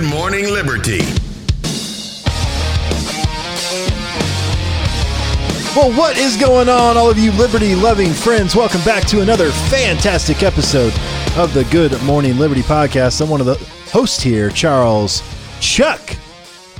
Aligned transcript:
Good 0.00 0.08
Morning 0.08 0.46
Liberty. 0.46 1.00
Well, 5.76 5.92
what 5.92 6.16
is 6.16 6.38
going 6.38 6.70
on, 6.70 6.96
all 6.96 7.10
of 7.10 7.18
you 7.18 7.32
liberty 7.32 7.74
loving 7.74 8.14
friends? 8.14 8.56
Welcome 8.56 8.82
back 8.82 9.06
to 9.08 9.20
another 9.20 9.50
fantastic 9.50 10.42
episode 10.42 10.94
of 11.36 11.52
the 11.52 11.64
Good 11.70 12.02
Morning 12.04 12.38
Liberty 12.38 12.62
podcast. 12.62 13.20
I'm 13.20 13.28
one 13.28 13.40
of 13.40 13.46
the 13.46 13.56
hosts 13.92 14.22
here, 14.22 14.48
Charles 14.48 15.22
Chuck 15.60 16.16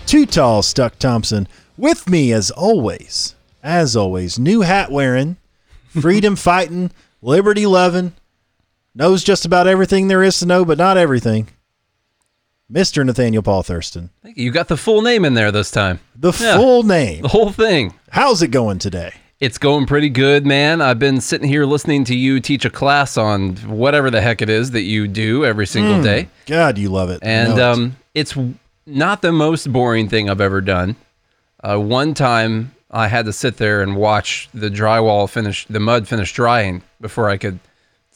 Too 0.06 0.24
Tall 0.24 0.62
Stuck 0.62 0.98
Thompson. 0.98 1.46
With 1.76 2.08
me, 2.08 2.32
as 2.32 2.50
always, 2.50 3.34
as 3.62 3.96
always, 3.96 4.38
new 4.38 4.62
hat 4.62 4.90
wearing, 4.90 5.36
freedom 5.88 6.36
fighting, 6.36 6.90
liberty 7.20 7.66
loving, 7.66 8.14
knows 8.94 9.22
just 9.22 9.44
about 9.44 9.66
everything 9.66 10.08
there 10.08 10.22
is 10.22 10.38
to 10.38 10.46
know, 10.46 10.64
but 10.64 10.78
not 10.78 10.96
everything. 10.96 11.48
Mr. 12.70 13.04
Nathaniel 13.04 13.42
Paul 13.42 13.62
Thurston. 13.62 14.10
Thank 14.22 14.36
you. 14.36 14.44
You 14.44 14.50
got 14.50 14.68
the 14.68 14.76
full 14.76 15.02
name 15.02 15.24
in 15.24 15.34
there 15.34 15.50
this 15.50 15.70
time. 15.70 15.98
The 16.16 16.32
Yeah. 16.40 16.56
full 16.56 16.82
name. 16.84 17.22
The 17.22 17.28
whole 17.28 17.50
thing. 17.50 17.94
How's 18.10 18.42
it 18.42 18.48
going 18.48 18.78
today? 18.78 19.12
It's 19.40 19.56
going 19.58 19.86
pretty 19.86 20.10
good, 20.10 20.44
man. 20.44 20.82
I've 20.82 20.98
been 20.98 21.20
sitting 21.20 21.48
here 21.48 21.64
listening 21.64 22.04
to 22.04 22.14
you 22.14 22.40
teach 22.40 22.64
a 22.66 22.70
class 22.70 23.16
on 23.16 23.56
whatever 23.56 24.10
the 24.10 24.20
heck 24.20 24.42
it 24.42 24.50
is 24.50 24.72
that 24.72 24.82
you 24.82 25.08
do 25.08 25.44
every 25.46 25.66
single 25.66 26.02
day. 26.02 26.28
God, 26.46 26.76
you 26.76 26.90
love 26.90 27.08
it. 27.10 27.20
And 27.22 27.54
it. 27.54 27.58
um, 27.58 27.96
it's 28.14 28.36
not 28.86 29.22
the 29.22 29.32
most 29.32 29.72
boring 29.72 30.08
thing 30.10 30.28
I've 30.28 30.42
ever 30.42 30.60
done. 30.60 30.94
Uh, 31.64 31.78
one 31.78 32.12
time 32.12 32.74
I 32.90 33.08
had 33.08 33.24
to 33.24 33.32
sit 33.32 33.56
there 33.56 33.80
and 33.82 33.96
watch 33.96 34.48
the 34.52 34.68
drywall 34.68 35.28
finish, 35.28 35.64
the 35.66 35.80
mud 35.80 36.06
finish 36.06 36.32
drying 36.34 36.82
before 37.00 37.30
I 37.30 37.38
could 37.38 37.60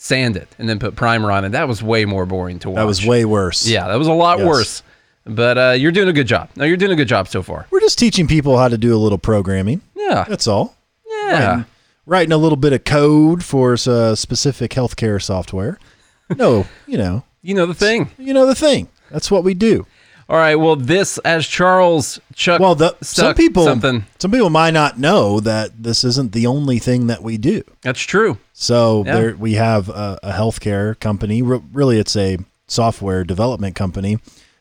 sand 0.04 0.36
it 0.36 0.48
and 0.58 0.68
then 0.68 0.78
put 0.78 0.94
primer 0.94 1.30
on 1.30 1.46
it. 1.46 1.52
That 1.52 1.66
was 1.66 1.82
way 1.82 2.04
more 2.04 2.26
boring 2.26 2.58
to 2.60 2.68
watch. 2.68 2.76
that 2.76 2.86
was 2.86 3.06
way 3.06 3.24
worse. 3.24 3.66
Yeah, 3.66 3.88
that 3.88 3.96
was 3.96 4.06
a 4.06 4.12
lot 4.12 4.38
Yes. 4.38 4.46
worse. 4.46 4.82
But 5.24 5.56
uh, 5.56 5.70
you're 5.78 5.92
doing 5.92 6.08
a 6.08 6.12
good 6.12 6.26
job. 6.26 6.50
No, 6.56 6.64
you're 6.66 6.76
doing 6.76 6.92
a 6.92 6.96
good 6.96 7.08
job 7.08 7.28
so 7.28 7.42
far. 7.42 7.66
We're 7.70 7.80
just 7.80 7.98
teaching 7.98 8.26
people 8.28 8.58
how 8.58 8.68
to 8.68 8.76
do 8.76 8.94
a 8.94 8.98
little 9.00 9.16
programming. 9.16 9.80
Yeah. 9.96 10.26
That's 10.28 10.46
all. 10.46 10.76
Yeah. 11.08 11.30
Writing, 11.48 11.64
writing 12.04 12.32
a 12.32 12.36
little 12.36 12.56
bit 12.56 12.74
of 12.74 12.84
code 12.84 13.42
for 13.42 13.78
uh, 13.86 14.14
specific 14.14 14.72
healthcare 14.72 15.22
software. 15.22 15.78
No, 16.36 16.66
you 16.86 16.98
know, 16.98 17.24
You 17.42 17.54
know 17.54 17.64
the 17.64 17.72
thing. 17.74 18.10
you 18.18 18.34
know 18.34 18.44
the 18.44 18.54
thing. 18.54 18.88
That's 19.10 19.30
what 19.30 19.44
we 19.44 19.54
do. 19.54 19.86
All 20.28 20.36
right. 20.36 20.54
Well, 20.54 20.76
this 20.76 21.18
as 21.18 21.46
Charles 21.46 22.18
Chuck. 22.34 22.60
Well, 22.60 22.74
the, 22.74 22.96
some 23.02 23.34
people, 23.34 23.64
something. 23.64 24.06
some 24.18 24.30
people 24.30 24.48
might 24.50 24.70
not 24.72 24.98
know 24.98 25.38
that 25.40 25.82
this 25.82 26.02
isn't 26.04 26.32
the 26.32 26.46
only 26.46 26.78
thing 26.78 27.08
that 27.08 27.22
we 27.22 27.36
do. 27.36 27.62
That's 27.82 28.00
true. 28.00 28.38
So 28.54 29.04
Yeah. 29.04 29.14
there, 29.14 29.36
we 29.36 29.54
have 29.54 29.88
a, 29.90 30.18
a 30.22 30.32
healthcare 30.32 30.98
company. 30.98 31.42
Re- 31.42 31.60
Really, 31.72 31.98
it's 31.98 32.16
a 32.16 32.38
software 32.66 33.22
development 33.24 33.76
company 33.76 34.18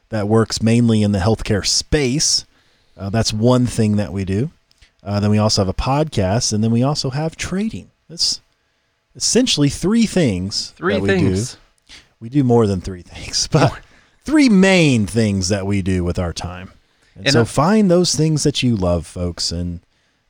that 0.09 0.27
works 0.27 0.61
mainly 0.61 1.01
in 1.01 1.13
the 1.13 1.19
healthcare 1.19 1.65
space. 1.65 2.45
Uh, 2.97 3.09
that's 3.09 3.31
one 3.33 3.65
thing 3.65 3.95
that 3.95 4.11
we 4.11 4.25
do. 4.25 4.51
Uh, 5.01 5.19
then 5.19 5.29
we 5.31 5.37
also 5.37 5.61
have 5.61 5.69
a 5.69 5.73
podcast, 5.73 6.53
and 6.53 6.63
then 6.63 6.71
we 6.71 6.83
also 6.83 7.09
have 7.09 7.35
trading. 7.35 7.89
That's 8.09 8.41
essentially 9.15 9.69
three 9.69 10.05
things. 10.05 10.71
Three 10.71 10.93
that 10.95 11.01
we 11.01 11.07
things. 11.09 11.53
Do. 11.53 11.59
We 12.19 12.29
do 12.29 12.43
more 12.43 12.67
than 12.67 12.81
three 12.81 13.01
things, 13.01 13.47
but 13.51 13.79
three 14.23 14.49
main 14.49 15.05
things 15.05 15.49
that 15.49 15.65
we 15.65 15.81
do 15.81 16.03
with 16.03 16.17
our 16.19 16.33
time. 16.33 16.71
And, 17.15 17.27
And 17.27 17.33
so 17.33 17.41
I- 17.41 17.45
find 17.45 17.91
those 17.91 18.15
things 18.15 18.43
that 18.43 18.63
you 18.63 18.75
love, 18.75 19.05
folks, 19.05 19.51
and 19.51 19.81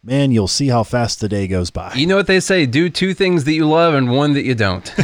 man, 0.03 0.31
you'll 0.31 0.47
see 0.49 0.67
how 0.67 0.83
fast 0.83 1.19
the 1.21 1.29
day 1.29 1.47
goes 1.47 1.69
by. 1.69 1.93
You 1.95 2.07
know 2.07 2.15
what 2.17 2.27
they 2.27 2.39
say? 2.39 2.65
Do 2.65 2.89
two 2.89 3.13
things 3.13 3.43
that 3.45 3.53
you 3.53 3.67
love 3.69 3.93
and 3.93 4.11
one 4.11 4.33
that 4.33 4.43
you 4.43 4.55
don't. 4.55 4.91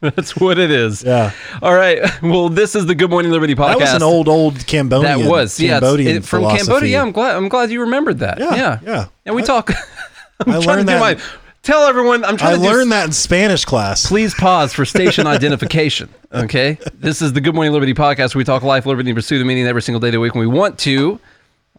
That's 0.00 0.36
what 0.36 0.58
it 0.58 0.70
is. 0.70 1.02
Yeah. 1.02 1.30
All 1.62 1.74
right. 1.74 1.98
Well, 2.22 2.48
this 2.50 2.74
is 2.76 2.84
the 2.86 2.94
Good 2.94 3.08
Morning 3.08 3.32
Liberty 3.32 3.54
podcast. 3.54 3.68
That 3.78 3.80
was 3.80 3.92
an 3.94 4.02
old, 4.02 4.28
old 4.28 4.66
Cambodian. 4.66 5.20
That 5.22 5.28
was 5.30 5.58
yeah. 5.58 5.80
Cambodian 5.80 6.16
it- 6.16 6.24
from 6.26 6.40
philosophy. 6.40 6.66
Cambodia. 6.66 6.90
Yeah, 6.90 7.02
I'm 7.02 7.12
glad. 7.12 7.36
I'm 7.36 7.48
glad 7.48 7.70
you 7.70 7.80
remembered 7.80 8.18
that. 8.18 8.38
Yeah, 8.38 8.54
Yeah. 8.54 8.78
yeah. 8.84 9.06
And 9.24 9.34
we 9.34 9.42
I- 9.42 9.46
talk. 9.46 9.70
I'm 10.40 10.48
I 10.48 10.60
trying 10.60 10.62
to 10.62 10.66
learned 10.68 10.86
do 10.88 10.92
that- 10.94 11.18
my. 11.18 11.22
Tell 11.64 11.84
everyone. 11.84 12.26
I'm 12.26 12.36
trying 12.36 12.52
I 12.52 12.56
to 12.56 12.62
learned 12.62 12.92
that 12.92 13.06
in 13.06 13.12
Spanish 13.12 13.64
class. 13.64 14.06
Please 14.06 14.34
pause 14.34 14.74
for 14.74 14.84
station 14.84 15.26
identification. 15.26 16.10
Okay. 16.30 16.76
This 16.92 17.22
is 17.22 17.32
the 17.32 17.40
Good 17.40 17.54
Morning 17.54 17.72
Liberty 17.72 17.94
podcast 17.94 18.34
where 18.34 18.40
we 18.40 18.44
talk 18.44 18.62
life, 18.62 18.84
liberty, 18.84 19.08
and 19.08 19.16
pursue 19.16 19.38
the 19.38 19.46
meaning 19.46 19.66
every 19.66 19.80
single 19.80 19.98
day 19.98 20.08
of 20.08 20.12
the 20.12 20.20
week 20.20 20.34
when 20.34 20.46
we 20.46 20.54
want 20.54 20.78
to. 20.80 21.18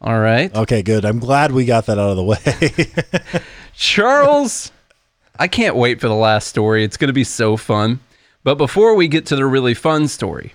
All 0.02 0.20
right. 0.20 0.52
Okay, 0.56 0.82
good. 0.82 1.06
I'm 1.06 1.20
glad 1.20 1.52
we 1.52 1.66
got 1.66 1.86
that 1.86 2.00
out 2.00 2.10
of 2.10 2.18
the 2.18 2.24
way. 2.24 3.44
Charles, 3.76 4.72
I 5.38 5.48
can't 5.48 5.76
wait 5.76 6.02
for 6.02 6.08
the 6.08 6.16
last 6.16 6.48
story. 6.48 6.84
It's 6.84 6.98
going 6.98 7.10
to 7.10 7.14
be 7.14 7.24
so 7.24 7.56
fun. 7.56 8.00
But 8.44 8.56
before 8.56 8.96
we 8.96 9.08
get 9.08 9.28
to 9.28 9.36
the 9.36 9.46
really 9.46 9.76
fun 9.76 10.08
story, 10.08 10.54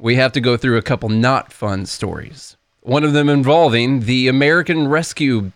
we 0.00 0.16
have 0.16 0.32
to 0.32 0.40
go 0.40 0.56
through 0.56 0.78
a 0.78 0.82
couple 0.82 1.08
not 1.10 1.52
fun 1.52 1.86
stories. 1.86 2.56
One 2.80 3.04
of 3.04 3.12
them 3.12 3.28
involving 3.28 4.00
the 4.00 4.26
American 4.26 4.88
Rescue 4.88 5.52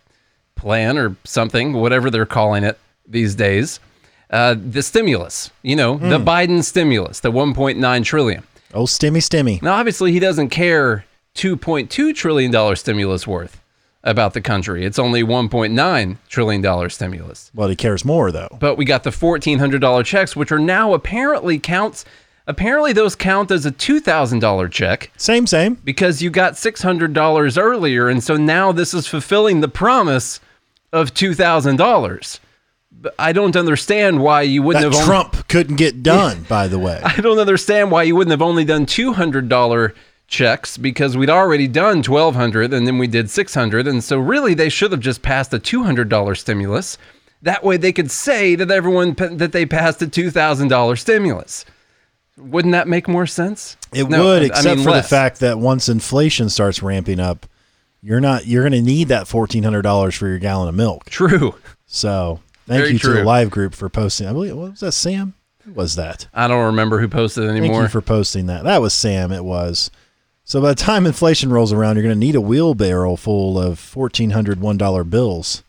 Plan 0.54 0.96
or 0.96 1.16
something, 1.24 1.72
whatever 1.72 2.10
they're 2.12 2.24
calling 2.24 2.62
it 2.62 2.78
these 3.08 3.34
days. 3.34 3.80
Uh, 4.30 4.54
the 4.58 4.82
stimulus, 4.82 5.50
you 5.62 5.74
know, 5.74 5.96
the 5.96 6.19
Biden 6.19 6.62
stimulus, 6.62 7.20
the 7.20 7.32
1.9 7.32 8.04
trillion. 8.04 8.42
oh, 8.74 8.84
stimmy, 8.84 9.19
stimmy. 9.22 9.62
Now, 9.62 9.74
obviously, 9.74 10.12
he 10.12 10.19
doesn't 10.19 10.50
care 10.50 11.06
2.2 11.34 12.14
trillion 12.14 12.50
dollar 12.50 12.76
stimulus 12.76 13.26
worth 13.26 13.60
about 14.04 14.34
the 14.34 14.41
country. 14.42 14.84
It's 14.84 14.98
only 14.98 15.22
1.9 15.22 16.16
trillion 16.28 16.60
dollar 16.60 16.88
stimulus. 16.91 17.50
Well, 17.54 17.69
he 17.69 17.76
cares 17.76 18.04
more 18.04 18.30
though. 18.30 18.56
But 18.60 18.76
we 18.76 18.84
got 18.84 19.02
the 19.04 19.10
$1,400 19.10 20.04
checks, 20.04 20.36
which 20.36 20.52
are 20.52 20.58
now 20.58 20.92
apparently 20.92 21.58
counts. 21.58 22.04
Apparently, 22.46 22.92
those 22.94 23.14
count 23.14 23.50
as 23.50 23.66
a 23.66 23.70
$2,000 23.70 24.70
check 24.70 25.10
Same, 25.19 25.46
same. 25.46 25.75
because 25.84 26.22
you 26.22 26.30
got 26.30 26.54
$600 26.54 27.58
earlier. 27.62 28.08
And 28.08 28.22
so 28.25 28.36
now 28.36 28.72
this 28.72 28.94
is 28.94 29.06
fulfilling 29.06 29.60
the 29.60 29.69
promise 29.69 30.40
of 30.92 31.12
$2,000. 31.12 32.40
But 33.00 33.14
I 33.19 33.32
don't 33.32 33.54
understand 33.56 34.20
why 34.20 34.42
you 34.42 34.62
wouldn't 34.62 34.82
That 34.82 34.92
have 34.92 35.03
only- 35.03 35.06
Trump 35.31 35.48
couldn't 35.48 35.76
get 35.76 36.03
done. 36.03 36.44
By 36.48 36.66
the 36.69 36.78
way, 36.78 37.00
I 37.04 37.20
don't 37.20 37.38
understand 37.38 37.91
why 37.92 38.03
you 38.03 38.16
wouldn't 38.16 38.32
have 38.32 38.42
only 38.42 38.64
done 38.64 38.86
$200 38.86 39.92
checks 40.26 40.76
because 40.76 41.16
we'd 41.16 41.31
already 41.31 41.66
done 41.69 41.98
1200 42.03 42.72
and 42.75 42.87
then 42.87 42.98
we 42.98 43.06
did 43.06 43.31
600 43.31 43.87
and 43.87 44.04
so 44.04 44.19
really 44.19 44.53
they 44.53 44.69
should 44.69 44.92
have 44.92 45.00
just 45.00 45.22
passed 45.22 45.54
a 45.54 45.58
$200 45.58 46.37
stimulus. 46.37 46.98
That 47.42 47.62
way 47.64 47.76
they 47.76 47.92
could 47.92 48.10
say 48.10 48.54
that 48.56 48.70
everyone 48.70 49.14
that 49.14 49.53
they 49.53 49.64
passed 49.64 50.03
a 50.03 50.06
$2,000 50.06 50.98
stimulus. 50.98 51.64
Wouldn't 52.37 52.72
that 52.72 52.88
make 52.88 53.08
more 53.08 53.26
sense? 53.26 53.76
it 53.92 54.08
No, 54.08 54.25
would, 54.25 54.42
I 54.42 54.47
except 54.47 54.76
mean, 54.76 54.84
for 54.84 54.91
less. 54.91 55.04
the 55.06 55.08
fact 55.16 55.41
that 55.41 55.58
once 55.58 55.88
inflation 55.88 56.48
starts 56.50 56.82
ramping 56.82 57.20
up, 57.20 57.47
you're 58.00 58.20
not. 58.20 58.47
You're 58.47 58.62
going 58.62 58.81
to 58.81 58.82
need 58.82 59.08
that 59.08 59.26
fourteen 59.26 59.64
hundred 59.64 59.82
dollars 59.82 60.14
for 60.14 60.28
your 60.28 60.38
gallon 60.38 60.69
of 60.69 60.75
milk. 60.76 61.06
True. 61.10 61.56
So, 61.87 62.38
thank 62.68 62.80
Very 62.82 62.92
you 62.92 62.98
to 63.00 63.08
the 63.10 63.24
live 63.24 63.50
group 63.50 63.74
for 63.74 63.88
posting. 63.88 64.26
I 64.26 64.32
believe 64.32 64.56
what 64.56 64.70
was 64.70 64.80
that 64.80 64.92
Sam? 64.92 65.34
Who 65.64 65.72
was 65.72 65.96
that? 65.96 66.28
I 66.32 66.46
don't 66.48 66.66
remember 66.66 66.98
who 67.00 67.08
posted 67.08 67.44
it 67.44 67.48
Thank 67.48 67.58
anymore. 67.58 67.82
you 67.82 67.88
for 67.88 68.00
posting 68.00 68.46
that. 68.46 68.64
That 68.64 68.80
was 68.80 68.94
Sam. 68.94 69.32
It 69.32 69.44
was. 69.44 69.90
So 70.44 70.62
by 70.62 70.68
the 70.70 70.74
time 70.76 71.04
inflation 71.04 71.50
rolls 71.50 71.72
around, 71.74 71.96
you're 71.96 72.04
going 72.04 72.14
to 72.14 72.18
need 72.18 72.34
a 72.34 72.40
wheelbarrow 72.40 73.16
full 73.16 73.58
of 73.58 73.78
fourteen 73.78 74.30
hundred 74.30 74.60
one 74.60 74.78
dollar 74.78 75.04
bills 75.04 75.62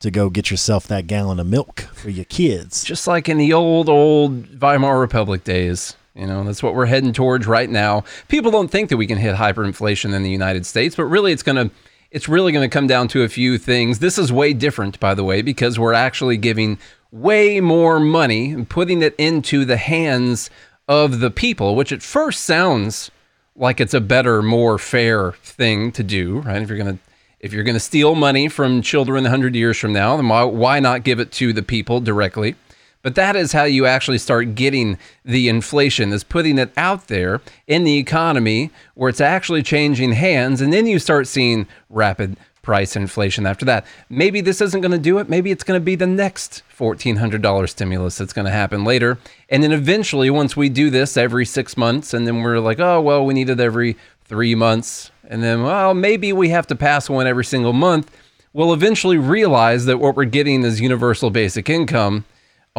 to 0.00 0.10
go 0.10 0.28
get 0.30 0.50
yourself 0.50 0.86
that 0.88 1.06
gallon 1.06 1.38
of 1.40 1.46
milk 1.46 1.80
for 1.94 2.10
your 2.10 2.24
kids. 2.24 2.84
just 2.84 3.06
like 3.06 3.28
in 3.28 3.38
the 3.38 3.52
old 3.52 3.88
old 3.88 4.58
Weimar 4.60 4.98
Republic 4.98 5.44
days. 5.44 5.94
You 6.14 6.26
know, 6.26 6.42
that's 6.42 6.62
what 6.62 6.74
we're 6.74 6.86
heading 6.86 7.12
towards 7.12 7.46
right 7.46 7.70
now. 7.70 8.04
People 8.28 8.50
don't 8.50 8.68
think 8.70 8.88
that 8.90 8.96
we 8.96 9.06
can 9.06 9.16
hit 9.16 9.36
hyperinflation 9.36 10.12
in 10.12 10.22
the 10.22 10.30
United 10.30 10.66
States, 10.66 10.96
but 10.96 11.04
really 11.04 11.32
it's 11.32 11.42
going 11.44 11.68
to 11.68 11.74
it's 12.10 12.28
really 12.28 12.52
going 12.52 12.68
to 12.68 12.72
come 12.72 12.86
down 12.86 13.08
to 13.08 13.22
a 13.22 13.28
few 13.28 13.58
things. 13.58 13.98
This 13.98 14.18
is 14.18 14.32
way 14.32 14.52
different 14.52 14.98
by 15.00 15.14
the 15.14 15.24
way 15.24 15.42
because 15.42 15.78
we're 15.78 15.92
actually 15.92 16.36
giving 16.36 16.78
way 17.12 17.60
more 17.60 18.00
money 18.00 18.50
and 18.52 18.68
putting 18.68 19.02
it 19.02 19.14
into 19.16 19.64
the 19.64 19.76
hands 19.76 20.50
of 20.88 21.20
the 21.20 21.30
people, 21.30 21.76
which 21.76 21.92
at 21.92 22.02
first 22.02 22.42
sounds 22.42 23.10
like 23.54 23.80
it's 23.80 23.94
a 23.94 24.00
better, 24.00 24.42
more 24.42 24.78
fair 24.78 25.32
thing 25.32 25.92
to 25.92 26.02
do, 26.02 26.40
right? 26.40 26.62
If 26.62 26.68
you're 26.68 26.78
going 26.78 26.98
to 26.98 27.02
if 27.40 27.54
you're 27.54 27.64
going 27.64 27.74
to 27.74 27.80
steal 27.80 28.14
money 28.14 28.48
from 28.48 28.82
children 28.82 29.24
100 29.24 29.54
years 29.54 29.78
from 29.78 29.94
now, 29.94 30.14
then 30.16 30.28
why, 30.28 30.44
why 30.44 30.78
not 30.78 31.04
give 31.04 31.20
it 31.20 31.32
to 31.32 31.54
the 31.54 31.62
people 31.62 31.98
directly? 31.98 32.54
But 33.02 33.14
that 33.14 33.34
is 33.34 33.52
how 33.52 33.64
you 33.64 33.86
actually 33.86 34.18
start 34.18 34.54
getting 34.54 34.98
the 35.24 35.48
inflation, 35.48 36.12
is 36.12 36.24
putting 36.24 36.58
it 36.58 36.72
out 36.76 37.08
there 37.08 37.40
in 37.66 37.84
the 37.84 37.96
economy 37.96 38.70
where 38.94 39.08
it's 39.08 39.20
actually 39.20 39.62
changing 39.62 40.12
hands. 40.12 40.60
And 40.60 40.72
then 40.72 40.86
you 40.86 40.98
start 40.98 41.26
seeing 41.26 41.66
rapid 41.88 42.36
price 42.62 42.96
inflation 42.96 43.46
after 43.46 43.64
that. 43.64 43.86
Maybe 44.08 44.40
this 44.40 44.60
isn't 44.60 44.80
going 44.80 44.92
to 44.92 44.98
do 44.98 45.18
it. 45.18 45.28
Maybe 45.28 45.50
it's 45.50 45.64
going 45.64 45.80
to 45.80 45.84
be 45.84 45.96
the 45.96 46.06
next 46.06 46.62
$1,400 46.78 47.68
stimulus 47.68 48.18
that's 48.18 48.32
going 48.32 48.44
to 48.44 48.50
happen 48.50 48.84
later. 48.84 49.18
And 49.48 49.62
then 49.62 49.72
eventually, 49.72 50.30
once 50.30 50.56
we 50.56 50.68
do 50.68 50.90
this 50.90 51.16
every 51.16 51.46
six 51.46 51.76
months, 51.76 52.12
and 52.12 52.26
then 52.26 52.42
we're 52.42 52.58
like, 52.60 52.78
oh, 52.78 53.00
well, 53.00 53.24
we 53.24 53.34
need 53.34 53.50
it 53.50 53.60
every 53.60 53.96
three 54.24 54.54
months. 54.54 55.10
And 55.28 55.42
then, 55.42 55.62
well, 55.62 55.94
maybe 55.94 56.32
we 56.32 56.50
have 56.50 56.66
to 56.68 56.76
pass 56.76 57.08
one 57.08 57.26
every 57.26 57.44
single 57.44 57.72
month. 57.72 58.10
We'll 58.52 58.72
eventually 58.72 59.16
realize 59.16 59.86
that 59.86 59.98
what 59.98 60.16
we're 60.16 60.24
getting 60.24 60.64
is 60.64 60.80
universal 60.80 61.30
basic 61.30 61.70
income, 61.70 62.24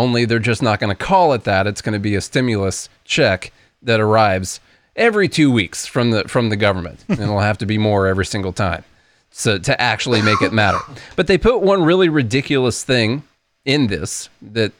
only 0.01 0.25
they're 0.25 0.39
just 0.39 0.63
not 0.63 0.79
going 0.79 0.89
to 0.89 1.03
call 1.03 1.33
it 1.33 1.43
that. 1.43 1.67
It's 1.67 1.81
going 1.81 1.93
to 1.93 1.99
be 1.99 2.15
a 2.15 2.21
stimulus 2.21 2.89
check 3.05 3.53
that 3.83 3.99
arrives 3.99 4.59
every 4.95 5.29
two 5.29 5.51
weeks 5.51 5.85
from 5.85 6.11
the 6.11 6.27
from 6.27 6.49
the 6.49 6.55
government, 6.55 7.05
and 7.09 7.19
it'll 7.19 7.39
have 7.39 7.59
to 7.59 7.65
be 7.65 7.77
more 7.77 8.07
every 8.07 8.25
single 8.25 8.51
time, 8.51 8.83
so 9.29 9.59
to 9.59 9.79
actually 9.79 10.21
make 10.21 10.41
it 10.41 10.51
matter. 10.51 10.79
But 11.15 11.27
they 11.27 11.37
put 11.37 11.61
one 11.61 11.83
really 11.83 12.09
ridiculous 12.09 12.83
thing 12.83 13.23
in 13.63 13.87
this 13.87 14.29
that 14.41 14.73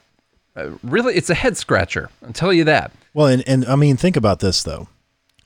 uh, 0.56 0.70
really 0.82 1.14
it's 1.14 1.30
a 1.30 1.34
head 1.34 1.56
scratcher. 1.56 2.10
I'll 2.24 2.32
tell 2.32 2.52
you 2.52 2.64
that. 2.64 2.90
Well, 3.14 3.28
and, 3.28 3.44
and 3.46 3.64
I 3.66 3.76
mean, 3.76 3.96
think 3.96 4.16
about 4.16 4.40
this 4.40 4.62
though. 4.62 4.88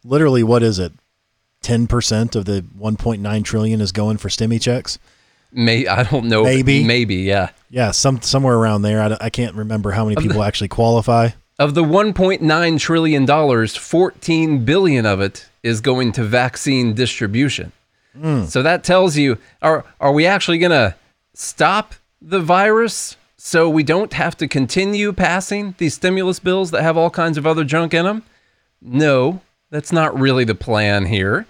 Literally, 0.04 0.42
what 0.42 0.62
is 0.62 0.78
it? 0.78 0.92
Ten 1.60 1.86
percent 1.86 2.34
of 2.34 2.46
the 2.46 2.64
1.9 2.78 3.44
trillion 3.44 3.80
is 3.80 3.92
going 3.92 4.16
for 4.16 4.28
stimmy 4.28 4.60
checks. 4.60 4.98
May 5.52 5.86
I 5.86 6.02
don't 6.02 6.26
know. 6.26 6.44
Maybe. 6.44 6.84
maybe 6.84 7.16
yeah. 7.16 7.50
Yeah, 7.70 7.90
some 7.90 8.20
somewhere 8.22 8.56
around 8.56 8.82
there. 8.82 9.00
I, 9.00 9.16
I 9.26 9.30
can't 9.30 9.54
remember 9.54 9.90
how 9.92 10.04
many 10.04 10.16
people 10.16 10.42
actually 10.42 10.68
qualify. 10.68 11.30
Of 11.58 11.74
the 11.74 11.82
1.9 11.82 12.78
trillion 12.78 13.24
dollars, 13.24 13.74
14 13.76 14.64
billion 14.64 15.06
of 15.06 15.20
it 15.20 15.48
is 15.62 15.80
going 15.80 16.12
to 16.12 16.24
vaccine 16.24 16.94
distribution. 16.94 17.72
Hmm. 18.18 18.44
So 18.44 18.62
that 18.62 18.84
tells 18.84 19.16
you 19.16 19.38
are 19.62 19.84
are 20.00 20.12
we 20.12 20.26
actually 20.26 20.58
going 20.58 20.72
to 20.72 20.94
stop 21.34 21.94
the 22.20 22.40
virus 22.40 23.16
so 23.36 23.68
we 23.68 23.82
don't 23.82 24.12
have 24.12 24.36
to 24.38 24.48
continue 24.48 25.12
passing 25.12 25.74
these 25.78 25.94
stimulus 25.94 26.38
bills 26.38 26.70
that 26.70 26.82
have 26.82 26.96
all 26.96 27.10
kinds 27.10 27.38
of 27.38 27.46
other 27.46 27.64
junk 27.64 27.94
in 27.94 28.04
them? 28.04 28.22
No, 28.80 29.40
that's 29.70 29.92
not 29.92 30.18
really 30.18 30.44
the 30.44 30.54
plan 30.54 31.06
here. 31.06 31.46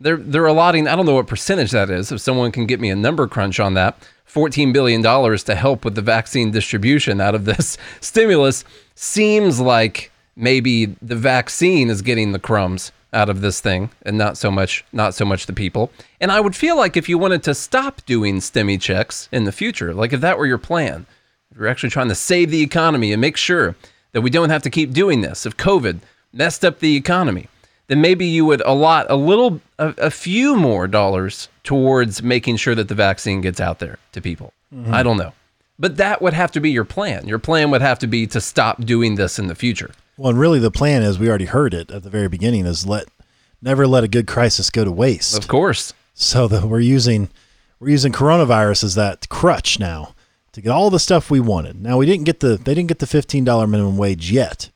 They're 0.00 0.16
they're 0.16 0.46
allotting 0.46 0.86
I 0.86 0.96
don't 0.96 1.06
know 1.06 1.14
what 1.14 1.26
percentage 1.26 1.72
that 1.72 1.90
is. 1.90 2.12
If 2.12 2.20
someone 2.20 2.52
can 2.52 2.66
get 2.66 2.80
me 2.80 2.90
a 2.90 2.96
number 2.96 3.26
crunch 3.26 3.58
on 3.58 3.74
that, 3.74 3.96
14 4.24 4.72
billion 4.72 5.02
dollars 5.02 5.42
to 5.44 5.54
help 5.54 5.84
with 5.84 5.94
the 5.94 6.02
vaccine 6.02 6.50
distribution 6.50 7.20
out 7.20 7.34
of 7.34 7.44
this 7.44 7.76
stimulus 8.00 8.64
seems 8.94 9.60
like 9.60 10.12
maybe 10.36 10.86
the 11.02 11.16
vaccine 11.16 11.90
is 11.90 12.02
getting 12.02 12.32
the 12.32 12.38
crumbs 12.38 12.92
out 13.12 13.30
of 13.30 13.40
this 13.40 13.60
thing 13.60 13.90
and 14.02 14.18
not 14.18 14.36
so 14.36 14.50
much 14.50 14.84
not 14.92 15.14
so 15.14 15.24
much 15.24 15.46
the 15.46 15.52
people. 15.52 15.90
And 16.20 16.30
I 16.30 16.40
would 16.40 16.54
feel 16.54 16.76
like 16.76 16.96
if 16.96 17.08
you 17.08 17.18
wanted 17.18 17.42
to 17.44 17.54
stop 17.54 18.04
doing 18.06 18.36
stimmy 18.36 18.80
checks 18.80 19.28
in 19.32 19.44
the 19.44 19.52
future, 19.52 19.94
like 19.94 20.12
if 20.12 20.20
that 20.20 20.38
were 20.38 20.46
your 20.46 20.58
plan, 20.58 21.06
if 21.50 21.58
you're 21.58 21.68
actually 21.68 21.90
trying 21.90 22.08
to 22.08 22.14
save 22.14 22.50
the 22.50 22.62
economy 22.62 23.12
and 23.12 23.20
make 23.20 23.36
sure 23.36 23.76
that 24.12 24.20
we 24.20 24.30
don't 24.30 24.50
have 24.50 24.62
to 24.62 24.70
keep 24.70 24.92
doing 24.92 25.22
this, 25.22 25.46
if 25.46 25.56
COVID 25.56 26.00
messed 26.32 26.64
up 26.64 26.80
the 26.80 26.96
economy, 26.96 27.48
then 27.88 28.00
maybe 28.00 28.24
you 28.24 28.44
would 28.46 28.62
allot 28.64 29.06
a 29.08 29.16
little, 29.16 29.60
a, 29.78 29.88
a 29.98 30.10
few 30.10 30.56
more 30.56 30.86
dollars 30.86 31.48
towards 31.64 32.22
making 32.22 32.56
sure 32.56 32.74
that 32.74 32.88
the 32.88 32.94
vaccine 32.94 33.40
gets 33.40 33.60
out 33.60 33.80
there 33.80 33.98
to 34.12 34.20
people. 34.20 34.52
Mm-hmm. 34.74 34.94
I 34.94 35.02
don't 35.02 35.16
know. 35.16 35.32
But 35.78 35.96
that 35.96 36.20
would 36.22 36.34
have 36.34 36.50
to 36.52 36.60
be 36.60 36.70
your 36.70 36.84
plan. 36.84 37.26
Your 37.26 37.38
plan 37.38 37.70
would 37.70 37.82
have 37.82 37.98
to 38.00 38.06
be 38.06 38.26
to 38.28 38.40
stop 38.40 38.84
doing 38.84 39.14
this 39.14 39.38
in 39.38 39.46
the 39.46 39.54
future. 39.54 39.92
Well, 40.16 40.30
and 40.30 40.38
really, 40.38 40.58
the 40.58 40.72
plan 40.72 41.02
is 41.02 41.18
we 41.18 41.28
already 41.28 41.44
heard 41.44 41.72
it 41.72 41.90
at 41.90 42.02
the 42.02 42.10
very 42.10 42.28
beginning 42.28 42.66
is 42.66 42.86
let 42.86 43.06
never 43.62 43.86
let 43.86 44.04
a 44.04 44.08
good 44.08 44.26
crisis 44.26 44.70
go 44.70 44.84
to 44.84 44.90
waste. 44.90 45.38
Of 45.38 45.46
course. 45.46 45.94
So 46.14 46.48
that 46.48 46.64
we're 46.64 46.80
using 46.80 47.30
we're 47.78 47.90
using 47.90 48.12
coronavirus 48.12 48.82
as 48.82 48.94
that 48.96 49.28
crutch 49.28 49.78
now 49.78 50.14
to 50.52 50.60
get 50.60 50.70
all 50.70 50.90
the 50.90 50.98
stuff 50.98 51.30
we 51.30 51.38
wanted. 51.38 51.80
Now 51.80 51.98
we 51.98 52.06
didn't 52.06 52.24
get 52.24 52.40
the 52.40 52.56
they 52.56 52.74
didn't 52.74 52.88
get 52.88 52.98
the 52.98 53.06
fifteen 53.06 53.44
dollar 53.44 53.68
minimum 53.68 53.96
wage 53.96 54.32
yet, 54.32 54.70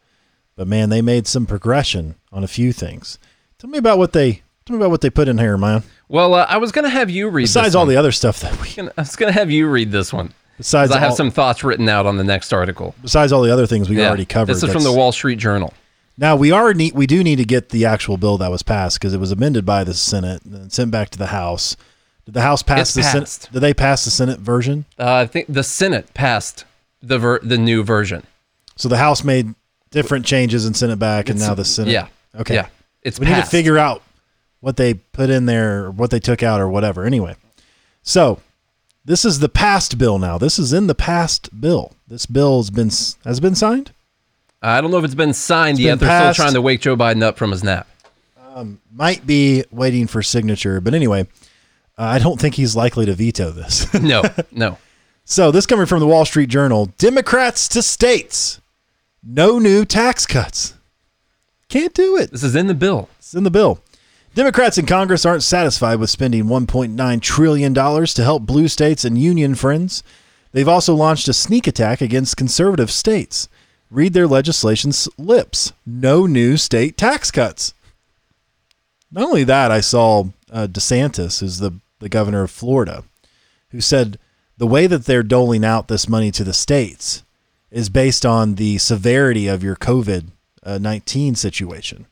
but 0.57 0.67
man, 0.69 0.89
they 0.91 1.03
made 1.03 1.27
some 1.27 1.47
progression 1.47 2.15
on 2.33 2.45
a 2.45 2.49
few 2.49 2.73
things. 2.73 3.19
Tell 3.59 3.71
me 3.71 3.79
about 3.79 3.99
what 3.99 4.13
they 4.13 4.43
tell 4.67 4.77
me 4.77 4.83
about 4.83 4.91
what 4.91 5.01
they 5.01 5.11
put 5.11 5.29
in 5.29 5.39
here, 5.39 5.57
man. 5.57 5.83
Well, 6.09 6.35
uh, 6.35 6.47
I 6.49 6.59
was 6.59 6.73
going 6.73 6.85
to 6.85 6.91
have 6.91 7.09
you 7.11 7.29
read 7.29 7.45
this. 7.45 7.55
Besides 7.55 7.75
all 7.75 7.83
one. 7.83 7.89
the 7.89 7.97
other 7.97 8.13
stuff 8.13 8.41
that 8.41 8.61
we 8.61 8.69
I 8.97 9.01
was 9.01 9.17
going 9.17 9.33
to 9.33 9.39
have 9.39 9.51
you 9.51 9.69
read 9.69 9.91
this 9.91 10.13
one. 10.13 10.33
Besides, 10.59 10.93
I 10.93 10.99
have 10.99 11.11
all, 11.11 11.17
some 11.17 11.31
thoughts 11.31 11.65
written 11.65 11.89
out 11.89 12.07
on 12.07 12.17
the 12.19 12.25
next 12.25 12.53
article. 12.53 12.95
besides 13.03 13.33
all 13.33 13.43
the 13.43 13.53
other 13.53 13.67
things 13.67 13.89
we 13.89 13.97
Yeah. 13.99 14.09
already 14.09 14.27
covered. 14.27 14.53
This 14.55 14.63
is 14.63 14.73
from 14.73 14.85
the 14.85 14.93
Wall 14.93 15.11
Street 15.11 15.39
Journal. 15.39 15.73
Now 16.19 16.37
we 16.37 16.53
are 16.53 16.75
need 16.75 16.93
we 16.95 17.07
do 17.07 17.25
need 17.25 17.37
to 17.37 17.45
get 17.47 17.71
the 17.71 17.87
actual 17.87 18.19
bill 18.19 18.37
that 18.39 18.51
was 18.51 18.63
passed 18.63 18.99
because 19.01 19.15
it 19.15 19.19
was 19.19 19.33
amended 19.33 19.65
by 19.65 19.83
the 19.83 19.95
Senate 19.95 20.45
and 20.45 20.71
sent 20.71 20.91
back 20.91 21.09
to 21.11 21.19
the 21.19 21.29
House. 21.29 21.77
Did 22.27 22.35
the 22.35 22.43
House 22.43 22.63
pass 22.63 22.95
It's 22.95 22.95
the 22.95 23.01
passed. 23.21 23.43
Senate? 23.43 23.53
Did 23.55 23.61
they 23.61 23.75
pass 23.75 24.05
the 24.05 24.11
Senate 24.11 24.39
version? 24.39 24.85
Uh, 24.99 25.15
I 25.15 25.27
think 25.27 25.47
the 25.49 25.65
Senate 25.65 26.13
passed 26.13 26.67
the 27.03 27.19
ver- 27.19 27.41
the 27.43 27.57
new 27.59 27.83
version. 27.83 28.25
So 28.77 28.89
the 28.89 28.99
House 28.99 29.25
made 29.25 29.55
different 29.93 30.27
changes 30.27 30.67
and 30.67 30.77
sent 30.77 30.91
it 30.91 30.99
back, 30.99 31.29
and 31.29 31.39
now 31.39 31.55
the 31.55 31.65
Senate. 31.65 31.93
Yeah. 31.93 32.09
Okay. 32.35 32.55
Yeah. 32.55 32.67
It's 33.03 33.21
we 33.21 33.27
need 33.27 33.33
to 33.35 33.41
passed. 33.43 33.51
figure 33.53 33.79
out 33.79 34.03
what 34.61 34.77
they 34.77 34.95
put 34.95 35.31
in 35.31 35.47
there, 35.47 35.85
or 35.85 35.91
what 35.93 36.11
they 36.11 36.19
took 36.21 36.43
out, 36.43 36.61
or 36.61 36.69
whatever. 36.69 37.05
Anyway, 37.05 37.37
so 38.03 38.41
this 39.05 39.25
is 39.25 39.39
the 39.39 39.49
past 39.49 39.99
bill 39.99 40.19
now. 40.19 40.39
This 40.39 40.59
is 40.59 40.73
in 40.73 40.87
the 40.89 40.95
past 40.95 41.61
bill. 41.61 41.93
This 42.09 42.27
bill 42.27 42.59
has 42.59 42.71
been 42.71 42.91
has 43.25 43.39
been 43.41 43.55
signed. 43.55 43.93
I 44.61 44.81
don't 44.81 44.91
know 44.93 44.99
if 44.99 45.05
it's 45.05 45.15
been 45.15 45.35
signed 45.35 45.79
It's 45.79 45.85
yet. 45.85 45.99
been 45.99 46.09
They're 46.09 46.09
passed. 46.09 46.37
still 46.37 46.45
trying 46.45 46.55
to 46.55 46.63
wake 46.63 46.81
Joe 46.81 46.97
Biden 46.97 47.23
up 47.23 47.37
from 47.37 47.51
his 47.51 47.65
nap. 47.65 47.87
Might 48.93 49.27
be 49.27 49.65
waiting 49.71 50.07
for 50.07 50.23
signature, 50.23 50.81
but 50.81 50.93
anyway, 50.95 51.23
uh, 51.99 52.03
I 52.03 52.19
don't 52.19 52.39
think 52.39 52.55
he's 52.55 52.77
likely 52.77 53.07
to 53.07 53.15
veto 53.15 53.51
this. 53.51 53.93
No, 54.01 54.23
no. 54.53 54.79
So 55.25 55.53
this 55.53 55.67
coming 55.67 55.87
from 55.87 56.01
the 56.01 56.07
Wall 56.07 56.25
Street 56.25 56.49
Journal: 56.51 56.87
Democrats 56.99 57.69
to 57.69 57.81
states, 57.83 58.61
no 59.23 59.59
new 59.59 59.85
tax 59.85 60.27
cuts. 60.27 60.75
Can't 61.69 61.95
do 61.95 62.17
it. 62.17 62.31
This 62.31 62.43
is 62.43 62.57
in 62.57 62.67
the 62.67 62.75
bill. 62.75 63.09
It's 63.19 63.35
in 63.35 63.45
the 63.45 63.51
bill. 63.51 63.81
Democrats 64.35 64.79
in 64.79 64.87
Congress 64.87 65.27
aren't 65.27 65.43
satisfied 65.43 65.99
with 65.99 66.11
spending 66.11 66.45
$1.9 66.45 67.21
trillion 67.21 67.75
to 67.75 68.23
help 68.23 68.43
blue 68.45 68.69
states 68.69 69.05
and 69.05 69.19
union 69.19 69.55
friends. 69.55 70.03
They've 70.53 70.69
also 70.69 70.95
launched 70.95 71.29
a 71.29 71.35
sneak 71.35 71.67
attack 71.67 72.01
against 72.01 72.37
conservative 72.37 72.91
states. 72.91 73.49
Read 73.91 74.15
their 74.15 74.27
legislation's 74.27 75.09
lips 75.19 75.73
no 75.85 76.27
new 76.27 76.57
state 76.57 76.97
tax 76.97 77.31
cuts. 77.31 77.75
Not 79.11 79.25
only 79.25 79.45
that, 79.45 79.71
I 79.71 79.81
saw 79.81 80.29
uh, 80.51 80.67
DeSantis, 80.67 81.41
who's 81.41 81.59
the, 81.59 81.79
the 81.99 82.09
governor 82.09 82.43
of 82.43 82.51
Florida, 82.51 83.05
who 83.71 83.83
said 83.83 84.19
the 84.57 84.67
way 84.67 84.87
that 84.87 85.05
they're 85.05 85.23
doling 85.23 85.65
out 85.65 85.89
this 85.89 86.09
money 86.09 86.31
to 86.31 86.45
the 86.45 86.55
states 86.55 87.23
is 87.73 87.89
based 87.89 88.25
on 88.25 88.55
the 88.57 88.79
severity 88.79 89.49
of 89.49 89.63
your 89.65 89.75
COVID 89.77 90.27
uh, 90.63 90.79
19 90.79 91.35
situation. 91.35 92.07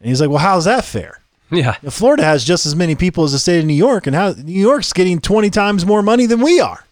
And 0.00 0.08
he's 0.08 0.20
like, 0.20 0.30
well, 0.30 0.38
how's 0.38 0.64
that 0.64 0.84
fair? 0.84 1.20
Yeah. 1.50 1.76
Now, 1.82 1.90
Florida 1.90 2.22
has 2.24 2.44
just 2.44 2.64
as 2.64 2.74
many 2.74 2.94
people 2.94 3.24
as 3.24 3.32
the 3.32 3.38
state 3.38 3.58
of 3.58 3.66
New 3.66 3.74
York, 3.74 4.06
and 4.06 4.16
how 4.16 4.30
New 4.32 4.58
York's 4.58 4.92
getting 4.94 5.20
20 5.20 5.50
times 5.50 5.84
more 5.84 6.02
money 6.02 6.24
than 6.24 6.40
we 6.40 6.60
are. 6.60 6.84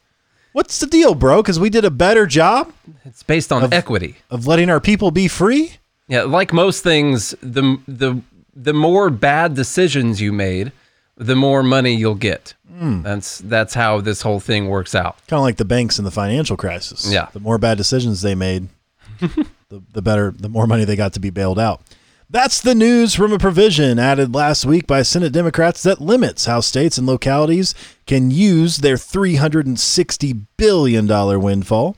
What's 0.52 0.78
the 0.80 0.86
deal, 0.86 1.14
bro? 1.14 1.40
Because 1.40 1.58
we 1.60 1.70
did 1.70 1.84
a 1.84 1.90
better 1.90 2.26
job 2.26 2.72
It's 3.04 3.22
based 3.22 3.52
on 3.52 3.72
equity. 3.72 4.16
of 4.28 4.46
letting 4.46 4.68
our 4.68 4.80
people 4.80 5.10
be 5.12 5.28
free? 5.28 5.74
Yeah, 6.08 6.24
like 6.24 6.52
most 6.52 6.82
things, 6.82 7.30
the 7.40 7.78
the 7.86 8.20
the 8.54 8.74
more 8.74 9.08
bad 9.10 9.54
decisions 9.54 10.20
you 10.20 10.32
made, 10.32 10.72
the 11.20 11.36
more 11.36 11.62
money 11.62 11.94
you'll 11.94 12.14
get. 12.14 12.54
Hmm. 12.76 13.02
That's 13.02 13.38
that's 13.38 13.74
how 13.74 14.00
this 14.00 14.22
whole 14.22 14.40
thing 14.40 14.68
works 14.68 14.94
out. 14.94 15.18
Kind 15.28 15.38
of 15.38 15.44
like 15.44 15.58
the 15.58 15.64
banks 15.66 15.98
in 15.98 16.04
the 16.04 16.10
financial 16.10 16.56
crisis. 16.56 17.10
Yeah. 17.10 17.28
The 17.32 17.40
more 17.40 17.58
bad 17.58 17.76
decisions 17.76 18.22
they 18.22 18.34
made, 18.34 18.68
the, 19.20 19.82
the 19.92 20.02
better, 20.02 20.32
the 20.36 20.48
more 20.48 20.66
money 20.66 20.84
they 20.84 20.96
got 20.96 21.12
to 21.12 21.20
be 21.20 21.30
bailed 21.30 21.58
out. 21.58 21.82
That's 22.30 22.60
the 22.60 22.76
news 22.76 23.14
from 23.14 23.32
a 23.32 23.38
provision 23.38 23.98
added 23.98 24.34
last 24.34 24.64
week 24.64 24.86
by 24.86 25.02
Senate 25.02 25.32
Democrats 25.32 25.82
that 25.82 26.00
limits 26.00 26.46
how 26.46 26.60
states 26.60 26.96
and 26.96 27.06
localities 27.06 27.74
can 28.06 28.30
use 28.30 28.78
their 28.78 28.94
$360 28.94 30.46
billion 30.56 31.40
windfall. 31.40 31.96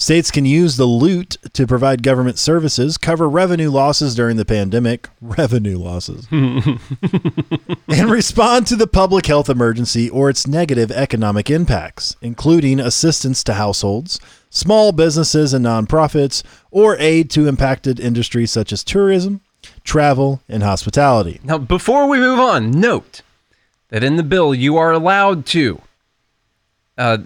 States 0.00 0.30
can 0.30 0.44
use 0.44 0.76
the 0.76 0.84
loot 0.84 1.36
to 1.52 1.66
provide 1.66 2.04
government 2.04 2.38
services, 2.38 2.96
cover 2.96 3.28
revenue 3.28 3.68
losses 3.68 4.14
during 4.14 4.36
the 4.36 4.44
pandemic, 4.44 5.08
revenue 5.20 5.76
losses, 5.76 6.28
and 6.30 8.08
respond 8.08 8.64
to 8.68 8.76
the 8.76 8.86
public 8.86 9.26
health 9.26 9.50
emergency 9.50 10.08
or 10.08 10.30
its 10.30 10.46
negative 10.46 10.92
economic 10.92 11.50
impacts, 11.50 12.14
including 12.22 12.78
assistance 12.78 13.42
to 13.42 13.54
households, 13.54 14.20
small 14.50 14.92
businesses 14.92 15.52
and 15.52 15.66
nonprofits, 15.66 16.44
or 16.70 16.96
aid 16.98 17.28
to 17.28 17.48
impacted 17.48 17.98
industries 17.98 18.52
such 18.52 18.72
as 18.72 18.84
tourism, 18.84 19.40
travel, 19.82 20.40
and 20.48 20.62
hospitality. 20.62 21.40
Now, 21.42 21.58
before 21.58 22.08
we 22.08 22.18
move 22.18 22.38
on, 22.38 22.70
note 22.70 23.22
that 23.88 24.04
in 24.04 24.14
the 24.14 24.22
bill 24.22 24.54
you 24.54 24.76
are 24.76 24.92
allowed 24.92 25.44
to 25.46 25.82
uh, 26.96 27.18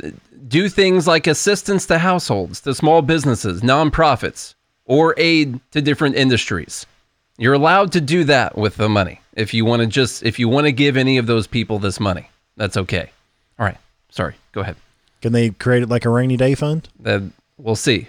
do 0.53 0.69
things 0.69 1.07
like 1.07 1.27
assistance 1.27 1.87
to 1.87 1.99
households, 1.99 2.61
to 2.61 2.75
small 2.75 3.01
businesses, 3.01 3.63
nonprofits, 3.63 4.55
or 4.85 5.15
aid 5.17 5.59
to 5.71 5.81
different 5.81 6.15
industries. 6.15 6.87
You're 7.39 7.55
allowed 7.55 7.91
to 7.93 8.03
do 8.03 8.25
that 8.25 8.57
with 8.57 8.77
the 8.77 8.91
money 8.91 9.21
if 9.33 9.55
you 9.55 9.65
want 9.65 9.81
to 9.81 9.87
just 9.87 10.23
if 10.23 10.39
you 10.39 10.51
want 10.51 10.67
to 10.67 10.73
give 10.73 10.99
any 10.99 11.17
of 11.17 11.27
those 11.27 11.47
people 11.47 11.79
this 11.79 11.99
money. 11.99 12.29
That's 12.59 12.77
okay. 12.77 13.11
All 13.59 13.65
right. 13.65 13.79
Sorry. 14.11 14.35
Go 14.53 14.61
ahead. 14.61 14.77
Can 15.23 15.33
they 15.33 15.51
create 15.51 15.83
it 15.83 15.89
like 15.89 16.05
a 16.05 16.11
rainy 16.11 16.37
day 16.37 16.55
fund? 16.55 16.87
Uh, 17.03 17.21
we'll 17.57 17.75
see. 17.75 18.09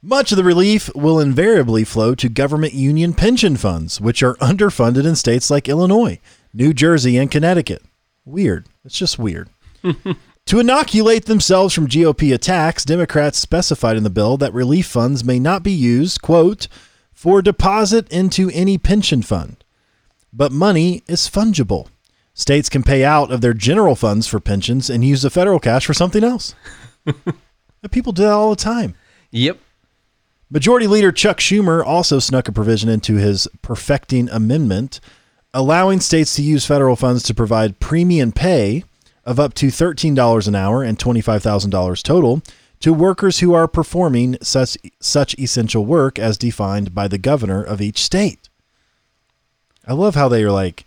Much 0.00 0.32
of 0.32 0.36
the 0.36 0.44
relief 0.44 0.88
will 0.94 1.20
invariably 1.20 1.84
flow 1.84 2.14
to 2.14 2.30
government 2.30 2.72
union 2.72 3.12
pension 3.12 3.56
funds, 3.56 4.00
which 4.00 4.22
are 4.22 4.36
underfunded 4.36 5.04
in 5.06 5.16
states 5.16 5.50
like 5.50 5.68
Illinois, 5.68 6.18
New 6.54 6.72
Jersey, 6.72 7.18
and 7.18 7.30
Connecticut. 7.30 7.82
Weird. 8.24 8.66
It's 8.86 8.98
just 8.98 9.18
weird. 9.18 9.50
to 10.46 10.60
inoculate 10.60 11.24
themselves 11.24 11.74
from 11.74 11.88
GOP 11.88 12.32
attacks, 12.32 12.84
Democrats 12.84 13.38
specified 13.38 13.96
in 13.96 14.04
the 14.04 14.10
bill 14.10 14.36
that 14.36 14.54
relief 14.54 14.86
funds 14.86 15.24
may 15.24 15.40
not 15.40 15.62
be 15.64 15.72
used, 15.72 16.22
quote, 16.22 16.68
for 17.12 17.42
deposit 17.42 18.08
into 18.12 18.50
any 18.50 18.78
pension 18.78 19.22
fund. 19.22 19.64
But 20.32 20.52
money 20.52 21.02
is 21.08 21.28
fungible. 21.28 21.88
States 22.32 22.68
can 22.68 22.84
pay 22.84 23.02
out 23.02 23.32
of 23.32 23.40
their 23.40 23.54
general 23.54 23.96
funds 23.96 24.28
for 24.28 24.38
pensions 24.38 24.88
and 24.88 25.04
use 25.04 25.22
the 25.22 25.30
federal 25.30 25.58
cash 25.58 25.86
for 25.86 25.94
something 25.94 26.22
else. 26.22 26.54
People 27.90 28.12
do 28.12 28.22
that 28.22 28.30
all 28.30 28.50
the 28.50 28.56
time. 28.56 28.94
Yep. 29.32 29.58
Majority 30.48 30.86
Leader 30.86 31.10
Chuck 31.10 31.38
Schumer 31.38 31.84
also 31.84 32.20
snuck 32.20 32.46
a 32.46 32.52
provision 32.52 32.88
into 32.88 33.16
his 33.16 33.48
perfecting 33.62 34.28
amendment, 34.28 35.00
allowing 35.52 35.98
states 35.98 36.36
to 36.36 36.42
use 36.42 36.66
federal 36.66 36.94
funds 36.94 37.24
to 37.24 37.34
provide 37.34 37.80
premium 37.80 38.30
pay 38.30 38.84
of 39.26 39.38
up 39.40 39.52
to 39.54 39.66
$13 39.66 40.48
an 40.48 40.54
hour 40.54 40.82
and 40.82 40.98
$25,000 40.98 42.02
total 42.02 42.42
to 42.80 42.92
workers 42.92 43.40
who 43.40 43.52
are 43.52 43.66
performing 43.66 44.36
such 44.40 44.76
such 45.00 45.34
essential 45.38 45.84
work 45.84 46.18
as 46.18 46.38
defined 46.38 46.94
by 46.94 47.08
the 47.08 47.18
governor 47.18 47.62
of 47.62 47.80
each 47.80 48.02
state. 48.02 48.48
I 49.86 49.92
love 49.92 50.14
how 50.14 50.28
they 50.28 50.42
are 50.42 50.50
like, 50.50 50.84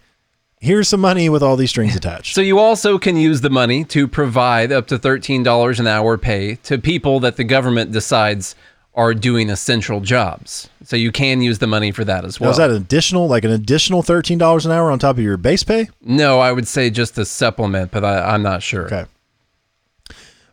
here's 0.60 0.88
some 0.88 1.00
money 1.00 1.29
with 1.29 1.41
all 1.41 1.55
these 1.55 1.69
strings 1.69 1.96
attached. 1.96 2.36
So 2.36 2.41
you 2.41 2.60
also 2.60 3.00
can 3.00 3.15
use 3.15 3.41
the 3.41 3.50
money 3.50 3.84
to 3.86 4.08
provide 4.08 4.72
up 4.72 4.88
to 4.88 5.00
$13 5.00 5.79
an 5.79 5.88
hour 5.88 6.17
pay 6.17 6.55
to 6.55 6.77
people 6.77 7.19
that 7.22 7.38
the 7.38 7.43
government 7.43 7.91
decides 7.91 8.55
are 9.00 9.13
doing 9.13 9.50
essential 9.50 10.01
jobs. 10.01 10.70
So 10.84 10.98
you 10.98 11.12
can 11.12 11.41
use 11.41 11.60
the 11.60 11.68
money 11.68 11.91
for 11.91 12.03
that 12.03 12.25
as 12.25 12.38
Now, 12.39 12.46
well. 12.46 12.51
is 12.51 12.58
that 12.58 12.70
an 12.70 12.75
additional, 12.75 13.27
like 13.29 13.46
an 13.46 13.51
additional 13.51 14.03
$13 14.03 14.65
an 14.65 14.72
hour 14.72 14.91
on 14.91 15.00
top 15.00 15.18
of 15.18 15.24
your 15.24 15.38
base 15.38 15.63
pay? 15.63 15.89
no, 16.01 16.39
I 16.39 16.51
would 16.51 16.68
say 16.68 16.89
just 16.89 17.18
a 17.18 17.24
supplement, 17.25 17.91
but 17.91 18.03
I, 18.03 18.34
I'm 18.34 18.44
not 18.44 18.62
sure. 18.62 18.86
Okay. 18.88 19.06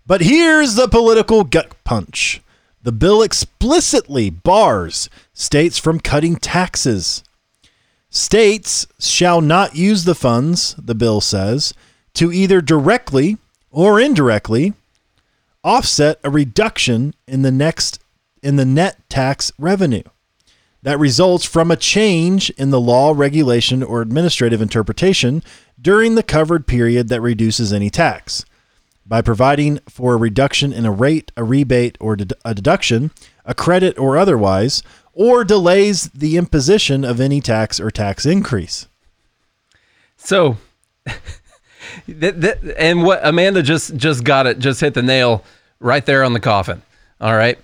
But 0.06 0.20
here's 0.20 0.76
the 0.76 0.86
political 0.86 1.42
gut 1.42 1.72
punch. 1.82 2.40
The 2.84 2.92
bill 2.92 3.20
explicitly 3.22 4.30
bars 4.30 5.10
states 5.34 5.76
from 5.78 5.98
cutting 5.98 6.36
taxes. 6.36 7.24
States 8.10 8.86
shall 9.00 9.40
not 9.40 9.74
use 9.74 10.04
the 10.04 10.14
funds, 10.14 10.76
the 10.78 10.94
bill 10.94 11.20
says, 11.20 11.74
to 12.14 12.32
either 12.32 12.60
directly 12.60 13.38
or 13.72 14.00
indirectly 14.00 14.74
offset 15.64 16.20
a 16.22 16.30
reduction 16.30 17.12
in 17.26 17.42
the 17.42 17.50
next 17.50 17.98
in 18.42 18.56
the 18.56 18.64
net 18.64 19.08
tax 19.08 19.52
revenue 19.58 20.02
that 20.86 21.00
results 21.00 21.44
from 21.44 21.70
a 21.72 21.76
change 21.76 22.48
in 22.50 22.70
the 22.70 22.80
law, 22.80 23.12
regulation, 23.12 23.82
or 23.82 24.00
administrative 24.00 24.62
interpretation 24.62 25.42
during 25.80 26.14
the 26.14 26.22
covered 26.22 26.64
period 26.66 27.08
that 27.08 27.20
reduces 27.20 27.72
any 27.72 27.90
tax. 27.90 28.44
By 29.04 29.20
providing 29.20 29.80
for 29.88 30.14
a 30.14 30.16
reduction 30.16 30.72
in 30.72 30.86
a 30.86 30.92
rate, 30.92 31.32
a 31.36 31.42
rebate, 31.42 31.96
or 32.00 32.16
a 32.44 32.54
deduction, 32.54 33.10
a 33.44 33.52
credit, 33.52 33.98
or 33.98 34.16
otherwise, 34.16 34.84
or 35.12 35.42
delays 35.42 36.08
the 36.10 36.36
imposition 36.36 37.04
of 37.04 37.20
any 37.20 37.40
tax 37.40 37.80
or 37.80 37.90
tax 37.90 38.24
increase. 38.24 38.86
So, 40.16 40.56
that, 42.06 42.40
that, 42.40 42.76
and 42.78 43.02
what 43.02 43.20
Amanda 43.24 43.62
just 43.62 43.96
just 43.96 44.22
got 44.22 44.46
it, 44.46 44.60
just 44.60 44.80
hit 44.80 44.94
the 44.94 45.02
nail 45.02 45.42
right 45.80 46.06
there 46.06 46.22
on 46.22 46.32
the 46.32 46.38
coffin. 46.38 46.82
All 47.20 47.34
right, 47.34 47.58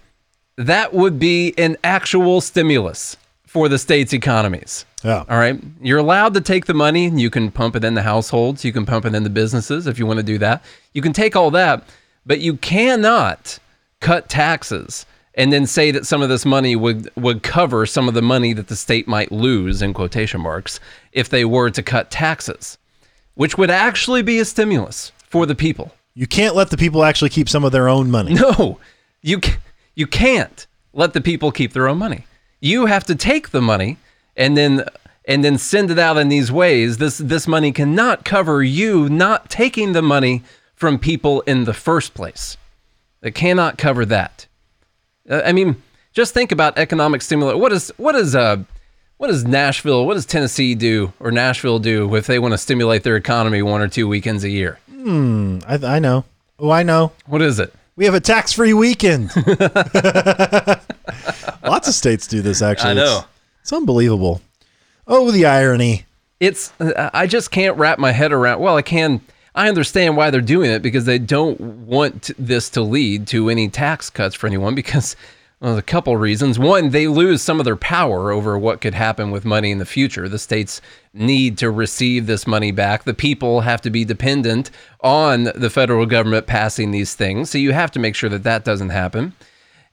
that 0.57 0.93
would 0.93 1.19
be 1.19 1.55
an 1.59 1.77
actual 1.85 2.41
stimulus 2.41 3.17
for 3.47 3.69
the 3.69 3.79
state's 3.79 4.13
economies. 4.13 4.85
Yeah. 5.05 5.25
All 5.29 5.39
right, 5.39 5.61
you're 5.81 5.99
allowed 5.99 6.35
to 6.35 6.41
take 6.41 6.67
the 6.67 6.75
money. 6.75 7.07
And 7.07 7.21
you 7.21 7.29
can 7.31 7.51
pump 7.51 7.77
it 7.77 7.85
in 7.85 7.95
the 7.95 8.03
households. 8.03 8.65
You 8.65 8.73
can 8.73 8.87
pump 8.87 9.05
it 9.05 9.15
in 9.15 9.25
the 9.25 9.31
businesses 9.31 9.87
if 9.87 9.99
you 9.99 10.07
want 10.07 10.19
to 10.19 10.23
do 10.23 10.39
that. 10.39 10.65
You 10.93 11.03
can 11.03 11.13
take 11.13 11.37
all 11.37 11.51
that, 11.53 11.85
but 12.25 12.41
you 12.41 12.57
cannot 12.57 13.59
cut 14.01 14.29
taxes 14.29 15.07
and 15.35 15.53
then 15.53 15.67
say 15.67 15.91
that 15.91 16.07
some 16.07 16.23
of 16.23 16.29
this 16.29 16.45
money 16.45 16.77
would 16.77 17.11
would 17.17 17.43
cover 17.43 17.87
some 17.87 18.09
of 18.09 18.15
the 18.15 18.23
money 18.23 18.53
that 18.53 18.69
the 18.69 18.77
state 18.77 19.09
might 19.09 19.33
lose 19.33 19.83
in 19.83 19.95
quotation 19.95 20.41
marks 20.41 20.79
if 21.13 21.29
they 21.29 21.45
were 21.45 21.71
to 21.71 21.83
cut 21.83 22.11
taxes, 22.11 22.79
which 23.35 23.57
would 23.57 23.71
actually 23.71 24.23
be 24.23 24.39
a 24.39 24.45
stimulus 24.45 25.13
for 25.29 25.47
the 25.47 25.55
people. 25.55 25.93
You 26.15 26.27
can't 26.27 26.55
let 26.55 26.71
the 26.71 26.77
people 26.77 27.05
actually 27.05 27.31
keep 27.31 27.49
some 27.49 27.65
of 27.65 27.73
their 27.73 27.89
own 27.89 28.11
money. 28.11 28.35
No, 28.35 28.79
you 29.23 29.41
ca- 29.41 29.57
you 29.95 30.07
can't 30.07 30.67
let 30.93 31.13
the 31.13 31.21
people 31.21 31.53
keep 31.53 31.73
their 31.73 31.89
own 31.89 31.99
money. 31.99 32.27
You 32.61 32.87
have 32.87 33.05
to 33.05 33.15
take 33.15 33.51
the 33.51 33.63
money 33.63 33.97
and 34.37 34.57
then 34.57 34.85
and 35.25 35.45
then 35.45 35.57
send 35.57 35.91
it 35.91 35.99
out 35.99 36.17
in 36.17 36.29
these 36.29 36.51
ways. 36.51 36.99
This 36.99 37.19
this 37.19 37.47
money 37.47 37.73
cannot 37.73 38.25
cover 38.25 38.63
you 38.63 39.09
not 39.09 39.51
taking 39.51 39.93
the 39.93 40.03
money 40.03 40.43
from 40.75 40.99
people 40.99 41.43
in 41.43 41.65
the 41.65 41.75
first 41.75 42.15
place. 42.15 42.57
It 43.23 43.35
cannot 43.35 43.79
cover 43.79 44.05
that. 44.07 44.47
Uh, 45.29 45.43
I 45.45 45.53
mean, 45.53 45.81
just 46.13 46.35
think 46.35 46.51
about 46.51 46.77
economic 46.79 47.23
stimulus. 47.23 47.57
What 47.57 47.73
is 47.73 47.93
what 47.97 48.15
is 48.15 48.35
uh 48.35 48.59
what 49.19 49.29
does 49.29 49.45
Nashville, 49.45 50.05
what 50.05 50.15
does 50.15 50.27
Tennessee 50.27 50.75
do 50.75 51.13
or 51.21 51.31
Nashville 51.31 51.79
do 51.79 52.13
if 52.17 52.27
they 52.27 52.41
want 52.41 52.55
to 52.55 52.59
stimulate 52.59 53.05
their 53.05 53.15
economy 53.15 53.63
one 53.63 53.81
or 53.81 53.87
two 53.87 54.09
weekends 54.09 54.43
a 54.43 54.51
year? 54.51 54.81
Hmm, 54.91 55.59
I, 55.65 55.75
I 55.75 55.99
know. 56.01 56.25
Oh, 56.59 56.71
I 56.71 56.83
know. 56.83 57.13
What 57.27 57.41
is 57.41 57.61
it? 57.61 57.73
We 57.95 58.07
have 58.07 58.15
a 58.15 58.21
tax 58.21 58.53
free 58.53 58.73
weekend. 58.73 59.31
Lots 61.63 61.89
of 61.89 61.95
states 61.95 62.27
do 62.27 62.41
this, 62.41 62.63
actually. 62.63 62.93
I 62.93 62.95
know. 62.95 63.19
It's, 63.19 63.27
it's 63.63 63.73
unbelievable. 63.73 64.41
Oh, 65.07 65.31
the 65.31 65.47
irony. 65.47 66.07
it's 66.41 66.73
uh, 66.81 67.11
I 67.13 67.27
just 67.27 67.51
can't 67.51 67.77
wrap 67.77 67.99
my 67.99 68.13
head 68.13 68.33
around. 68.33 68.61
Well, 68.61 68.77
I 68.77 68.83
can. 68.83 69.21
I 69.55 69.69
understand 69.69 70.17
why 70.17 70.31
they're 70.31 70.41
doing 70.41 70.71
it 70.71 70.81
because 70.81 71.05
they 71.05 71.19
don't 71.19 71.61
want 71.61 72.31
this 72.39 72.71
to 72.71 72.81
lead 72.81 73.27
to 73.29 73.51
any 73.51 73.69
tax 73.69 74.09
cuts 74.09 74.35
for 74.35 74.47
anyone. 74.47 74.75
Because 74.75 75.15
well, 75.61 75.73
there's 75.73 75.81
a 75.81 75.83
couple 75.83 76.17
reasons. 76.17 76.59
One, 76.59 76.91
they 76.91 77.07
lose 77.07 77.43
some 77.43 77.61
of 77.61 77.65
their 77.65 77.77
power 77.77 78.31
over 78.33 78.59
what 78.59 78.81
could 78.81 78.95
happen 78.95 79.31
with 79.31 79.45
money 79.45 79.71
in 79.71 79.79
the 79.79 79.85
future. 79.85 80.29
The 80.29 80.39
states 80.39 80.81
need 81.15 81.59
to 81.59 81.71
receive 81.71 82.27
this 82.27 82.47
money 82.47 82.73
back. 82.73 83.05
The 83.05 83.13
people 83.15 83.61
have 83.61 83.81
to 83.83 83.91
be 83.91 84.05
dependent 84.05 84.71
on 85.01 85.45
the 85.55 85.69
federal 85.71 86.07
government 86.07 86.47
passing 86.47 86.91
these 86.91 87.15
things. 87.15 87.51
So 87.51 87.59
you 87.59 87.73
have 87.73 87.91
to 87.93 87.99
make 87.99 88.15
sure 88.15 88.31
that 88.31 88.45
that 88.45 88.65
doesn't 88.65 88.89
happen. 88.91 89.35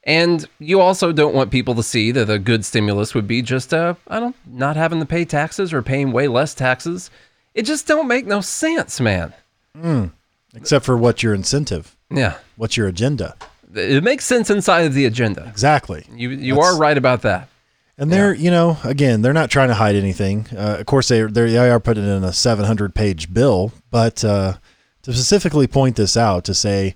And 0.04 0.48
you 0.58 0.80
also 0.80 1.12
don't 1.12 1.34
want 1.34 1.50
people 1.50 1.74
to 1.74 1.82
see 1.82 2.10
that 2.12 2.30
a 2.30 2.38
good 2.38 2.64
stimulus 2.64 3.14
would 3.14 3.26
be 3.26 3.42
just 3.42 3.74
uh, 3.74 3.94
I 4.08 4.18
don't 4.18 4.34
not 4.46 4.76
having 4.76 4.98
to 5.00 5.04
pay 5.04 5.26
taxes 5.26 5.74
or 5.74 5.82
paying 5.82 6.10
way 6.10 6.26
less 6.26 6.54
taxes. 6.54 7.10
It 7.54 7.62
just 7.64 7.86
don't 7.86 8.08
make 8.08 8.26
no 8.26 8.40
sense, 8.40 8.98
man. 8.98 9.34
Except 10.54 10.86
for 10.86 10.96
what's 10.96 11.22
your 11.22 11.34
incentive? 11.34 11.94
Yeah, 12.10 12.38
What's 12.56 12.76
your 12.78 12.88
agenda? 12.88 13.36
it 13.74 14.02
makes 14.02 14.24
sense 14.24 14.48
inside 14.50 14.80
of 14.86 14.94
the 14.94 15.04
agenda. 15.04 15.46
Exactly. 15.48 16.04
You 16.14 16.30
you 16.30 16.60
are 16.60 16.78
right 16.78 16.96
about 16.96 17.20
that. 17.22 17.49
And 18.00 18.10
they're, 18.10 18.34
you 18.34 18.50
know, 18.50 18.78
again, 18.82 19.20
they're 19.20 19.34
not 19.34 19.50
trying 19.50 19.68
to 19.68 19.74
hide 19.74 19.94
anything. 19.94 20.46
Uh, 20.56 20.78
of 20.80 20.86
course, 20.86 21.08
they 21.08 21.22
they 21.22 21.58
are 21.58 21.78
putting 21.78 22.04
it 22.04 22.08
in 22.08 22.24
a 22.24 22.32
700 22.32 22.94
page 22.94 23.32
bill, 23.32 23.72
but 23.90 24.24
uh, 24.24 24.54
to 25.02 25.12
specifically 25.12 25.66
point 25.66 25.96
this 25.96 26.16
out 26.16 26.44
to 26.44 26.54
say 26.54 26.94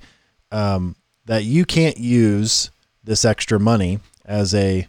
um, 0.51 0.97
that 1.27 1.45
you 1.45 1.67
can't 1.67 1.99
use 1.99 2.71
this 3.05 3.25
extra 3.27 3.61
money 3.61 4.01
as 4.25 4.55
a 4.55 4.89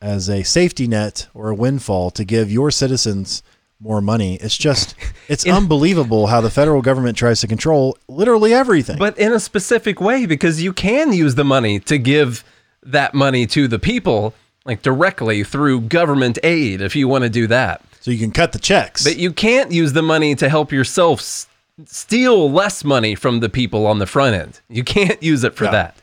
as 0.00 0.28
a 0.28 0.42
safety 0.42 0.88
net 0.88 1.28
or 1.32 1.50
a 1.50 1.54
windfall 1.54 2.10
to 2.10 2.24
give 2.24 2.50
your 2.50 2.72
citizens 2.72 3.44
more 3.78 4.00
money. 4.00 4.36
It's 4.36 4.56
just 4.56 4.96
it's 5.28 5.46
unbelievable 5.46 6.26
how 6.26 6.40
the 6.40 6.50
federal 6.50 6.82
government 6.82 7.16
tries 7.16 7.40
to 7.42 7.46
control 7.46 7.96
literally 8.08 8.52
everything. 8.52 8.98
But 8.98 9.16
in 9.16 9.32
a 9.32 9.38
specific 9.38 10.00
way, 10.00 10.26
because 10.26 10.60
you 10.60 10.72
can 10.72 11.12
use 11.12 11.36
the 11.36 11.44
money 11.44 11.78
to 11.80 11.98
give 11.98 12.42
that 12.82 13.14
money 13.14 13.46
to 13.48 13.68
the 13.68 13.78
people, 13.78 14.34
like 14.66 14.82
directly 14.82 15.44
through 15.44 15.82
government 15.82 16.38
aid, 16.42 16.80
if 16.80 16.94
you 16.96 17.08
want 17.08 17.24
to 17.24 17.30
do 17.30 17.46
that. 17.46 17.82
so 18.00 18.10
you 18.10 18.18
can 18.18 18.32
cut 18.32 18.52
the 18.52 18.58
checks. 18.58 19.04
But 19.04 19.16
you 19.16 19.32
can't 19.32 19.72
use 19.72 19.92
the 19.92 20.02
money 20.02 20.34
to 20.36 20.48
help 20.48 20.72
yourself 20.72 21.20
s- 21.20 21.46
steal 21.86 22.50
less 22.50 22.84
money 22.84 23.14
from 23.14 23.40
the 23.40 23.48
people 23.48 23.86
on 23.86 23.98
the 23.98 24.06
front 24.06 24.34
end. 24.34 24.60
You 24.68 24.84
can't 24.84 25.22
use 25.22 25.44
it 25.44 25.54
for 25.54 25.64
that. 25.64 25.96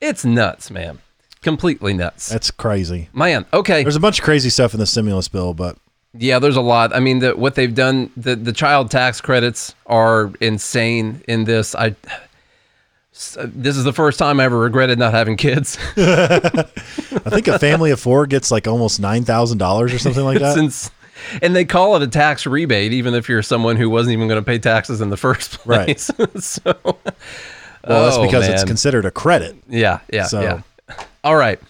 It's 0.00 0.24
nuts, 0.24 0.70
man. 0.70 0.98
Completely 1.42 1.92
nuts. 1.94 2.28
That's 2.28 2.50
crazy. 2.50 3.08
Man, 3.12 3.44
okay. 3.52 3.82
There's 3.82 3.96
a 3.96 4.00
bunch 4.00 4.18
of 4.18 4.24
crazy 4.24 4.50
stuff 4.50 4.74
in 4.74 4.80
the 4.80 4.86
stimulus 4.86 5.28
bill, 5.28 5.52
but 5.54 5.76
Yeah, 6.16 6.38
there's 6.38 6.56
a 6.56 6.60
lot. 6.62 6.94
I 6.94 7.00
mean, 7.00 7.18
the, 7.20 7.32
what 7.36 7.54
they've 7.54 7.74
done, 7.74 8.10
the, 8.16 8.34
the 8.36 8.52
child 8.52 8.90
tax 8.90 9.20
credits 9.20 9.74
are 9.86 10.30
insane 10.40 11.22
in 11.28 11.44
this. 11.44 11.74
I 11.74 11.94
this 13.14 13.76
is 13.76 13.84
the 13.84 13.92
first 13.92 14.18
time 14.18 14.40
I 14.40 14.44
ever 14.44 14.58
regretted 14.58 14.98
not 14.98 15.12
having 15.14 15.36
kids. 15.36 15.78
I 15.96 17.30
think 17.30 17.46
a 17.48 17.58
family 17.58 17.90
of 17.92 18.00
four 18.00 18.26
gets 18.26 18.50
like 18.50 18.66
almost 18.66 18.98
nine 19.00 19.24
thousand 19.24 19.58
dollars 19.58 19.92
or 19.94 19.98
something 19.98 20.24
like 20.24 20.40
that. 20.40 20.54
Since 20.54 20.90
and 21.40 21.54
they 21.54 21.64
call 21.64 21.94
it 21.96 22.02
a 22.02 22.08
tax 22.08 22.44
rebate, 22.44 22.92
even 22.92 23.14
if 23.14 23.28
you're 23.28 23.42
someone 23.42 23.76
who 23.76 23.88
wasn't 23.88 24.14
even 24.14 24.26
going 24.28 24.40
to 24.40 24.44
pay 24.44 24.58
taxes 24.58 25.00
in 25.00 25.10
the 25.10 25.16
first 25.16 25.58
Right. 25.64 25.86
place. 25.86 26.10
so, 26.44 26.76
well, 26.84 26.98
that's 27.84 28.16
Oh, 28.16 28.24
because 28.26 28.48
it's 28.48 28.64
considered 28.64 29.04
a 29.04 29.10
credit. 29.12 29.56
yeah, 29.68 30.00
yeah, 30.12 30.24
So- 30.24 30.40
yeah. 30.42 30.60
All 31.22 31.36
right. 31.36 31.60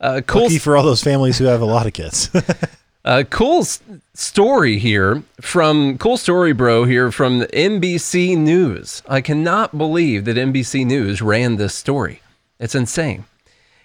Uh, 0.00 0.22
cool. 0.26 0.42
Lucky 0.42 0.58
for 0.58 0.76
all 0.76 0.82
those 0.82 1.02
families 1.02 1.38
who 1.38 1.44
have 1.44 1.60
a 1.60 1.66
lot 1.66 1.86
of 1.86 1.92
kids. 1.92 2.30
Uh, 3.04 3.24
cool 3.30 3.60
s- 3.60 3.80
story 4.14 4.78
here 4.78 5.22
from 5.40 5.96
cool 5.98 6.16
story, 6.18 6.52
bro. 6.52 6.84
Here 6.84 7.10
from 7.10 7.42
NBC 7.42 8.36
News. 8.36 9.02
I 9.08 9.20
cannot 9.20 9.76
believe 9.78 10.24
that 10.26 10.36
NBC 10.36 10.84
News 10.84 11.22
ran 11.22 11.56
this 11.56 11.74
story. 11.74 12.20
It's 12.58 12.74
insane. 12.74 13.24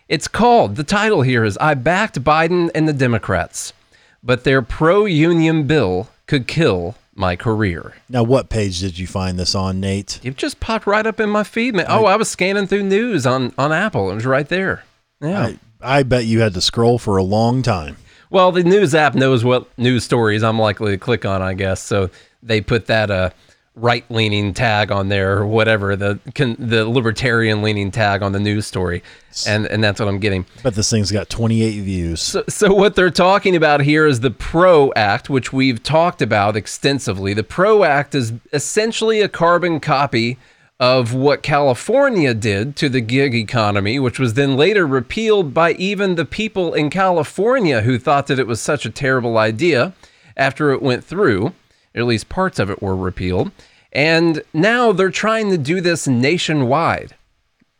It's 0.09 0.27
called, 0.27 0.75
the 0.75 0.83
title 0.83 1.21
here 1.23 1.43
is 1.43 1.57
I 1.57 1.73
Backed 1.73 2.23
Biden 2.23 2.69
and 2.75 2.87
the 2.87 2.93
Democrats, 2.93 3.73
but 4.21 4.43
their 4.43 4.61
pro 4.61 5.05
union 5.05 5.63
bill 5.63 6.09
could 6.27 6.45
kill 6.45 6.95
my 7.15 7.35
career. 7.35 7.93
Now, 8.09 8.21
what 8.23 8.49
page 8.49 8.81
did 8.81 8.99
you 8.99 9.07
find 9.07 9.39
this 9.39 9.55
on, 9.55 9.79
Nate? 9.79 10.19
It 10.23 10.35
just 10.35 10.59
popped 10.59 10.85
right 10.85 11.07
up 11.07 11.19
in 11.19 11.29
my 11.29 11.43
feed. 11.43 11.73
Man. 11.73 11.85
Oh, 11.87 12.05
I 12.05 12.17
was 12.17 12.29
scanning 12.29 12.67
through 12.67 12.83
news 12.83 13.25
on, 13.25 13.53
on 13.57 13.71
Apple. 13.71 14.11
It 14.11 14.15
was 14.15 14.25
right 14.25 14.47
there. 14.47 14.83
Yeah. 15.21 15.41
I, 15.41 15.59
I 15.81 16.03
bet 16.03 16.25
you 16.25 16.41
had 16.41 16.53
to 16.55 16.61
scroll 16.61 16.99
for 16.99 17.17
a 17.17 17.23
long 17.23 17.61
time. 17.63 17.95
Well, 18.29 18.51
the 18.51 18.63
news 18.63 18.95
app 18.95 19.15
knows 19.15 19.43
what 19.43 19.67
news 19.77 20.03
stories 20.03 20.43
I'm 20.43 20.59
likely 20.59 20.91
to 20.91 20.97
click 20.97 21.25
on, 21.25 21.41
I 21.41 21.53
guess. 21.53 21.81
So 21.81 22.09
they 22.41 22.61
put 22.61 22.87
that 22.87 23.11
uh, 23.11 23.29
right 23.75 24.09
leaning 24.09 24.53
tag 24.53 24.91
on 24.91 25.09
there 25.09 25.37
or 25.37 25.45
whatever 25.45 25.95
the 25.95 26.19
can, 26.33 26.55
the 26.57 26.87
libertarian 26.87 27.61
leaning 27.61 27.91
tag 27.91 28.21
on 28.21 28.31
the 28.31 28.39
news 28.39 28.65
story, 28.65 29.03
and 29.47 29.65
and 29.67 29.83
that's 29.83 29.99
what 29.99 30.07
I'm 30.07 30.19
getting. 30.19 30.45
But 30.63 30.75
this 30.75 30.89
thing's 30.89 31.11
got 31.11 31.29
28 31.29 31.81
views. 31.81 32.21
So, 32.21 32.43
so 32.47 32.73
what 32.73 32.95
they're 32.95 33.09
talking 33.09 33.55
about 33.55 33.81
here 33.81 34.05
is 34.05 34.21
the 34.21 34.31
PRO 34.31 34.93
Act, 34.95 35.29
which 35.29 35.51
we've 35.51 35.83
talked 35.83 36.21
about 36.21 36.55
extensively. 36.55 37.33
The 37.33 37.43
PRO 37.43 37.83
Act 37.83 38.15
is 38.15 38.33
essentially 38.53 39.21
a 39.21 39.29
carbon 39.29 39.79
copy 39.79 40.37
of 40.79 41.13
what 41.13 41.41
California 41.41 42.33
did 42.33 42.75
to 42.75 42.89
the 42.89 43.01
gig 43.01 43.33
economy, 43.33 43.97
which 43.97 44.19
was 44.19 44.33
then 44.33 44.57
later 44.57 44.85
repealed 44.85 45.53
by 45.53 45.71
even 45.73 46.15
the 46.15 46.25
people 46.25 46.73
in 46.73 46.89
California 46.89 47.81
who 47.81 47.97
thought 47.97 48.27
that 48.27 48.39
it 48.39 48.47
was 48.47 48.59
such 48.59 48.85
a 48.85 48.89
terrible 48.89 49.37
idea 49.37 49.93
after 50.35 50.71
it 50.71 50.81
went 50.81 51.03
through 51.03 51.53
at 51.95 52.05
least 52.05 52.29
parts 52.29 52.59
of 52.59 52.69
it 52.69 52.81
were 52.81 52.95
repealed. 52.95 53.51
And 53.91 54.43
now 54.53 54.91
they're 54.91 55.09
trying 55.09 55.49
to 55.51 55.57
do 55.57 55.79
this 55.79 56.07
nationwide. 56.07 57.15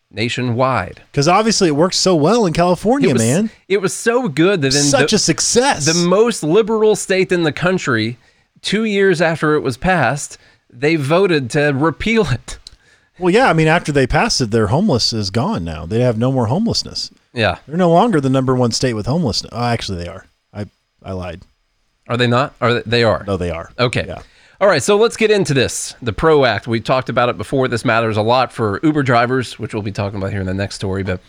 Nationwide. 0.09 1.01
Because 1.11 1.27
obviously 1.27 1.67
it 1.67 1.75
works 1.75 1.97
so 1.97 2.15
well 2.15 2.45
in 2.45 2.53
California, 2.53 3.09
it 3.09 3.13
was, 3.13 3.21
man. 3.21 3.49
It 3.67 3.81
was 3.81 3.93
so 3.93 4.29
good 4.29 4.61
that 4.61 4.73
in 4.73 4.81
such 4.81 5.11
the, 5.11 5.17
a 5.17 5.19
success. 5.19 5.85
The 5.85 6.07
most 6.07 6.41
liberal 6.41 6.95
state 6.95 7.33
in 7.33 7.43
the 7.43 7.51
country, 7.51 8.17
two 8.61 8.85
years 8.85 9.21
after 9.21 9.55
it 9.55 9.59
was 9.59 9.75
passed, 9.75 10.37
they 10.69 10.95
voted 10.95 11.49
to 11.51 11.73
repeal 11.75 12.27
it. 12.31 12.57
Well, 13.17 13.33
yeah, 13.33 13.49
I 13.49 13.53
mean, 13.53 13.67
after 13.67 13.91
they 13.91 14.07
passed 14.07 14.41
it, 14.41 14.51
their 14.51 14.67
homeless 14.67 15.13
is 15.13 15.29
gone 15.29 15.63
now. 15.63 15.85
They 15.85 16.01
have 16.01 16.17
no 16.17 16.31
more 16.31 16.47
homelessness. 16.47 17.11
Yeah, 17.33 17.59
they're 17.67 17.77
no 17.77 17.91
longer 17.91 18.19
the 18.19 18.29
number 18.29 18.53
one 18.55 18.71
state 18.71 18.93
with 18.93 19.05
homelessness. 19.05 19.51
Oh, 19.53 19.63
actually, 19.63 20.03
they 20.03 20.09
are. 20.09 20.25
I 20.53 20.65
I 21.01 21.13
lied. 21.13 21.43
Are 22.07 22.17
they 22.17 22.27
not? 22.27 22.53
Are 22.61 22.75
they, 22.75 22.81
they 22.85 23.03
are? 23.03 23.23
No, 23.25 23.37
they 23.37 23.51
are. 23.51 23.71
Okay. 23.79 24.05
Yeah. 24.07 24.21
All 24.61 24.69
right, 24.69 24.81
so 24.81 24.95
let's 24.95 25.17
get 25.17 25.31
into 25.31 25.53
this. 25.53 25.95
The 26.01 26.13
PRO 26.13 26.45
Act. 26.45 26.65
We 26.65 26.79
talked 26.79 27.09
about 27.09 27.27
it 27.27 27.37
before. 27.37 27.67
This 27.67 27.83
matters 27.83 28.15
a 28.15 28.21
lot 28.21 28.53
for 28.53 28.79
Uber 28.83 29.03
drivers, 29.03 29.59
which 29.59 29.73
we'll 29.73 29.83
be 29.83 29.91
talking 29.91 30.17
about 30.17 30.31
here 30.31 30.39
in 30.39 30.47
the 30.47 30.53
next 30.53 30.75
story. 30.75 31.03
But 31.03 31.19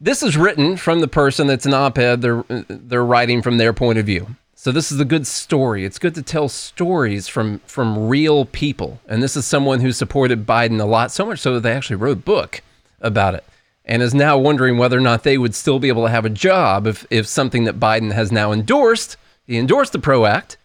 this 0.00 0.22
is 0.22 0.36
written 0.36 0.76
from 0.76 1.00
the 1.00 1.06
person 1.08 1.46
that's 1.46 1.64
an 1.66 1.74
op-ed. 1.74 2.22
They're 2.22 2.44
they're 2.68 3.04
writing 3.04 3.40
from 3.40 3.58
their 3.58 3.72
point 3.72 3.98
of 3.98 4.06
view. 4.06 4.26
So 4.64 4.72
this 4.72 4.90
is 4.90 4.98
a 4.98 5.04
good 5.04 5.26
story. 5.26 5.84
It's 5.84 5.98
good 5.98 6.14
to 6.14 6.22
tell 6.22 6.48
stories 6.48 7.28
from 7.28 7.58
from 7.66 8.08
real 8.08 8.46
people. 8.46 8.98
And 9.06 9.22
this 9.22 9.36
is 9.36 9.44
someone 9.44 9.80
who 9.80 9.92
supported 9.92 10.46
Biden 10.46 10.80
a 10.80 10.86
lot, 10.86 11.12
so 11.12 11.26
much 11.26 11.40
so 11.40 11.52
that 11.52 11.60
they 11.60 11.72
actually 11.72 11.96
wrote 11.96 12.12
a 12.12 12.20
book 12.22 12.62
about 12.98 13.34
it 13.34 13.44
and 13.84 14.00
is 14.00 14.14
now 14.14 14.38
wondering 14.38 14.78
whether 14.78 14.96
or 14.96 15.02
not 15.02 15.22
they 15.22 15.36
would 15.36 15.54
still 15.54 15.78
be 15.78 15.88
able 15.88 16.04
to 16.04 16.10
have 16.10 16.24
a 16.24 16.30
job 16.30 16.86
if 16.86 17.06
if 17.10 17.26
something 17.26 17.64
that 17.64 17.78
Biden 17.78 18.12
has 18.12 18.32
now 18.32 18.52
endorsed 18.52 19.18
he 19.46 19.58
endorsed 19.58 19.92
the 19.92 19.98
PRO 19.98 20.24
Act, 20.24 20.56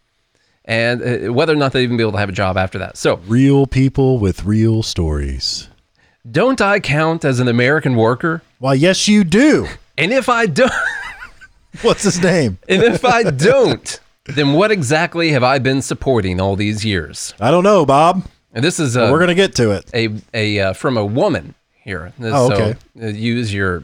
and 0.64 1.02
uh, 1.02 1.34
whether 1.34 1.52
or 1.52 1.58
not 1.58 1.74
they'd 1.74 1.84
even 1.84 1.98
be 1.98 2.04
able 2.04 2.14
to 2.14 2.20
have 2.20 2.30
a 2.30 2.32
job 2.32 2.56
after 2.56 2.80
that. 2.80 2.96
So, 2.96 3.18
real 3.28 3.68
people 3.68 4.18
with 4.18 4.46
real 4.46 4.82
stories. 4.82 5.68
Don't 6.32 6.62
I 6.62 6.80
count 6.80 7.26
as 7.26 7.42
an 7.42 7.50
American 7.50 7.98
worker? 7.98 8.44
Why, 8.60 8.76
yes, 8.76 9.10
you 9.10 9.26
do. 9.26 9.68
And 10.00 10.14
if 10.14 10.30
I 10.30 10.46
don't, 10.46 10.72
what's 11.82 12.04
his 12.04 12.22
name? 12.22 12.58
and 12.70 12.84
if 12.84 13.06
I 13.06 13.24
don't, 13.24 14.00
then 14.26 14.54
what 14.54 14.72
exactly 14.72 15.32
have 15.32 15.44
I 15.44 15.60
been 15.60 15.82
supporting 15.82 16.40
all 16.40 16.56
these 16.56 16.84
years? 16.86 17.34
I 17.40 17.52
don't 17.52 17.64
know, 17.64 17.86
Bob. 17.86 18.26
And 18.52 18.64
this 18.64 18.80
is 18.80 18.98
we're 18.98 19.20
gonna 19.20 19.36
get 19.36 19.56
to 19.56 19.72
it. 19.72 19.90
A 19.94 20.10
a 20.34 20.60
uh, 20.60 20.74
from 20.74 20.98
a 20.98 21.06
woman 21.06 21.54
here. 21.84 22.12
Oh, 22.22 22.52
okay. 22.52 22.76
So, 22.98 23.06
uh, 23.06 23.10
use 23.10 23.54
your 23.54 23.84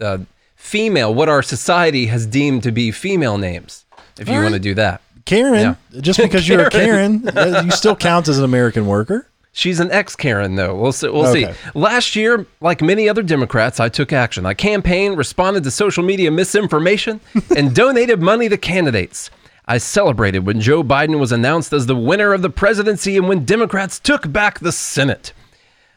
uh, 0.00 0.18
female, 0.54 1.14
what 1.14 1.28
our 1.28 1.42
society 1.42 2.06
has 2.06 2.26
deemed 2.26 2.62
to 2.62 2.72
be 2.72 2.90
female 2.90 3.38
names 3.38 3.84
if 4.18 4.28
you 4.28 4.34
right. 4.34 4.42
want 4.42 4.54
to 4.54 4.60
do 4.60 4.74
that. 4.74 5.02
Karen, 5.26 5.76
yeah. 5.90 6.00
just 6.00 6.20
because 6.20 6.48
you're 6.48 6.66
a 6.66 6.70
Karen, 6.70 7.28
you 7.64 7.70
still 7.72 7.96
count 7.96 8.28
as 8.28 8.38
an 8.38 8.44
American 8.44 8.86
worker. 8.86 9.28
She's 9.56 9.80
an 9.80 9.90
ex 9.90 10.14
Karen, 10.14 10.56
though. 10.56 10.76
We'll 10.76 10.92
see. 10.92 11.08
We'll 11.08 11.28
okay. 11.28 11.50
see. 11.50 11.70
Last 11.74 12.14
year, 12.14 12.44
like 12.60 12.82
many 12.82 13.08
other 13.08 13.22
Democrats, 13.22 13.80
I 13.80 13.88
took 13.88 14.12
action. 14.12 14.44
I 14.44 14.52
campaigned, 14.52 15.16
responded 15.16 15.64
to 15.64 15.70
social 15.70 16.04
media 16.04 16.30
misinformation, 16.30 17.22
and 17.56 17.74
donated 17.74 18.20
money 18.20 18.50
to 18.50 18.58
candidates. 18.58 19.30
I 19.64 19.78
celebrated 19.78 20.44
when 20.44 20.60
Joe 20.60 20.84
Biden 20.84 21.18
was 21.18 21.32
announced 21.32 21.72
as 21.72 21.86
the 21.86 21.96
winner 21.96 22.34
of 22.34 22.42
the 22.42 22.50
presidency 22.50 23.16
and 23.16 23.28
when 23.28 23.46
Democrats 23.46 23.98
took 23.98 24.30
back 24.30 24.58
the 24.58 24.72
Senate. 24.72 25.32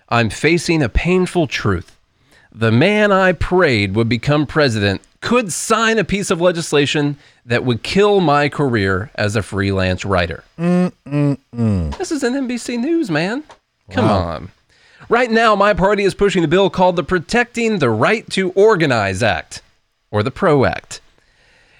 I'm 0.07 0.29
facing 0.29 0.81
a 0.81 0.87
painful 0.87 1.47
truth. 1.47 1.98
The 2.51 2.71
man 2.71 3.11
I 3.11 3.33
prayed 3.33 3.95
would 3.95 4.09
become 4.09 4.45
president 4.45 5.01
could 5.21 5.51
sign 5.51 5.99
a 5.99 6.03
piece 6.03 6.31
of 6.31 6.41
legislation 6.41 7.17
that 7.45 7.63
would 7.65 7.83
kill 7.83 8.21
my 8.21 8.49
career 8.49 9.11
as 9.15 9.35
a 9.35 9.43
freelance 9.43 10.05
writer. 10.05 10.43
Mm, 10.57 10.91
mm, 11.05 11.37
mm. 11.53 11.97
This 11.97 12.11
is 12.11 12.23
an 12.23 12.33
NBC 12.33 12.79
News, 12.79 13.11
man. 13.11 13.43
Come 13.91 14.05
wow. 14.05 14.19
on. 14.19 14.51
Right 15.09 15.31
now, 15.31 15.55
my 15.55 15.73
party 15.73 16.03
is 16.03 16.13
pushing 16.13 16.43
a 16.43 16.47
bill 16.47 16.69
called 16.69 16.95
the 16.95 17.03
Protecting 17.03 17.79
the 17.79 17.89
Right 17.89 18.29
to 18.31 18.51
Organize 18.51 19.23
Act, 19.23 19.61
or 20.11 20.23
the 20.23 20.31
PRO 20.31 20.65
Act, 20.65 21.01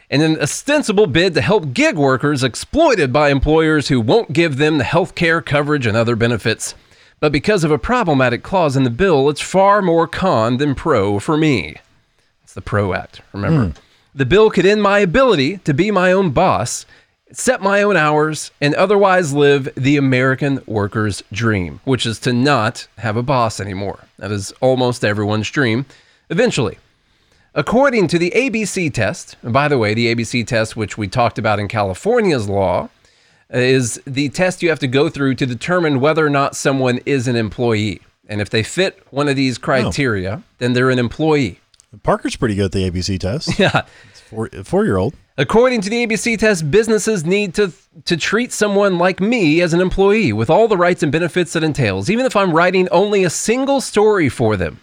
in 0.10 0.22
an 0.22 0.40
ostensible 0.40 1.06
bid 1.06 1.36
to 1.36 1.42
help 1.42 1.74
gig 1.74 1.96
workers 1.96 2.44
exploited 2.44 3.14
by 3.14 3.30
employers 3.30 3.88
who 3.88 4.02
won't 4.02 4.34
give 4.34 4.58
them 4.58 4.80
the 4.80 4.84
health 4.84 5.14
care 5.16 5.42
coverage 5.42 5.86
and 5.86 5.96
other 5.96 6.16
benefits. 6.16 6.74
But 7.20 7.32
because 7.32 7.64
of 7.64 7.72
a 7.72 7.78
problematic 7.78 8.44
clause 8.44 8.78
in 8.78 8.84
the 8.84 8.90
bill, 8.90 9.30
it's 9.30 9.42
far 9.42 9.82
more 9.82 10.08
con 10.08 10.58
than 10.58 10.76
pro 10.76 11.20
for 11.20 11.38
me. 11.38 11.76
It's 12.44 12.54
the 12.54 12.62
PRO 12.62 12.94
Act, 12.94 13.22
remember? 13.34 13.74
Mm. 13.74 13.76
The 14.16 14.26
bill 14.26 14.50
could 14.50 14.66
end 14.66 14.82
my 14.82 15.00
ability 15.00 15.58
to 15.60 15.74
be 15.74 15.92
my 15.92 16.12
own 16.12 16.32
boss, 16.32 16.86
set 17.32 17.62
my 17.62 17.82
own 17.84 17.96
hours, 17.96 18.52
and 18.60 18.74
otherwise 18.76 19.34
live 19.34 19.70
the 19.76 19.98
American 19.98 20.62
worker's 20.66 21.22
dream, 21.32 21.80
which 21.84 22.06
is 22.06 22.20
to 22.20 22.34
not 22.34 22.88
have 22.98 23.18
a 23.18 23.24
boss 23.24 23.60
anymore. 23.60 24.00
That 24.18 24.32
is 24.32 24.52
almost 24.62 25.06
everyone's 25.06 25.50
dream 25.50 25.86
eventually. 26.30 26.80
According 27.54 28.08
to 28.10 28.20
the 28.20 28.32
ABC 28.32 28.94
test, 28.94 29.36
and 29.42 29.52
by 29.52 29.68
the 29.68 29.78
way, 29.78 29.94
the 29.94 30.14
ABC 30.14 30.46
test, 30.46 30.76
which 30.78 30.98
we 30.98 31.08
talked 31.08 31.38
about 31.38 31.60
in 31.60 31.68
California's 31.68 32.48
law, 32.48 32.90
is 33.50 34.02
the 34.06 34.30
test 34.30 34.62
you 34.62 34.70
have 34.70 34.80
to 34.80 34.88
go 34.88 35.10
through 35.10 35.36
to 35.36 35.46
determine 35.46 36.00
whether 36.00 36.26
or 36.26 36.30
not 36.30 36.56
someone 36.56 37.00
is 37.06 37.28
an 37.28 37.36
employee. 37.36 38.02
And 38.28 38.42
if 38.42 38.50
they 38.50 38.64
fit 38.64 39.02
one 39.10 39.28
of 39.28 39.36
these 39.36 39.58
criteria, 39.58 40.44
oh. 40.44 40.44
then 40.60 40.74
they're 40.74 40.92
an 40.92 41.00
employee. 41.00 41.60
Parker's 42.04 42.36
pretty 42.36 42.56
good 42.56 42.66
at 42.66 42.72
the 42.72 42.90
ABC 42.90 43.20
test. 43.20 43.58
Yeah. 43.60 43.84
Four, 44.30 44.48
four 44.64 44.86
year 44.86 44.98
old. 44.98 45.16
According 45.40 45.82
to 45.82 45.90
the 45.90 46.06
ABC 46.06 46.38
test, 46.38 46.70
businesses 46.70 47.26
need 47.26 47.56
to 47.56 47.74
to 48.06 48.16
treat 48.16 48.52
someone 48.52 49.00
like 49.00 49.20
me 49.20 49.62
as 49.62 49.74
an 49.74 49.82
employee 49.82 50.32
with 50.34 50.52
all 50.52 50.68
the 50.68 50.78
rights 50.78 51.02
and 51.02 51.12
benefits 51.12 51.54
that 51.54 51.64
entails, 51.64 52.12
even 52.12 52.28
if 52.28 52.36
I'm 52.36 52.52
writing 52.52 52.88
only 52.90 53.24
a 53.24 53.30
single 53.32 53.82
story 53.82 54.30
for 54.30 54.56
them. 54.56 54.80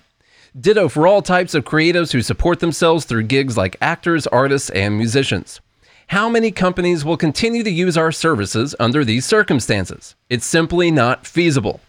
Ditto 0.59 0.89
for 0.89 1.07
all 1.07 1.23
types 1.23 1.55
of 1.55 1.65
creatives 1.65 2.13
who 2.13 2.23
support 2.23 2.59
themselves 2.59 3.05
through 3.05 3.25
gigs 3.25 3.57
like 3.57 3.77
actors, 3.81 4.27
artists, 4.27 4.71
and 4.71 4.97
musicians. 4.97 5.61
How 6.09 6.29
many 6.29 6.53
companies 6.53 7.05
will 7.05 7.17
continue 7.17 7.65
to 7.65 7.71
use 7.71 7.97
our 7.97 8.13
services 8.13 8.77
under 8.79 9.05
these 9.05 9.25
circumstances? 9.25 10.15
It's 10.31 10.47
simply 10.47 10.93
not 10.93 11.27
feasible. 11.27 11.81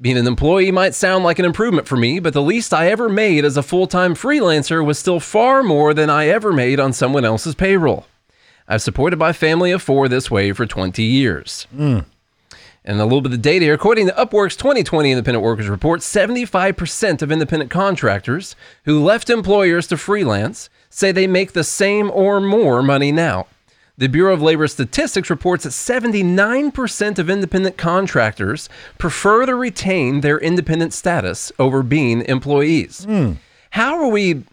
Being 0.00 0.16
an 0.16 0.26
employee 0.26 0.70
might 0.70 0.94
sound 0.94 1.22
like 1.22 1.38
an 1.38 1.44
improvement 1.44 1.86
for 1.86 1.96
me, 1.96 2.18
but 2.18 2.32
the 2.32 2.42
least 2.42 2.72
I 2.72 2.90
ever 2.90 3.10
made 3.10 3.44
as 3.44 3.58
a 3.58 3.62
full 3.62 3.86
time 3.86 4.14
freelancer 4.14 4.84
was 4.84 4.98
still 4.98 5.20
far 5.20 5.62
more 5.62 5.92
than 5.92 6.08
I 6.08 6.28
ever 6.28 6.50
made 6.52 6.80
on 6.80 6.94
someone 6.94 7.26
else's 7.26 7.54
payroll. 7.54 8.06
I've 8.68 8.82
supported 8.82 9.18
my 9.18 9.34
family 9.34 9.70
of 9.70 9.82
four 9.82 10.08
this 10.08 10.30
way 10.30 10.52
for 10.52 10.64
20 10.64 11.02
years. 11.02 11.66
Mm. 11.76 12.06
And 12.84 13.00
a 13.00 13.04
little 13.04 13.20
bit 13.20 13.32
of 13.32 13.42
data 13.42 13.66
here. 13.66 13.74
According 13.74 14.06
to 14.06 14.12
Upwork's 14.14 14.56
2020 14.56 15.10
Independent 15.10 15.44
Workers 15.44 15.68
Report, 15.68 16.00
75% 16.00 17.20
of 17.20 17.32
independent 17.32 17.70
contractors 17.70 18.56
who 18.84 19.02
left 19.02 19.28
employers 19.28 19.86
to 19.88 19.96
freelance 19.96 20.70
say 20.96 21.12
they 21.12 21.26
make 21.26 21.52
the 21.52 21.64
same 21.64 22.10
or 22.10 22.40
more 22.40 22.82
money 22.82 23.12
now. 23.12 23.46
The 23.98 24.08
Bureau 24.08 24.32
of 24.32 24.42
Labor 24.42 24.66
Statistics 24.66 25.28
reports 25.28 25.64
that 25.64 25.70
79% 25.70 27.18
of 27.18 27.30
independent 27.30 27.76
contractors 27.76 28.68
prefer 28.98 29.46
to 29.46 29.54
retain 29.54 30.20
their 30.20 30.38
independent 30.38 30.92
status 30.94 31.52
over 31.58 31.82
being 31.82 32.22
employees. 32.22 33.06
Mm. 33.06 33.36
How 33.70 33.98
are 33.98 34.08
we 34.08 34.44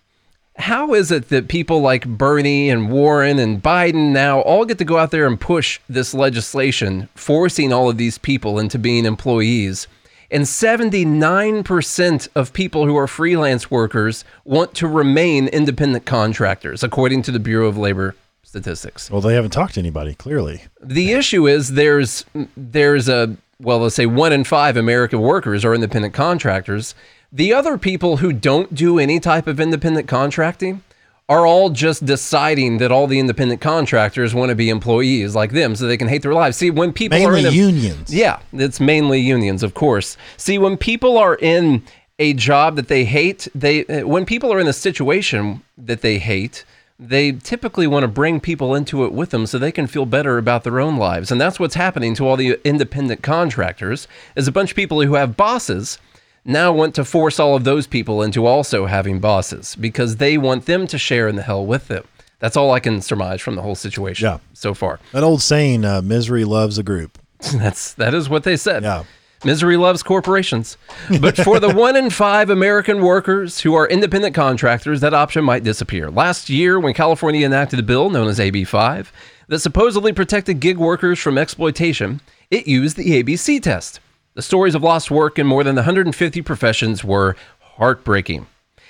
how 0.55 0.93
is 0.93 1.11
it 1.11 1.29
that 1.29 1.47
people 1.47 1.81
like 1.81 2.05
Bernie 2.05 2.69
and 2.69 2.91
Warren 2.91 3.39
and 3.39 3.61
Biden 3.61 4.11
now 4.11 4.41
all 4.41 4.65
get 4.65 4.77
to 4.77 4.85
go 4.85 4.99
out 4.99 5.09
there 5.09 5.25
and 5.25 5.39
push 5.39 5.79
this 5.89 6.13
legislation 6.13 7.09
forcing 7.15 7.73
all 7.73 7.89
of 7.89 7.97
these 7.97 8.19
people 8.19 8.59
into 8.59 8.77
being 8.77 9.05
employees? 9.05 9.87
And 10.33 10.45
79% 10.45 12.27
of 12.33 12.53
people 12.53 12.87
who 12.87 12.97
are 12.97 13.05
freelance 13.05 13.69
workers 13.69 14.25
want 14.43 14.73
to 14.73 14.87
remain 14.87 15.47
independent 15.47 16.07
contractors, 16.07 16.83
according 16.83 17.21
to 17.23 17.31
the 17.31 17.39
Bureau 17.39 17.67
of 17.67 17.77
Labor 17.77 18.15
Statistics. 18.41 19.11
Well, 19.11 19.21
they 19.21 19.35
haven't 19.35 19.51
talked 19.51 19.75
to 19.75 19.79
anybody, 19.79 20.15
clearly. 20.15 20.63
The 20.81 21.13
issue 21.13 21.47
is 21.47 21.73
there's 21.73 22.25
there's 22.57 23.07
a 23.07 23.37
well, 23.59 23.77
let's 23.79 23.93
say 23.93 24.07
one 24.07 24.33
in 24.33 24.43
five 24.43 24.75
American 24.75 25.21
workers 25.21 25.63
are 25.63 25.75
independent 25.75 26.15
contractors. 26.15 26.95
The 27.31 27.53
other 27.53 27.77
people 27.77 28.17
who 28.17 28.33
don't 28.33 28.73
do 28.73 28.97
any 28.97 29.19
type 29.19 29.45
of 29.45 29.59
independent 29.59 30.07
contracting 30.07 30.81
are 31.29 31.45
all 31.47 31.69
just 31.69 32.05
deciding 32.05 32.77
that 32.79 32.91
all 32.91 33.07
the 33.07 33.19
independent 33.19 33.61
contractors 33.61 34.33
want 34.33 34.49
to 34.49 34.55
be 34.55 34.69
employees 34.69 35.35
like 35.35 35.51
them 35.51 35.75
so 35.75 35.85
they 35.87 35.97
can 35.97 36.09
hate 36.09 36.21
their 36.21 36.33
lives. 36.33 36.57
See, 36.57 36.69
when 36.69 36.91
people 36.91 37.17
are 37.17 37.31
Mainly 37.31 37.39
in 37.41 37.45
a, 37.47 37.51
unions. 37.51 38.13
yeah, 38.13 38.39
it's 38.51 38.79
mainly 38.79 39.19
unions, 39.19 39.63
of 39.63 39.73
course. 39.73 40.17
See, 40.37 40.57
when 40.57 40.75
people 40.77 41.17
are 41.17 41.35
in 41.35 41.83
a 42.19 42.33
job 42.33 42.75
that 42.75 42.89
they 42.89 43.05
hate, 43.05 43.47
they 43.55 43.85
uh, 43.85 44.05
when 44.07 44.25
people 44.25 44.51
are 44.53 44.59
in 44.59 44.67
a 44.67 44.73
situation 44.73 45.63
that 45.77 46.01
they 46.01 46.19
hate, 46.19 46.65
they 46.99 47.31
typically 47.31 47.87
want 47.87 48.03
to 48.03 48.07
bring 48.07 48.39
people 48.39 48.75
into 48.75 49.03
it 49.05 49.13
with 49.13 49.31
them 49.31 49.45
so 49.45 49.57
they 49.57 49.71
can 49.71 49.87
feel 49.87 50.05
better 50.05 50.37
about 50.37 50.63
their 50.63 50.79
own 50.79 50.97
lives. 50.97 51.31
And 51.31 51.39
that's 51.39 51.59
what's 51.59 51.75
happening 51.75 52.13
to 52.15 52.27
all 52.27 52.35
the 52.37 52.59
independent 52.65 53.23
contractors. 53.23 54.07
Is 54.35 54.47
a 54.47 54.51
bunch 54.51 54.71
of 54.71 54.75
people 54.75 55.01
who 55.01 55.15
have 55.15 55.37
bosses 55.37 55.97
now 56.45 56.71
want 56.73 56.93
to 56.95 57.05
force 57.05 57.39
all 57.39 57.55
of 57.55 57.63
those 57.63 57.87
people 57.87 58.21
into 58.21 58.45
also 58.45 58.85
having 58.85 59.19
bosses 59.19 59.75
because 59.75 60.17
they 60.17 60.37
want 60.37 60.65
them 60.65 60.87
to 60.87 60.97
share 60.97 61.27
in 61.27 61.35
the 61.35 61.41
hell 61.43 61.65
with 61.65 61.87
them. 61.87 62.03
That's 62.39 62.57
all 62.57 62.71
I 62.71 62.79
can 62.81 63.01
surmise 63.01 63.39
from 63.41 63.55
the 63.55 63.61
whole 63.61 63.75
situation 63.75 64.25
Yeah. 64.25 64.39
so 64.53 64.73
far. 64.73 64.99
That 65.13 65.23
old 65.23 65.41
saying, 65.41 65.85
uh, 65.85 66.01
misery 66.01 66.43
loves 66.43 66.77
a 66.77 66.83
group. 66.83 67.17
That's 67.53 67.93
that 67.93 68.13
is 68.13 68.27
what 68.29 68.43
they 68.43 68.57
said. 68.57 68.83
Yeah. 68.83 69.03
Misery 69.45 69.75
loves 69.75 70.03
corporations. 70.03 70.77
But 71.19 71.35
for 71.35 71.59
the 71.59 71.73
one 71.75 71.97
in 71.97 72.09
five 72.09 72.49
American 72.49 73.01
workers 73.01 73.59
who 73.59 73.73
are 73.75 73.85
independent 73.87 74.33
contractors, 74.33 75.01
that 75.01 75.13
option 75.13 75.43
might 75.43 75.63
disappear. 75.65 76.09
Last 76.09 76.49
year, 76.49 76.79
when 76.79 76.93
California 76.93 77.45
enacted 77.45 77.79
a 77.79 77.83
bill 77.83 78.09
known 78.09 78.29
as 78.29 78.39
AB 78.39 78.63
5 78.63 79.11
that 79.49 79.59
supposedly 79.59 80.13
protected 80.13 80.61
gig 80.61 80.77
workers 80.77 81.19
from 81.19 81.37
exploitation, 81.37 82.21
it 82.51 82.67
used 82.67 82.95
the 82.95 83.21
ABC 83.21 83.61
test. 83.61 83.99
The 84.35 84.41
stories 84.41 84.73
of 84.73 84.81
lost 84.81 85.11
work 85.11 85.37
in 85.37 85.45
more 85.45 85.63
than 85.63 85.75
150 85.75 86.41
professions 86.41 87.03
were 87.03 87.35
heartbreaking. 87.59 88.47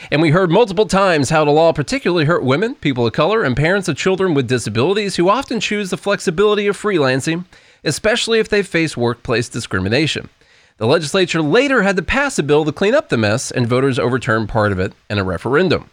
And 0.10 0.22
we 0.22 0.32
heard 0.32 0.50
multiple 0.50 0.86
times 0.86 1.30
how 1.30 1.44
the 1.44 1.52
law 1.52 1.74
particularly 1.74 2.26
hurt 2.26 2.44
women, 2.44 2.76
people 2.76 3.06
of 3.06 3.14
color, 3.14 3.44
and 3.44 3.56
parents 3.56 3.88
of 3.88 3.98
children 3.98 4.34
with 4.34 4.48
disabilities 4.48 5.18
who 5.18 5.30
often 5.30 5.60
choose 5.60 5.90
the 5.90 5.98
flexibility 5.98 6.68
of 6.68 6.78
freelancing, 6.78 7.46
especially 7.84 8.40
if 8.40 8.48
they 8.48 8.64
face 8.64 8.96
workplace 8.96 9.50
discrimination. 9.50 10.30
The 10.78 10.88
legislature 10.88 11.42
later 11.42 11.84
had 11.84 11.98
to 11.98 12.02
pass 12.02 12.40
a 12.40 12.44
bill 12.44 12.66
to 12.66 12.72
clean 12.72 12.96
up 12.96 13.10
the 13.10 13.18
mess, 13.18 13.52
and 13.52 13.68
voters 13.68 14.00
overturned 14.00 14.50
part 14.50 14.72
of 14.72 14.80
it 14.80 14.94
in 15.10 15.20
a 15.20 15.24
referendum. 15.24 15.90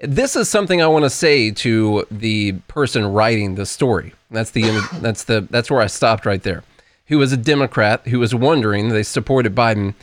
This 0.00 0.36
is 0.36 0.48
something 0.48 0.80
I 0.80 0.86
want 0.86 1.04
to 1.04 1.10
say 1.10 1.50
to 1.50 2.06
the 2.10 2.52
person 2.68 3.12
writing 3.12 3.56
the 3.56 3.66
story. 3.66 4.12
That's 4.30 4.50
the 4.50 4.86
that's 5.00 5.24
the 5.24 5.46
that's 5.50 5.70
where 5.70 5.80
I 5.80 5.86
stopped 5.88 6.24
right 6.24 6.42
there. 6.42 6.62
Who 7.08 7.18
was 7.18 7.32
a 7.32 7.36
Democrat 7.36 8.06
who 8.08 8.18
was 8.18 8.34
wondering 8.34 8.90
they 8.90 9.02
supported 9.02 9.54
Biden. 9.54 9.94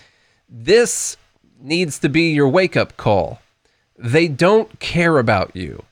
This 0.49 1.17
needs 1.59 1.99
to 1.99 2.09
be 2.09 2.31
your 2.31 2.49
wake 2.49 2.75
up 2.75 2.97
call. 2.97 3.39
They 3.97 4.27
don't 4.27 4.79
care 4.79 5.17
about 5.17 5.55
you 5.55 5.83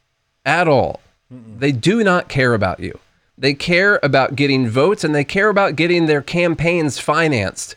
at 0.46 0.68
all. 0.68 1.00
They 1.30 1.72
do 1.72 2.04
not 2.04 2.30
care 2.30 2.54
about 2.54 2.80
you. 2.80 3.00
They 3.38 3.54
care 3.54 4.00
about 4.04 4.36
getting 4.36 4.70
votes 4.70 5.04
and 5.04 5.16
they 5.16 5.24
care 5.24 5.50
about 5.50 5.76
getting 5.76 6.06
their 6.06 6.22
campaigns 6.22 7.00
financed 7.00 7.76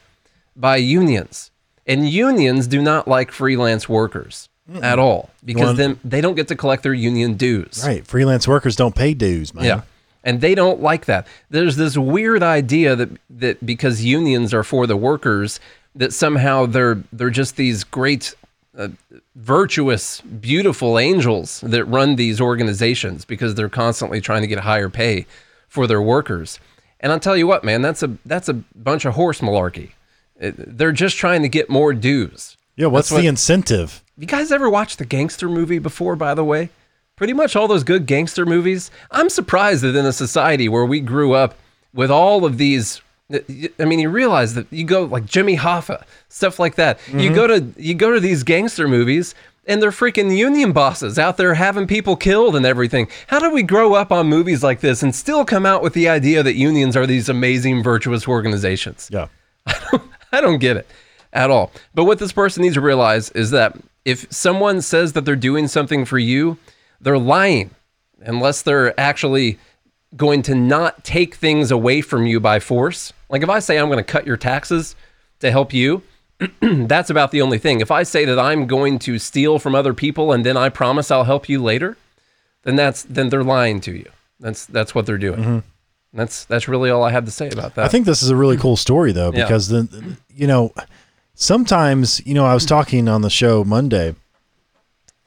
by 0.55 0.77
unions. 0.77 1.51
And 1.87 2.09
unions 2.09 2.67
do 2.67 2.83
not 2.83 3.07
like 3.07 3.31
freelance 3.31 3.89
workers 3.89 4.49
at 4.83 4.99
all 4.99 5.31
because 5.45 5.77
then 5.77 6.01
they 6.05 6.21
don't 6.21 6.35
get 6.35 6.49
to 6.49 6.57
collect 6.57 6.83
their 6.83 6.95
union 6.95 7.35
dues. 7.35 7.83
Right. 7.87 8.05
Freelance 8.07 8.49
workers 8.49 8.75
don't 8.77 8.95
pay 8.95 9.15
dues, 9.15 9.55
man. 9.55 9.65
Yeah. 9.65 9.81
And 10.27 10.41
they 10.41 10.57
don't 10.57 10.83
like 10.83 11.07
that. 11.07 11.27
There's 11.51 11.77
this 11.77 11.97
weird 11.97 12.43
idea 12.43 12.97
that 12.97 13.11
that 13.31 13.65
because 13.65 14.05
unions 14.05 14.53
are 14.53 14.65
for 14.65 14.87
the 14.87 14.97
workers, 14.97 15.61
that 15.95 16.13
somehow 16.13 16.67
they're 16.67 17.03
they're 17.13 17.31
just 17.31 17.55
these 17.55 17.85
great, 17.85 18.35
uh, 18.77 18.89
virtuous, 19.37 20.21
beautiful 20.23 20.99
angels 20.99 21.61
that 21.61 21.85
run 21.85 22.17
these 22.17 22.41
organizations 22.41 23.25
because 23.25 23.55
they're 23.55 23.69
constantly 23.69 24.21
trying 24.21 24.43
to 24.43 24.49
get 24.49 24.59
higher 24.59 24.91
pay 24.91 25.27
for 25.69 25.87
their 25.87 26.03
workers. 26.03 26.59
And 26.99 27.13
I'll 27.13 27.21
tell 27.21 27.37
you 27.37 27.47
what, 27.47 27.63
man, 27.63 27.81
that's 27.83 28.03
a 28.03 28.17
that's 28.27 28.49
a 28.49 28.55
bunch 28.75 29.05
of 29.05 29.15
horse 29.15 29.41
malarkey. 29.41 29.91
It- 30.41 30.77
they're 30.77 30.93
just 30.93 31.17
trying 31.17 31.43
to 31.43 31.49
get 31.49 31.71
more 31.71 31.95
dues. 31.95 32.57
Yeah. 32.75 32.87
What's 32.89 33.11
That's 33.11 33.23
the 33.23 33.29
incentive? 33.29 34.03
You 34.19 34.27
guys 34.27 34.51
ever 34.51 34.69
watched 34.69 34.99
the 34.99 35.05
gangster 35.05 35.49
movie 35.49 35.79
before, 35.79 36.17
by 36.17 36.35
the 36.35 36.45
way? 36.45 36.71
Pretty 37.17 37.33
much 37.33 37.57
all 37.57 37.67
those 37.67 37.85
good 37.85 38.07
gangster 38.07 38.45
movies. 38.45 38.91
I'm 39.11 39.31
surprised 39.31 39.83
that 39.83 39.97
in 39.97 40.05
a 40.05 40.13
society 40.13 40.69
where 40.69 40.85
we 40.85 41.01
grew 41.01 41.33
up 41.33 41.55
with 41.95 42.11
all 42.11 42.45
of 42.45 42.59
these 42.59 43.01
I 43.81 43.85
mean, 43.85 43.99
you 43.99 44.09
realize 44.09 44.55
that 44.55 44.73
you 44.73 44.85
go 44.85 45.03
like 45.03 45.25
Jimmy 45.27 45.57
Hoffa, 45.57 46.05
stuff 46.29 46.61
like 46.61 46.77
that. 46.77 47.01
You 47.13 47.35
go 47.35 47.49
mm-hmm. 47.49 47.73
to 47.73 47.83
you 47.83 47.95
go 47.95 48.13
to 48.13 48.21
these 48.21 48.45
gangster 48.45 48.87
movies 48.87 49.35
and 49.67 49.83
they're 49.83 49.91
freaking 49.91 50.37
union 50.37 50.73
bosses 50.73 51.19
out 51.19 51.37
there 51.37 51.55
having 51.55 51.87
people 51.87 52.17
killed 52.17 52.55
and 52.55 52.65
everything. 52.65 53.09
How 53.27 53.41
do 53.41 53.51
we 53.51 53.63
grow 53.63 53.95
up 53.95 54.13
on 54.13 54.29
movies 54.29 54.63
like 54.63 54.81
this 54.81 55.03
and 55.03 55.15
still 55.15 55.45
come 55.45 55.67
out 55.67 55.83
with 55.83 55.93
the 55.93 56.09
idea 56.09 56.43
that 56.43 56.55
unions 56.55 56.97
are 56.97 57.07
these 57.07 57.29
amazing 57.29 57.83
virtuous 57.83 58.29
organizations? 58.29 59.09
Yeah. 59.13 59.27
I 59.67 60.41
don't 60.41 60.59
get 60.59 60.77
it 60.77 60.87
at 61.33 61.51
all. 61.51 61.73
But 61.95 62.05
what 62.05 62.19
this 62.19 62.33
person 62.33 62.63
needs 62.63 62.75
to 62.75 62.81
realize 62.81 63.31
is 63.31 63.51
that 63.51 63.77
if 64.05 64.31
someone 64.31 64.83
says 64.83 65.15
that 65.15 65.25
they're 65.25 65.35
doing 65.35 65.67
something 65.67 66.05
for 66.05 66.19
you, 66.19 66.59
they're 67.01 67.19
lying 67.19 67.71
unless 68.21 68.63
they're 68.63 68.99
actually 68.99 69.59
going 70.17 70.43
to 70.43 70.55
not 70.55 71.05
take 71.05 71.35
things 71.35 71.71
away 71.71 72.01
from 72.01 72.27
you 72.27 72.41
by 72.41 72.59
force. 72.61 73.13
Like 73.29 73.43
if 73.43 73.49
I 73.49 73.59
say 73.59 73.79
I'm 73.79 73.87
going 73.89 73.99
to 73.99 74.05
cut 74.05 74.27
your 74.27 74.37
taxes 74.37 74.97
to 75.41 75.51
help 75.51 75.73
you, 75.75 76.03
that's 76.61 77.11
about 77.11 77.31
the 77.31 77.43
only 77.43 77.59
thing. 77.59 77.81
If 77.81 77.91
I 77.91 78.03
say 78.03 78.25
that 78.25 78.39
I'm 78.39 78.67
going 78.67 78.99
to 79.01 79.19
steal 79.19 79.59
from 79.59 79.75
other 79.75 79.95
people 79.95 80.33
and 80.33 80.45
then 80.45 80.57
I 80.57 80.69
promise 80.69 81.11
I'll 81.11 81.25
help 81.25 81.49
you 81.49 81.63
later, 81.63 81.97
then 82.63 82.77
that's 82.77 83.03
then 83.05 83.29
they're 83.29 83.45
lying 83.45 83.81
to 83.83 83.93
you. 83.93 84.11
That's 84.41 84.67
that's 84.67 84.95
what 84.95 85.07
they're 85.07 85.19
doing. 85.19 85.41
Mm-hmm. 85.41 85.59
That's 86.13 86.45
that's 86.45 86.69
really 86.69 86.91
all 86.91 87.03
I 87.03 87.11
have 87.11 87.25
to 87.27 87.31
say 87.31 87.49
about 87.49 87.75
that. 87.75 87.85
I 87.85 87.89
think 87.89 88.07
this 88.07 88.23
is 88.23 88.31
a 88.31 88.37
really 88.37 88.57
cool 88.57 88.77
story 88.77 89.13
though, 89.13 89.33
Yeah. 89.33 89.45
because 89.45 89.69
then 89.69 90.17
you 90.35 90.47
know, 90.47 90.73
sometimes 91.35 92.25
you 92.27 92.35
know 92.35 92.45
I 92.47 92.55
was 92.55 92.65
talking 92.67 93.09
on 93.09 93.23
the 93.23 93.31
show 93.31 93.65
Monday, 93.65 94.15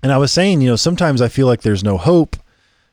and 0.02 0.12
I 0.12 0.18
was 0.18 0.32
saying 0.32 0.62
you 0.62 0.70
know 0.70 0.76
sometimes 0.76 1.22
I 1.22 1.28
feel 1.28 1.48
like 1.48 1.62
there's 1.62 1.84
no 1.84 1.98
hope. 1.98 2.36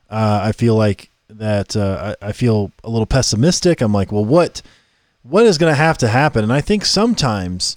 Uh, 0.09 0.41
I 0.45 0.53
feel 0.53 0.77
like 0.77 1.11
that 1.29 1.77
uh, 1.77 2.15
I, 2.23 2.29
I 2.29 2.33
feel 2.33 2.73
a 2.85 2.91
little 2.91 3.07
pessimistic. 3.07 3.81
I'm 3.81 3.93
like, 3.93 4.13
well, 4.13 4.25
what 4.25 4.63
what 5.23 5.45
is 5.45 5.59
going 5.59 5.73
to 5.73 5.77
have 5.77 5.99
to 5.99 6.09
happen? 6.09 6.45
And 6.45 6.53
I 6.53 6.61
think 6.61 6.85
sometimes 6.85 7.77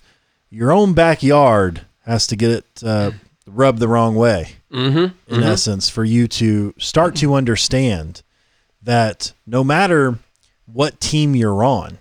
your 0.49 0.71
own 0.71 0.93
backyard 0.93 1.81
has 2.05 2.27
to 2.27 2.35
get 2.35 2.51
it 2.51 2.65
uh, 2.83 3.11
rubbed 3.47 3.79
the 3.79 3.87
wrong 3.87 4.15
way. 4.15 4.55
mm-hmm. 4.71 5.33
in 5.33 5.43
essence, 5.43 5.89
for 5.89 6.03
you 6.03 6.27
to 6.27 6.73
start 6.77 7.15
to 7.17 7.33
understand 7.33 8.21
that 8.81 9.33
no 9.45 9.63
matter 9.63 10.19
what 10.65 10.99
team 10.99 11.35
you're 11.35 11.63
on, 11.63 11.97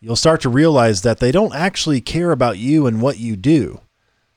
you'll 0.00 0.16
start 0.16 0.42
to 0.42 0.48
realize 0.48 1.02
that 1.02 1.18
they 1.18 1.32
don't 1.32 1.54
actually 1.54 2.00
care 2.00 2.30
about 2.30 2.58
you 2.58 2.86
and 2.86 3.00
what 3.00 3.18
you 3.18 3.36
do. 3.36 3.80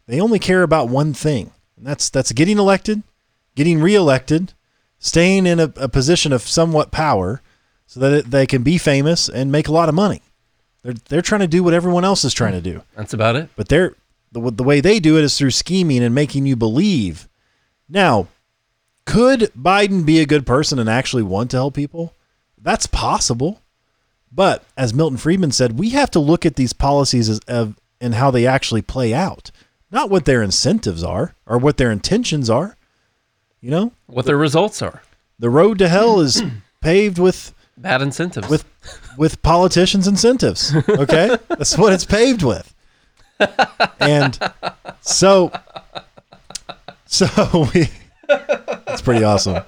They 0.07 0.21
only 0.21 0.39
care 0.39 0.63
about 0.63 0.87
one 0.87 1.13
thing, 1.13 1.51
and 1.77 1.85
that's 1.85 2.09
that's 2.09 2.31
getting 2.31 2.57
elected, 2.57 3.03
getting 3.55 3.81
reelected, 3.81 4.53
staying 4.99 5.45
in 5.45 5.59
a, 5.59 5.71
a 5.77 5.87
position 5.87 6.33
of 6.33 6.41
somewhat 6.41 6.91
power, 6.91 7.41
so 7.85 7.99
that 7.99 8.11
it, 8.13 8.31
they 8.31 8.45
can 8.45 8.63
be 8.63 8.77
famous 8.77 9.29
and 9.29 9.51
make 9.51 9.67
a 9.67 9.71
lot 9.71 9.89
of 9.89 9.95
money. 9.95 10.21
They're 10.83 10.95
they're 11.09 11.21
trying 11.21 11.41
to 11.41 11.47
do 11.47 11.63
what 11.63 11.73
everyone 11.73 12.03
else 12.05 12.23
is 12.23 12.33
trying 12.33 12.53
to 12.53 12.61
do 12.61 12.83
That's 12.95 13.13
about 13.13 13.35
it. 13.35 13.49
but 13.55 13.69
they're 13.69 13.95
the, 14.31 14.51
the 14.51 14.63
way 14.63 14.81
they 14.81 14.99
do 14.99 15.17
it 15.17 15.23
is 15.23 15.37
through 15.37 15.51
scheming 15.51 16.03
and 16.03 16.13
making 16.13 16.45
you 16.45 16.55
believe. 16.55 17.27
Now, 17.87 18.27
could 19.05 19.51
Biden 19.57 20.05
be 20.05 20.19
a 20.19 20.25
good 20.25 20.45
person 20.45 20.79
and 20.79 20.89
actually 20.89 21.23
want 21.23 21.51
to 21.51 21.57
help 21.57 21.75
people? 21.75 22.13
That's 22.61 22.87
possible. 22.87 23.61
But 24.29 24.65
as 24.75 24.93
Milton 24.93 25.17
Friedman 25.17 25.51
said, 25.51 25.79
we 25.79 25.91
have 25.91 26.11
to 26.11 26.19
look 26.19 26.45
at 26.45 26.57
these 26.57 26.73
policies 26.73 27.29
as, 27.29 27.39
of, 27.47 27.79
and 28.01 28.15
how 28.15 28.29
they 28.29 28.45
actually 28.45 28.81
play 28.81 29.13
out, 29.13 29.49
not 29.91 30.09
what 30.09 30.25
their 30.25 30.41
incentives 30.43 31.03
are 31.03 31.33
or 31.45 31.57
what 31.57 31.77
their 31.77 31.91
intentions 31.91 32.49
are. 32.49 32.75
You 33.61 33.71
know, 33.71 33.91
What 34.05 34.25
their 34.25 34.37
results 34.37 34.81
are. 34.81 35.01
the 35.39 35.49
road 35.49 35.79
to 35.79 35.87
hell 35.89 36.19
is 36.19 36.41
paved 36.81 37.17
with 37.19 37.53
Bad 37.77 38.01
incentives. 38.01 38.49
with 38.49 38.65
with 39.17 39.41
politicians' 39.41 40.07
incentives. 40.07 40.73
Okay, 40.87 41.37
that's 41.49 41.77
what 41.77 41.91
it's 41.93 42.05
paved 42.05 42.43
with. 42.43 42.73
And 43.99 44.37
so, 45.01 45.51
so 47.05 47.67
we. 47.73 47.89
It's 48.29 49.01
pretty 49.01 49.23
awesome. 49.23 49.63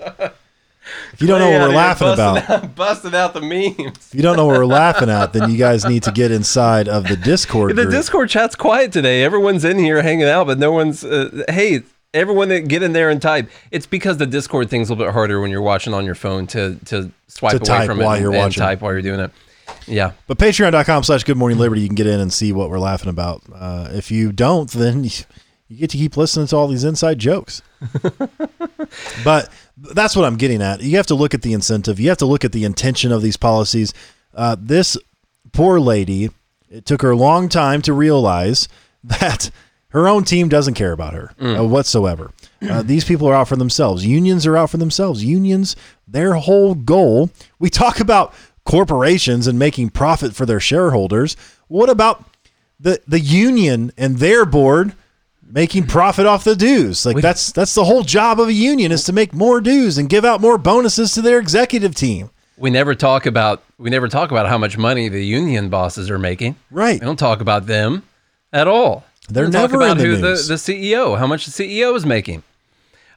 You 1.19 1.27
don't 1.27 1.39
know 1.39 1.49
what 1.51 1.69
we're 1.69 1.75
laughing 1.75 2.07
busting 2.07 2.43
about, 2.43 2.49
out- 2.63 2.75
busting 2.75 3.15
out 3.15 3.33
the 3.33 3.41
memes. 3.41 3.97
if 4.07 4.15
you 4.15 4.21
don't 4.21 4.37
know 4.37 4.45
what 4.45 4.57
we're 4.57 4.65
laughing 4.83 5.09
at, 5.09 5.33
then 5.33 5.49
you 5.51 5.57
guys 5.57 5.85
need 5.85 6.03
to 6.03 6.11
get 6.11 6.31
inside 6.31 6.87
of 6.87 7.07
the 7.07 7.15
Discord 7.17 7.71
The 7.71 7.83
group. 7.83 7.91
Discord 7.91 8.29
chat's 8.29 8.55
quiet 8.55 8.91
today. 8.91 9.23
Everyone's 9.23 9.65
in 9.65 9.77
here 9.79 10.01
hanging 10.01 10.27
out, 10.27 10.47
but 10.47 10.57
no 10.59 10.71
one's. 10.71 11.03
Uh, 11.03 11.43
hey, 11.49 11.81
everyone, 12.13 12.49
that 12.49 12.67
get 12.67 12.83
in 12.83 12.93
there 12.93 13.09
and 13.09 13.21
type. 13.21 13.49
It's 13.71 13.85
because 13.85 14.17
the 14.17 14.25
Discord 14.27 14.69
thing's 14.69 14.89
a 14.89 14.93
little 14.93 15.05
bit 15.07 15.13
harder 15.13 15.41
when 15.41 15.51
you're 15.51 15.61
watching 15.61 15.93
on 15.93 16.05
your 16.05 16.15
phone 16.15 16.47
to 16.47 16.75
to 16.85 17.11
swipe 17.27 17.61
To 17.61 17.71
away 17.71 17.85
from 17.85 17.99
it 17.99 18.03
while 18.05 18.13
and, 18.15 18.21
you're 18.23 18.33
and 18.33 18.55
type 18.55 18.81
while 18.81 18.93
you're 18.93 19.01
doing 19.01 19.19
it. 19.19 19.31
Yeah, 19.85 20.13
But 20.27 20.39
patreon.com 20.39 21.03
slash 21.03 21.23
good 21.23 21.37
morning 21.37 21.59
liberty, 21.59 21.81
you 21.81 21.87
can 21.87 21.95
get 21.95 22.07
in 22.07 22.19
and 22.19 22.33
see 22.33 22.51
what 22.51 22.69
we're 22.71 22.79
laughing 22.79 23.09
about. 23.09 23.43
Uh, 23.53 23.87
if 23.91 24.09
you 24.09 24.31
don't, 24.31 24.69
then 24.71 25.03
you 25.67 25.77
get 25.77 25.91
to 25.91 25.97
keep 25.97 26.17
listening 26.17 26.47
to 26.47 26.55
all 26.55 26.67
these 26.67 26.83
inside 26.83 27.19
jokes. 27.19 27.61
but 29.23 29.49
that's 29.77 30.15
what 30.15 30.25
I'm 30.25 30.37
getting 30.37 30.61
at. 30.61 30.81
You 30.81 30.97
have 30.97 31.07
to 31.07 31.15
look 31.15 31.33
at 31.33 31.41
the 31.41 31.53
incentive, 31.53 31.99
you 31.99 32.09
have 32.09 32.17
to 32.19 32.25
look 32.25 32.45
at 32.45 32.51
the 32.51 32.65
intention 32.65 33.11
of 33.11 33.21
these 33.21 33.37
policies. 33.37 33.93
Uh, 34.33 34.55
this 34.59 34.97
poor 35.51 35.79
lady, 35.79 36.29
it 36.69 36.85
took 36.85 37.01
her 37.01 37.11
a 37.11 37.17
long 37.17 37.49
time 37.49 37.81
to 37.83 37.93
realize 37.93 38.67
that 39.03 39.49
her 39.89 40.07
own 40.07 40.23
team 40.23 40.49
doesn't 40.49 40.75
care 40.75 40.91
about 40.91 41.13
her 41.13 41.31
uh, 41.39 41.63
whatsoever. 41.65 42.31
Uh, 42.61 42.83
these 42.83 43.05
people 43.05 43.27
are 43.27 43.33
out 43.33 43.47
for 43.47 43.55
themselves. 43.55 44.05
Unions 44.05 44.45
are 44.45 44.57
out 44.57 44.69
for 44.69 44.77
themselves. 44.77 45.23
Unions, 45.23 45.75
their 46.07 46.33
whole 46.33 46.75
goal. 46.75 47.29
We 47.57 47.69
talk 47.69 47.99
about 47.99 48.33
corporations 48.65 49.47
and 49.47 49.57
making 49.57 49.89
profit 49.89 50.35
for 50.35 50.45
their 50.45 50.59
shareholders. 50.59 51.35
What 51.69 51.89
about 51.89 52.25
the 52.79 53.01
the 53.07 53.19
union 53.19 53.91
and 53.97 54.17
their 54.17 54.45
board 54.45 54.93
making 55.49 55.87
profit 55.87 56.25
off 56.25 56.43
the 56.43 56.55
dues? 56.55 57.05
Like 57.05 57.17
that's 57.17 57.51
that's 57.51 57.73
the 57.75 57.83
whole 57.83 58.03
job 58.03 58.39
of 58.39 58.47
a 58.47 58.53
union 58.53 58.91
is 58.91 59.03
to 59.05 59.13
make 59.13 59.33
more 59.33 59.59
dues 59.61 59.97
and 59.97 60.09
give 60.09 60.23
out 60.25 60.41
more 60.41 60.57
bonuses 60.57 61.13
to 61.13 61.21
their 61.21 61.39
executive 61.39 61.95
team. 61.95 62.29
we 62.57 62.69
never 62.69 62.95
talk 62.95 63.25
about 63.25 63.63
we 63.77 63.89
never 63.89 64.07
talk 64.07 64.31
about 64.31 64.47
how 64.47 64.57
much 64.57 64.77
money 64.77 65.09
the 65.09 65.23
union 65.23 65.69
bosses 65.69 66.09
are 66.09 66.19
making. 66.19 66.55
Right. 66.71 66.99
We 66.99 67.05
don't 67.05 67.19
talk 67.19 67.41
about 67.41 67.65
them 67.65 68.03
at 68.53 68.67
all. 68.67 69.05
They're 69.29 69.45
We 69.45 69.51
talk 69.51 69.71
never 69.71 69.75
in 69.83 69.91
about 69.91 69.97
the 69.97 70.03
who 70.05 70.15
the, 70.17 70.43
the 70.47 70.55
CEO, 70.55 71.17
how 71.17 71.27
much 71.27 71.45
the 71.45 71.51
CEO 71.51 71.95
is 71.95 72.05
making. 72.05 72.43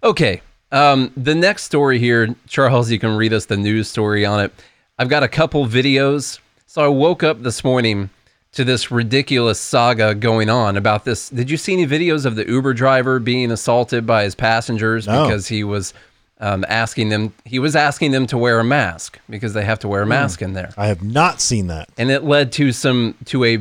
Okay. 0.03 0.43
Um, 0.71 1.13
the 1.17 1.35
next 1.35 1.65
story 1.65 1.99
here, 1.99 2.35
Charles, 2.49 2.91
you 2.91 2.99
can 2.99 3.15
read 3.17 3.33
us 3.35 3.45
the 3.45 3.59
news 3.59 3.89
story 3.89 4.25
on 4.25 4.41
it. 4.41 4.53
I've 4.99 5.09
got 5.11 5.23
a 5.23 5.29
couple 5.29 5.67
videos. 5.67 6.39
So 6.67 6.83
I 6.83 6.89
woke 6.89 7.23
up 7.23 7.43
this 7.43 7.63
morning 7.63 8.09
to 8.53 8.65
this 8.65 8.91
ridiculous 8.91 9.59
saga 9.59 10.15
going 10.15 10.51
on 10.51 10.77
about 10.77 11.05
this. 11.05 11.29
Did 11.31 11.51
you 11.51 11.57
see 11.57 11.73
any 11.73 11.87
videos 11.87 12.27
of 12.27 12.37
the 12.37 12.47
Uber 12.47 12.75
driver 12.75 13.19
being 13.19 13.51
assaulted 13.51 14.07
by 14.07 14.25
his 14.25 14.35
passengers 14.35 15.07
No. 15.07 15.25
because 15.27 15.49
he 15.49 15.65
was 15.65 15.95
um, 16.41 16.65
asking 16.69 17.09
them 17.09 17.33
he 17.45 17.59
was 17.59 17.77
asking 17.77 18.11
them 18.11 18.27
to 18.27 18.37
wear 18.37 18.59
a 18.61 18.65
mask 18.65 19.19
because 19.31 19.55
they 19.55 19.65
have 19.65 19.79
to 19.81 19.87
Hmm. 19.87 19.93
wear 19.93 20.03
a 20.03 20.07
mask 20.07 20.43
in 20.43 20.53
there 20.55 20.71
I 20.77 20.89
have 20.89 21.03
not 21.03 21.41
seen 21.41 21.69
that. 21.69 21.89
and 21.97 22.11
it 22.11 22.25
led 22.25 22.53
to 22.53 22.73
some 22.73 23.15
to 23.27 23.45
a 23.45 23.61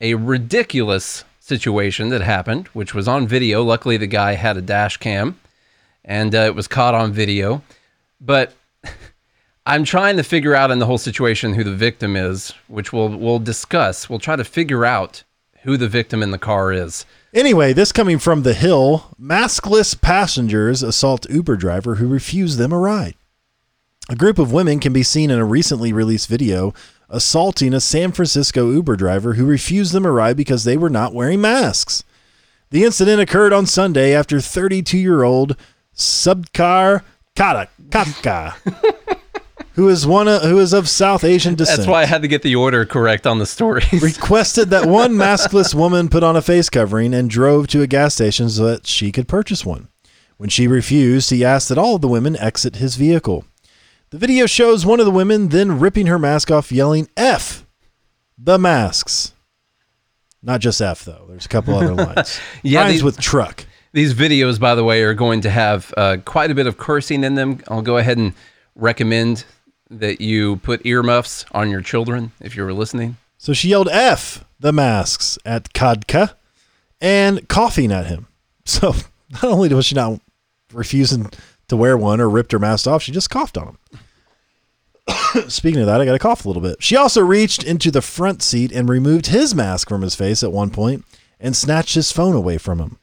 a 0.00 0.14
ridiculous 0.14 1.24
situation 1.40 2.08
that 2.10 2.22
happened, 2.22 2.68
which 2.68 2.94
was 2.94 3.06
on 3.08 3.26
video. 3.26 3.62
Luckily, 3.64 3.96
the 3.96 4.06
guy 4.06 4.34
had 4.34 4.56
a 4.56 4.62
dash 4.62 4.96
cam, 4.96 5.38
and 6.04 6.34
uh, 6.34 6.38
it 6.38 6.54
was 6.54 6.66
caught 6.68 6.94
on 6.94 7.12
video. 7.12 7.62
But 8.20 8.54
I'm 9.70 9.84
trying 9.84 10.16
to 10.16 10.24
figure 10.24 10.56
out 10.56 10.72
in 10.72 10.80
the 10.80 10.86
whole 10.86 10.98
situation 10.98 11.54
who 11.54 11.62
the 11.62 11.76
victim 11.76 12.16
is, 12.16 12.52
which 12.66 12.92
we'll 12.92 13.16
we'll 13.16 13.38
discuss. 13.38 14.10
We'll 14.10 14.18
try 14.18 14.34
to 14.34 14.42
figure 14.42 14.84
out 14.84 15.22
who 15.62 15.76
the 15.76 15.86
victim 15.88 16.24
in 16.24 16.32
the 16.32 16.38
car 16.38 16.72
is. 16.72 17.06
Anyway, 17.32 17.72
this 17.72 17.92
coming 17.92 18.18
from 18.18 18.42
the 18.42 18.52
Hill, 18.52 19.14
maskless 19.16 19.94
passengers 19.94 20.82
assault 20.82 21.30
Uber 21.30 21.56
driver 21.56 21.94
who 21.94 22.08
refused 22.08 22.58
them 22.58 22.72
a 22.72 22.78
ride. 22.80 23.14
A 24.08 24.16
group 24.16 24.40
of 24.40 24.50
women 24.50 24.80
can 24.80 24.92
be 24.92 25.04
seen 25.04 25.30
in 25.30 25.38
a 25.38 25.44
recently 25.44 25.92
released 25.92 26.28
video 26.28 26.74
assaulting 27.08 27.72
a 27.72 27.78
San 27.78 28.10
Francisco 28.10 28.72
Uber 28.72 28.96
driver 28.96 29.34
who 29.34 29.46
refused 29.46 29.92
them 29.92 30.04
a 30.04 30.10
ride 30.10 30.36
because 30.36 30.64
they 30.64 30.76
were 30.76 30.90
not 30.90 31.14
wearing 31.14 31.40
masks. 31.40 32.02
The 32.70 32.82
incident 32.82 33.20
occurred 33.20 33.52
on 33.52 33.66
Sunday 33.66 34.16
after 34.16 34.40
32 34.40 34.98
year 34.98 35.22
old 35.22 35.56
Subkar 35.94 37.02
Khadka, 37.36 38.54
who 39.74 39.88
is 39.88 40.06
one 40.06 40.28
of, 40.28 40.42
who 40.42 40.58
is 40.58 40.72
of 40.72 40.88
South 40.88 41.24
Asian 41.24 41.54
descent 41.54 41.78
That's 41.78 41.88
why 41.88 42.02
I 42.02 42.06
had 42.06 42.22
to 42.22 42.28
get 42.28 42.42
the 42.42 42.56
order 42.56 42.84
correct 42.84 43.26
on 43.26 43.38
the 43.38 43.46
story. 43.46 43.84
requested 43.92 44.70
that 44.70 44.86
one 44.86 45.12
maskless 45.12 45.74
woman 45.74 46.08
put 46.08 46.22
on 46.22 46.36
a 46.36 46.42
face 46.42 46.68
covering 46.68 47.14
and 47.14 47.30
drove 47.30 47.66
to 47.68 47.82
a 47.82 47.86
gas 47.86 48.14
station 48.14 48.48
so 48.50 48.64
that 48.66 48.86
she 48.86 49.12
could 49.12 49.28
purchase 49.28 49.64
one. 49.64 49.88
When 50.36 50.48
she 50.48 50.66
refused, 50.66 51.30
he 51.30 51.44
asked 51.44 51.68
that 51.68 51.78
all 51.78 51.96
of 51.96 52.00
the 52.00 52.08
women 52.08 52.36
exit 52.36 52.76
his 52.76 52.96
vehicle. 52.96 53.44
The 54.10 54.18
video 54.18 54.46
shows 54.46 54.84
one 54.84 54.98
of 54.98 55.06
the 55.06 55.12
women 55.12 55.48
then 55.48 55.78
ripping 55.78 56.06
her 56.06 56.18
mask 56.18 56.50
off, 56.50 56.72
yelling, 56.72 57.08
F 57.16 57.64
the 58.42 58.58
masks. 58.58 59.34
Not 60.42 60.60
just 60.60 60.80
F, 60.80 61.04
though. 61.04 61.26
There's 61.28 61.44
a 61.44 61.48
couple 61.48 61.74
other 61.74 61.94
lines. 62.06 62.40
Yeah, 62.62 62.80
Rhymes 62.80 62.92
these- 62.94 63.04
with 63.04 63.20
truck. 63.20 63.66
These 63.92 64.14
videos, 64.14 64.60
by 64.60 64.76
the 64.76 64.84
way, 64.84 65.02
are 65.02 65.14
going 65.14 65.40
to 65.40 65.50
have 65.50 65.92
uh, 65.96 66.18
quite 66.24 66.50
a 66.52 66.54
bit 66.54 66.68
of 66.68 66.78
cursing 66.78 67.24
in 67.24 67.34
them. 67.34 67.60
I'll 67.68 67.82
go 67.82 67.96
ahead 67.98 68.18
and 68.18 68.34
recommend 68.76 69.44
that 69.90 70.20
you 70.20 70.56
put 70.56 70.86
earmuffs 70.86 71.44
on 71.52 71.68
your 71.68 71.80
children 71.80 72.32
if 72.40 72.56
you 72.56 72.64
were 72.64 72.72
listening. 72.72 73.16
So 73.38 73.52
she 73.52 73.68
yelled 73.68 73.88
F 73.88 74.44
the 74.60 74.72
masks 74.72 75.38
at 75.44 75.72
Khadka 75.72 76.34
and 77.00 77.48
coughing 77.48 77.92
at 77.92 78.06
him. 78.06 78.26
So 78.66 78.94
not 79.32 79.44
only 79.44 79.74
was 79.74 79.86
she 79.86 79.96
not 79.96 80.20
refusing 80.72 81.28
to 81.66 81.76
wear 81.76 81.96
one 81.96 82.20
or 82.20 82.28
ripped 82.28 82.52
her 82.52 82.58
mask 82.60 82.86
off, 82.86 83.02
she 83.02 83.10
just 83.10 83.30
coughed 83.30 83.58
on 83.58 83.76
him. 83.90 85.48
Speaking 85.48 85.80
of 85.80 85.86
that, 85.86 86.00
I 86.00 86.04
got 86.04 86.12
to 86.12 86.20
cough 86.20 86.44
a 86.44 86.48
little 86.48 86.62
bit. 86.62 86.80
She 86.80 86.94
also 86.94 87.20
reached 87.20 87.64
into 87.64 87.90
the 87.90 88.02
front 88.02 88.42
seat 88.42 88.70
and 88.70 88.88
removed 88.88 89.26
his 89.26 89.56
mask 89.56 89.88
from 89.88 90.02
his 90.02 90.14
face 90.14 90.44
at 90.44 90.52
one 90.52 90.70
point 90.70 91.04
and 91.40 91.56
snatched 91.56 91.96
his 91.96 92.12
phone 92.12 92.36
away 92.36 92.58
from 92.58 92.78
him. 92.78 92.99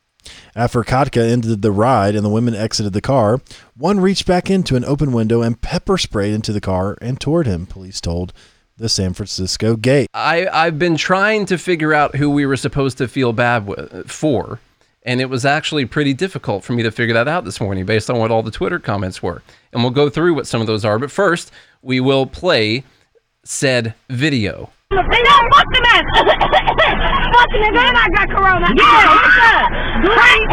After 0.55 0.83
Khadka 0.83 1.21
ended 1.29 1.61
the 1.61 1.71
ride 1.71 2.15
and 2.15 2.25
the 2.25 2.29
women 2.29 2.55
exited 2.55 2.93
the 2.93 3.01
car, 3.01 3.41
one 3.75 3.99
reached 3.99 4.25
back 4.25 4.49
into 4.49 4.75
an 4.75 4.85
open 4.85 5.11
window 5.11 5.41
and 5.41 5.61
pepper 5.61 5.97
sprayed 5.97 6.33
into 6.33 6.51
the 6.51 6.61
car 6.61 6.97
and 7.01 7.19
toward 7.19 7.47
him, 7.47 7.65
police 7.65 8.01
told 8.01 8.33
the 8.77 8.89
San 8.89 9.13
Francisco 9.13 9.75
Gate. 9.75 10.07
I, 10.13 10.47
I've 10.47 10.79
been 10.79 10.97
trying 10.97 11.45
to 11.47 11.57
figure 11.57 11.93
out 11.93 12.15
who 12.15 12.29
we 12.29 12.45
were 12.45 12.57
supposed 12.57 12.97
to 12.99 13.07
feel 13.07 13.33
bad 13.33 13.67
with, 13.67 14.09
for, 14.09 14.59
and 15.03 15.19
it 15.19 15.29
was 15.29 15.45
actually 15.45 15.85
pretty 15.85 16.13
difficult 16.13 16.63
for 16.63 16.73
me 16.73 16.83
to 16.83 16.91
figure 16.91 17.13
that 17.13 17.27
out 17.27 17.45
this 17.45 17.59
morning 17.59 17.85
based 17.85 18.09
on 18.09 18.19
what 18.19 18.29
all 18.29 18.43
the 18.43 18.51
Twitter 18.51 18.77
comments 18.77 19.23
were. 19.23 19.41
And 19.73 19.81
we'll 19.81 19.91
go 19.91 20.09
through 20.09 20.35
what 20.35 20.47
some 20.47 20.61
of 20.61 20.67
those 20.67 20.85
are. 20.85 20.99
But 20.99 21.11
first, 21.11 21.51
we 21.81 21.99
will 21.99 22.25
play 22.25 22.83
said 23.43 23.93
video. 24.09 24.71
They 27.17 27.25
don't 27.25 27.33
fuck 27.33 27.49
the 27.49 27.57
man. 27.57 27.57
fuck 27.57 27.57
the 27.57 27.57
nigga, 27.57 27.81
and 27.81 27.97
I 27.97 28.07
got 28.13 28.27
corona. 28.29 28.67
Yeah, 28.77 28.85
what's 29.09 29.41
up? 29.41 29.67
Right? 29.97 30.45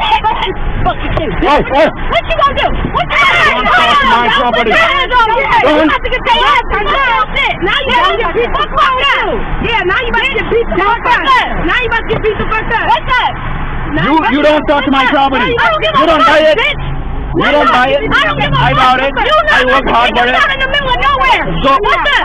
Fuck 0.85 0.98
you 1.05 1.11
too. 1.14 1.31
What 1.44 1.61
you 1.61 2.37
gonna 2.40 2.57
do? 2.57 2.68
What 2.94 3.05
you 3.05 3.16
gonna 3.16 3.37
do? 3.37 3.53
Don't 3.55 3.68
touch 3.68 4.05
my 4.05 4.27
property. 4.40 4.72
Put 4.72 4.81
your 4.81 4.92
hands 4.94 5.12
on 5.14 5.27
me. 5.29 5.37
You 5.44 5.85
about 5.85 6.00
to 6.05 6.11
get 6.11 6.22
your 6.24 6.40
ass 6.44 6.64
beat 6.72 6.85
the 6.85 6.94
fuck 6.94 7.05
up. 7.05 7.27
Now 7.64 7.79
you 7.81 7.92
about 7.92 8.12
to 8.12 8.18
get 8.20 8.33
beat 8.35 8.48
the 8.48 8.64
fuck 8.64 8.72
up. 8.74 9.29
Yeah, 9.64 9.81
now 9.85 9.98
you 10.00 10.09
about 10.09 10.24
to 10.24 10.33
get 10.35 10.46
beat 10.53 10.66
the 10.68 10.77
fuck 10.81 11.05
up. 11.05 11.24
Now 11.64 11.79
you 11.81 11.88
about 11.88 12.03
to 12.05 12.09
get 12.09 12.20
beat 12.24 12.37
the 12.40 12.46
fuck 12.48 12.68
up. 12.74 12.85
What's 12.88 13.12
up? 13.24 13.33
You- 13.94 14.27
you 14.35 14.40
don't 14.42 14.64
get 14.66 14.74
touch 14.74 14.87
my 14.90 15.05
property. 15.07 15.55
I 15.55 15.70
don't 15.70 15.83
give 15.85 15.94
a 15.94 16.00
You 16.00 16.07
don't 16.07 16.24
buy 16.27 16.38
it. 16.40 16.57
bitch. 16.59 16.83
You 17.35 17.50
don't 17.50 17.70
buy 17.70 17.88
it. 17.94 18.00
I 18.11 18.24
don't 18.24 18.38
give 18.40 18.50
a 18.53 18.59
I 18.59 18.70
fuck. 18.74 18.79
bought 18.81 19.00
it. 19.00 19.12
I 19.14 19.64
work 19.70 19.87
hard 19.88 20.11
for 20.11 20.24
You're 20.24 20.35
it. 20.35 20.38
not 20.38 20.50
in 20.55 20.59
the 20.61 20.68
middle 20.68 20.90
of 20.90 20.98
nowhere. 20.98 21.44
So- 21.62 21.79
What's 21.81 22.11
up? 22.18 22.24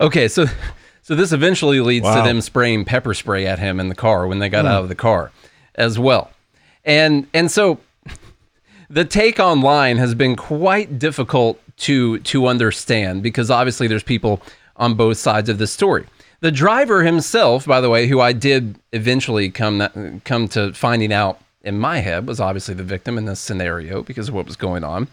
Okay, 0.00 0.28
so 0.28 0.44
so 1.04 1.14
this 1.14 1.32
eventually 1.32 1.80
leads 1.80 2.04
Wow. 2.04 2.16
to 2.16 2.22
them 2.22 2.40
spraying 2.40 2.86
pepper 2.86 3.12
spray 3.12 3.46
at 3.46 3.58
him 3.58 3.78
in 3.78 3.88
the 3.88 3.94
car 3.94 4.26
when 4.26 4.38
they 4.38 4.48
got 4.48 4.64
hmm. 4.64 4.70
out 4.70 4.82
of 4.82 4.88
the 4.88 4.94
car 4.94 5.30
as 5.74 5.98
well. 5.98 6.30
And 6.84 7.26
and 7.34 7.50
so 7.50 7.78
the 8.88 9.04
take 9.04 9.38
online 9.38 9.98
has 9.98 10.14
been 10.14 10.34
quite 10.34 10.98
difficult 10.98 11.60
to 11.76 12.18
to 12.20 12.46
understand 12.46 13.22
because 13.22 13.50
obviously 13.50 13.86
there's 13.86 14.02
people 14.02 14.40
on 14.76 14.94
both 14.94 15.18
sides 15.18 15.48
of 15.50 15.58
the 15.58 15.66
story. 15.66 16.06
The 16.40 16.50
driver 16.50 17.04
himself, 17.04 17.66
by 17.66 17.80
the 17.80 17.90
way, 17.90 18.06
who 18.06 18.20
I 18.20 18.32
did 18.32 18.76
eventually 18.92 19.50
come 19.50 20.20
come 20.24 20.48
to 20.48 20.72
finding 20.72 21.12
out 21.12 21.38
in 21.62 21.78
my 21.78 21.98
head 21.98 22.26
was 22.26 22.40
obviously 22.40 22.74
the 22.74 22.82
victim 22.82 23.18
in 23.18 23.26
this 23.26 23.40
scenario 23.40 24.02
because 24.02 24.28
of 24.28 24.34
what 24.34 24.46
was 24.46 24.56
going 24.56 24.84
on. 24.84 25.08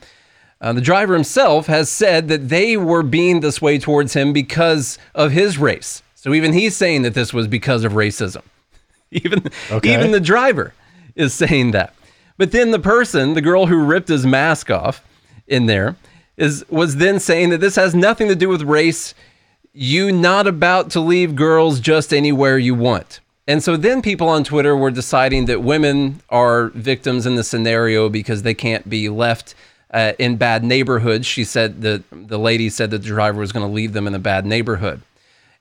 Uh, 0.61 0.71
the 0.73 0.81
driver 0.81 1.15
himself 1.15 1.65
has 1.65 1.89
said 1.89 2.27
that 2.27 2.49
they 2.49 2.77
were 2.77 3.01
being 3.01 3.39
this 3.39 3.61
way 3.61 3.79
towards 3.79 4.13
him 4.13 4.31
because 4.31 4.99
of 5.15 5.31
his 5.31 5.57
race. 5.57 6.03
So 6.13 6.35
even 6.35 6.53
he's 6.53 6.77
saying 6.77 7.01
that 7.01 7.15
this 7.15 7.33
was 7.33 7.47
because 7.47 7.83
of 7.83 7.93
racism. 7.93 8.43
even 9.11 9.49
Okay. 9.71 9.93
even 9.93 10.11
the 10.11 10.19
driver 10.19 10.73
is 11.15 11.33
saying 11.33 11.71
that. 11.71 11.95
But 12.37 12.51
then 12.51 12.69
the 12.71 12.79
person, 12.79 13.33
the 13.33 13.41
girl 13.41 13.65
who 13.65 13.83
ripped 13.83 14.07
his 14.07 14.25
mask 14.25 14.69
off 14.69 15.03
in 15.47 15.65
there, 15.65 15.95
is 16.37 16.63
was 16.69 16.97
then 16.97 17.19
saying 17.19 17.49
that 17.49 17.59
this 17.59 17.75
has 17.75 17.93
nothing 17.95 18.27
to 18.27 18.35
do 18.35 18.47
with 18.47 18.61
race. 18.61 19.13
You 19.73 20.11
not 20.11 20.47
about 20.47 20.91
to 20.91 20.99
leave 20.99 21.35
girls 21.35 21.79
just 21.79 22.13
anywhere 22.13 22.57
you 22.57 22.75
want. 22.75 23.19
And 23.47 23.63
so 23.63 23.75
then 23.75 24.01
people 24.01 24.29
on 24.29 24.43
Twitter 24.43 24.77
were 24.77 24.91
deciding 24.91 25.45
that 25.45 25.63
women 25.63 26.21
are 26.29 26.67
victims 26.69 27.25
in 27.25 27.35
the 27.35 27.43
scenario 27.43 28.09
because 28.09 28.43
they 28.43 28.53
can't 28.53 28.87
be 28.87 29.09
left 29.09 29.55
uh, 29.91 30.13
in 30.19 30.37
bad 30.37 30.63
neighborhoods. 30.63 31.25
She 31.25 31.43
said 31.43 31.81
that 31.81 32.03
the 32.11 32.39
lady 32.39 32.69
said 32.69 32.91
that 32.91 32.99
the 32.99 33.07
driver 33.07 33.39
was 33.39 33.51
going 33.51 33.65
to 33.65 33.71
leave 33.71 33.93
them 33.93 34.07
in 34.07 34.15
a 34.15 34.19
bad 34.19 34.45
neighborhood. 34.45 35.01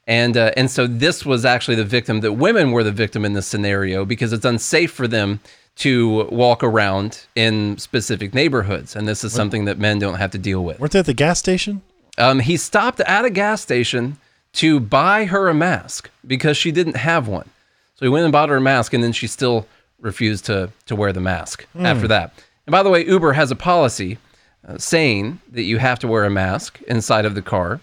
And, 0.06 0.36
uh, 0.36 0.52
and 0.56 0.70
so 0.70 0.86
this 0.86 1.24
was 1.24 1.44
actually 1.44 1.76
the 1.76 1.84
victim 1.84 2.20
that 2.20 2.32
women 2.32 2.72
were 2.72 2.82
the 2.82 2.92
victim 2.92 3.24
in 3.24 3.34
this 3.34 3.46
scenario 3.46 4.04
because 4.04 4.32
it's 4.32 4.44
unsafe 4.44 4.90
for 4.90 5.06
them 5.06 5.40
to 5.76 6.24
walk 6.24 6.64
around 6.64 7.26
in 7.36 7.78
specific 7.78 8.34
neighborhoods. 8.34 8.96
And 8.96 9.06
this 9.06 9.22
is 9.24 9.32
something 9.32 9.66
that 9.66 9.78
men 9.78 9.98
don't 9.98 10.16
have 10.16 10.30
to 10.32 10.38
deal 10.38 10.64
with. 10.64 10.80
Weren't 10.80 10.92
they 10.92 10.98
at 10.98 11.06
the 11.06 11.14
gas 11.14 11.38
station? 11.38 11.82
Um, 12.18 12.40
he 12.40 12.56
stopped 12.56 13.00
at 13.00 13.24
a 13.24 13.30
gas 13.30 13.62
station 13.62 14.18
to 14.54 14.80
buy 14.80 15.26
her 15.26 15.48
a 15.48 15.54
mask 15.54 16.10
because 16.26 16.56
she 16.56 16.72
didn't 16.72 16.96
have 16.96 17.28
one. 17.28 17.48
So 17.94 18.04
he 18.04 18.08
went 18.08 18.24
and 18.24 18.32
bought 18.32 18.48
her 18.48 18.56
a 18.56 18.60
mask, 18.60 18.92
and 18.92 19.04
then 19.04 19.12
she 19.12 19.26
still 19.26 19.66
refused 20.00 20.46
to 20.46 20.70
to 20.86 20.96
wear 20.96 21.12
the 21.12 21.20
mask 21.20 21.66
after 21.78 22.08
that. 22.08 22.32
And 22.70 22.72
by 22.72 22.85
the 22.85 22.90
way, 22.90 23.04
Uber 23.04 23.33
has 23.33 23.50
a 23.50 23.56
policy 23.56 24.16
uh, 24.64 24.78
saying 24.78 25.40
that 25.50 25.64
you 25.64 25.78
have 25.78 25.98
to 25.98 26.06
wear 26.06 26.24
a 26.24 26.30
mask 26.30 26.80
inside 26.83 27.24
of 27.24 27.35
the 27.35 27.42
car. 27.42 27.80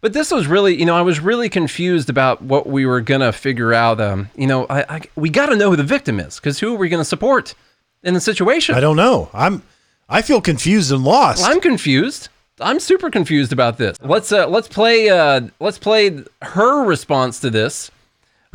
But 0.00 0.14
this 0.14 0.32
was 0.32 0.48
really, 0.48 0.74
you 0.74 0.84
know, 0.84 0.96
I 0.96 1.02
was 1.02 1.20
really 1.20 1.48
confused 1.48 2.10
about 2.10 2.42
what 2.42 2.66
we 2.66 2.86
were 2.86 3.00
gonna 3.00 3.30
figure 3.30 3.72
out. 3.72 4.00
Um, 4.00 4.28
you 4.34 4.48
know, 4.48 4.66
I, 4.68 4.96
I 4.96 5.00
we 5.14 5.30
got 5.30 5.46
to 5.46 5.54
know 5.56 5.70
who 5.70 5.76
the 5.76 5.84
victim 5.84 6.18
is 6.18 6.40
because 6.40 6.58
who 6.58 6.74
are 6.74 6.76
we 6.76 6.88
gonna 6.88 7.04
support 7.04 7.54
in 8.02 8.14
the 8.14 8.20
situation? 8.20 8.74
I 8.74 8.80
don't 8.80 8.96
know. 8.96 9.30
I'm 9.32 9.62
I 10.08 10.22
feel 10.22 10.40
confused 10.40 10.90
and 10.90 11.04
lost. 11.04 11.46
I'm 11.46 11.60
confused. 11.60 12.28
I'm 12.60 12.80
super 12.80 13.10
confused 13.10 13.52
about 13.52 13.78
this. 13.78 13.96
Let's 14.02 14.32
uh, 14.32 14.48
let's 14.48 14.66
play 14.66 15.08
uh, 15.08 15.42
let's 15.60 15.78
play 15.78 16.24
her 16.42 16.84
response 16.84 17.38
to 17.40 17.50
this. 17.50 17.92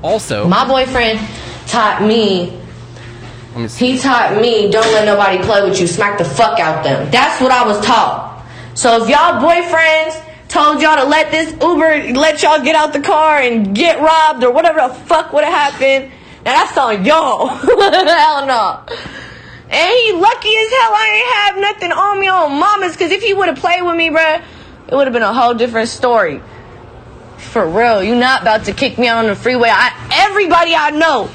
Also, 0.03 0.49
My 0.49 0.67
boyfriend 0.67 1.17
taught 1.65 2.01
me. 2.01 2.61
He 3.55 3.97
taught 3.97 4.41
me 4.41 4.71
don't 4.71 4.91
let 4.93 5.05
nobody 5.05 5.37
play 5.43 5.67
with 5.67 5.79
you. 5.79 5.87
Smack 5.87 6.17
the 6.17 6.25
fuck 6.25 6.59
out 6.59 6.83
them. 6.83 7.11
That's 7.11 7.41
what 7.41 7.51
I 7.51 7.65
was 7.65 7.83
taught. 7.85 8.45
So 8.75 9.03
if 9.03 9.09
y'all 9.09 9.41
boyfriends 9.41 10.23
told 10.47 10.81
y'all 10.81 10.97
to 10.97 11.03
let 11.03 11.31
this 11.31 11.51
Uber 11.61 12.13
let 12.13 12.41
y'all 12.43 12.63
get 12.63 12.75
out 12.75 12.93
the 12.93 13.01
car 13.01 13.39
and 13.39 13.75
get 13.75 13.99
robbed 13.99 14.43
or 14.43 14.51
whatever 14.51 14.87
the 14.87 14.93
fuck 14.93 15.33
would 15.33 15.43
have 15.43 15.73
happened, 15.73 16.11
now 16.45 16.63
that's 16.63 16.77
on 16.77 17.03
y'all. 17.05 17.47
Hell 17.57 18.45
no. 18.45 18.83
And 19.71 19.89
he 19.89 20.11
lucky 20.11 20.49
as 20.49 20.69
hell 20.69 20.91
I 20.93 21.07
ain't 21.15 21.33
have 21.33 21.57
nothing 21.61 21.91
on 21.93 22.19
me 22.19 22.27
on 22.27 22.59
mamas, 22.59 22.97
cause 22.97 23.09
if 23.09 23.23
he 23.23 23.33
would 23.33 23.47
have 23.47 23.57
played 23.57 23.81
with 23.81 23.95
me, 23.95 24.09
bruh, 24.09 24.43
it 24.89 24.93
would 24.93 25.07
have 25.07 25.13
been 25.13 25.21
a 25.21 25.33
whole 25.33 25.53
different 25.53 25.87
story. 25.87 26.41
For 27.37 27.65
real, 27.65 28.03
you 28.03 28.15
not 28.15 28.41
about 28.41 28.65
to 28.65 28.73
kick 28.73 28.97
me 28.97 29.07
out 29.07 29.19
on 29.19 29.27
the 29.27 29.35
freeway. 29.35 29.69
I 29.71 29.93
everybody 30.11 30.75
I 30.75 30.89
know, 30.91 31.29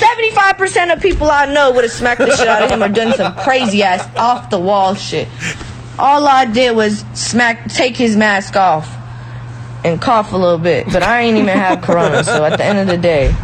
75% 0.00 0.92
of 0.94 1.02
people 1.02 1.30
I 1.30 1.52
know 1.52 1.72
would 1.72 1.84
have 1.84 1.92
smacked 1.92 2.20
the 2.20 2.34
shit 2.34 2.48
out 2.48 2.62
of 2.62 2.70
him 2.70 2.82
or 2.82 2.88
done 2.88 3.12
some 3.14 3.34
crazy 3.36 3.82
ass 3.82 4.08
off 4.16 4.50
the 4.50 4.58
wall 4.58 4.94
shit. 4.94 5.28
All 5.98 6.26
I 6.26 6.46
did 6.46 6.74
was 6.74 7.04
smack 7.12 7.68
take 7.68 7.96
his 7.96 8.16
mask 8.16 8.56
off 8.56 8.88
and 9.84 10.00
cough 10.00 10.32
a 10.32 10.36
little 10.36 10.58
bit. 10.58 10.86
But 10.90 11.02
I 11.02 11.20
ain't 11.20 11.36
even 11.36 11.48
have 11.48 11.82
corona, 11.82 12.24
so 12.24 12.44
at 12.44 12.56
the 12.56 12.64
end 12.64 12.78
of 12.78 12.86
the 12.86 12.96
day. 12.96 13.34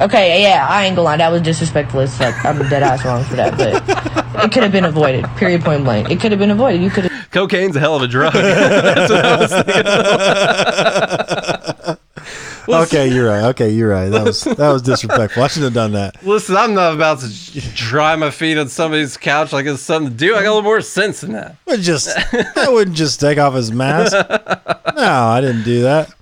Okay, 0.00 0.42
yeah, 0.42 0.66
I 0.68 0.86
ain't 0.86 0.96
gonna 0.96 1.04
lie, 1.04 1.18
that 1.18 1.30
was 1.30 1.42
disrespectful 1.42 2.00
as 2.00 2.16
fuck. 2.16 2.42
I'm 2.44 2.60
a 2.60 2.68
dead 2.68 2.82
ass 2.82 3.04
wrong 3.04 3.22
for 3.22 3.36
that, 3.36 3.58
but 3.58 4.44
it 4.44 4.52
could 4.52 4.62
have 4.62 4.72
been 4.72 4.86
avoided. 4.86 5.26
Period 5.36 5.62
point 5.62 5.84
blank. 5.84 6.10
It 6.10 6.20
could 6.20 6.32
have 6.32 6.38
been 6.38 6.50
avoided. 6.50 6.82
You 6.82 6.88
could 6.90 7.04
have 7.04 7.30
cocaine's 7.30 7.76
a 7.76 7.80
hell 7.80 7.96
of 7.96 8.02
a 8.02 8.08
drug. 8.08 8.32
That's 8.34 9.10
what 9.10 9.24
I 9.24 9.36
was 9.36 9.50
thinking. 9.52 9.74
okay, 12.74 13.08
you're 13.12 13.26
right. 13.28 13.44
Okay, 13.50 13.70
you're 13.70 13.88
right. 13.90 14.08
That 14.08 14.24
was 14.24 14.42
that 14.44 14.70
was 14.70 14.82
disrespectful. 14.82 15.42
I 15.42 15.48
should 15.48 15.62
have 15.62 15.74
done 15.74 15.92
that. 15.92 16.22
Listen, 16.24 16.56
I'm 16.56 16.74
not 16.74 16.94
about 16.94 17.20
to 17.20 17.28
dry 17.74 18.16
my 18.16 18.30
feet 18.30 18.58
on 18.58 18.68
somebody's 18.68 19.16
couch 19.16 19.52
like 19.52 19.66
it's 19.66 19.82
something 19.82 20.10
to 20.12 20.16
do. 20.16 20.34
I 20.34 20.42
got 20.42 20.48
a 20.48 20.54
little 20.54 20.62
more 20.62 20.80
sense 20.80 21.20
than 21.20 21.32
that. 21.32 21.56
Would 21.66 21.80
just 21.80 22.08
I 22.56 22.68
wouldn't 22.68 22.96
just 22.96 23.20
take 23.20 23.38
off 23.38 23.54
his 23.54 23.70
mask. 23.72 24.12
No, 24.12 25.04
I 25.26 25.40
didn't 25.40 25.64
do 25.64 25.82
that. 25.82 26.12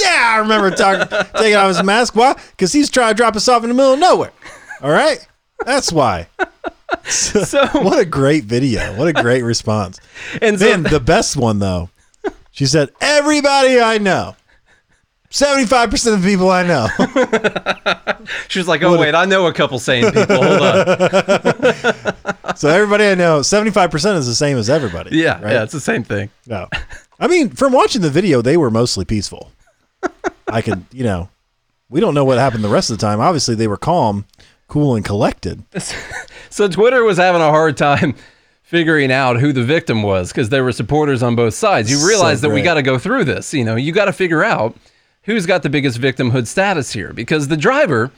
Yeah, 0.00 0.32
I 0.34 0.38
remember 0.38 0.70
talking 0.70 1.06
taking 1.36 1.54
off 1.56 1.68
his 1.68 1.82
mask. 1.82 2.14
Why? 2.16 2.32
Because 2.50 2.72
he's 2.72 2.90
trying 2.90 3.10
to 3.10 3.14
drop 3.14 3.36
us 3.36 3.46
off 3.48 3.62
in 3.62 3.68
the 3.68 3.74
middle 3.74 3.92
of 3.94 3.98
nowhere. 3.98 4.32
All 4.82 4.90
right, 4.90 5.26
that's 5.64 5.92
why. 5.92 6.28
So, 7.04 7.42
So- 7.44 7.66
what 7.82 7.98
a 7.98 8.04
great 8.04 8.44
video! 8.44 8.96
What 8.96 9.08
a 9.08 9.12
great 9.12 9.42
response. 9.42 10.00
And 10.40 10.58
so, 10.58 10.64
Then 10.66 10.82
the 10.84 11.00
best 11.00 11.36
one 11.36 11.58
though, 11.58 11.90
she 12.52 12.64
said, 12.66 12.90
"Everybody 13.00 13.80
I 13.80 13.98
know, 13.98 14.34
seventy-five 15.30 15.90
percent 15.90 16.16
of 16.16 16.22
the 16.22 16.28
people 16.28 16.50
I 16.50 16.62
know." 16.66 16.88
she 18.48 18.58
was 18.58 18.68
like, 18.68 18.82
"Oh 18.82 18.98
wait, 18.98 19.14
I 19.14 19.24
know 19.24 19.46
a 19.46 19.52
couple 19.52 19.78
sane 19.78 20.10
people. 20.12 20.42
Hold 20.42 20.62
on." 20.62 22.56
so 22.56 22.68
everybody 22.68 23.04
I 23.06 23.14
know, 23.14 23.42
seventy-five 23.42 23.90
percent 23.90 24.18
is 24.18 24.26
the 24.26 24.34
same 24.34 24.56
as 24.56 24.68
everybody. 24.70 25.16
Yeah, 25.16 25.40
right? 25.42 25.52
yeah, 25.52 25.62
it's 25.62 25.72
the 25.72 25.80
same 25.80 26.02
thing. 26.04 26.30
No. 26.46 26.68
I 27.18 27.28
mean, 27.28 27.50
from 27.50 27.72
watching 27.72 28.02
the 28.02 28.10
video, 28.10 28.42
they 28.42 28.56
were 28.56 28.70
mostly 28.70 29.04
peaceful. 29.04 29.50
I 30.48 30.60
could, 30.62 30.84
you 30.92 31.02
know, 31.02 31.28
we 31.88 32.00
don't 32.00 32.14
know 32.14 32.24
what 32.24 32.38
happened 32.38 32.62
the 32.62 32.68
rest 32.68 32.90
of 32.90 32.98
the 32.98 33.00
time. 33.00 33.20
Obviously, 33.20 33.54
they 33.54 33.68
were 33.68 33.76
calm, 33.78 34.26
cool, 34.68 34.94
and 34.94 35.04
collected. 35.04 35.62
So 36.48 36.68
Twitter 36.68 37.04
was 37.04 37.18
having 37.18 37.42
a 37.42 37.50
hard 37.50 37.76
time 37.76 38.14
figuring 38.62 39.12
out 39.12 39.38
who 39.38 39.52
the 39.52 39.62
victim 39.62 40.02
was 40.02 40.32
because 40.32 40.48
there 40.48 40.64
were 40.64 40.72
supporters 40.72 41.22
on 41.22 41.36
both 41.36 41.52
sides. 41.52 41.90
You 41.90 41.98
So 41.98 42.06
realize 42.06 42.40
that 42.40 42.50
we 42.50 42.62
got 42.62 42.74
to 42.74 42.82
go 42.82 42.98
through 42.98 43.24
this. 43.24 43.52
You 43.52 43.64
know, 43.64 43.76
you 43.76 43.92
got 43.92 44.06
to 44.06 44.12
figure 44.12 44.42
out 44.42 44.74
who's 45.26 45.44
got 45.44 45.62
the 45.62 45.68
biggest 45.68 46.00
victimhood 46.00 46.46
status 46.46 46.92
here 46.92 47.12
because 47.12 47.48
the 47.48 47.56
driver, 47.56 48.10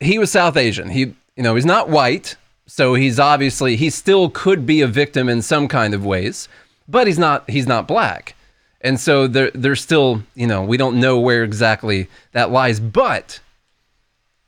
he 0.00 0.18
was 0.18 0.30
South 0.30 0.56
Asian. 0.56 0.90
He, 0.90 1.00
you 1.36 1.42
know, 1.42 1.54
he's 1.54 1.66
not 1.66 1.88
white, 1.88 2.36
so 2.66 2.94
he's 2.94 3.20
obviously 3.20 3.76
he 3.76 3.88
still 3.90 4.28
could 4.28 4.66
be 4.66 4.80
a 4.80 4.86
victim 4.86 5.28
in 5.28 5.40
some 5.42 5.68
kind 5.68 5.94
of 5.94 6.04
ways, 6.04 6.48
but 6.88 7.06
he's 7.06 7.18
not 7.18 7.48
he's 7.48 7.66
not 7.66 7.86
black. 7.86 8.34
And 8.80 8.98
so 8.98 9.26
there 9.26 9.50
there's 9.54 9.80
still, 9.80 10.22
you 10.34 10.46
know, 10.46 10.62
we 10.64 10.76
don't 10.76 10.98
know 10.98 11.18
where 11.18 11.44
exactly 11.44 12.08
that 12.32 12.50
lies, 12.50 12.80
but 12.80 13.40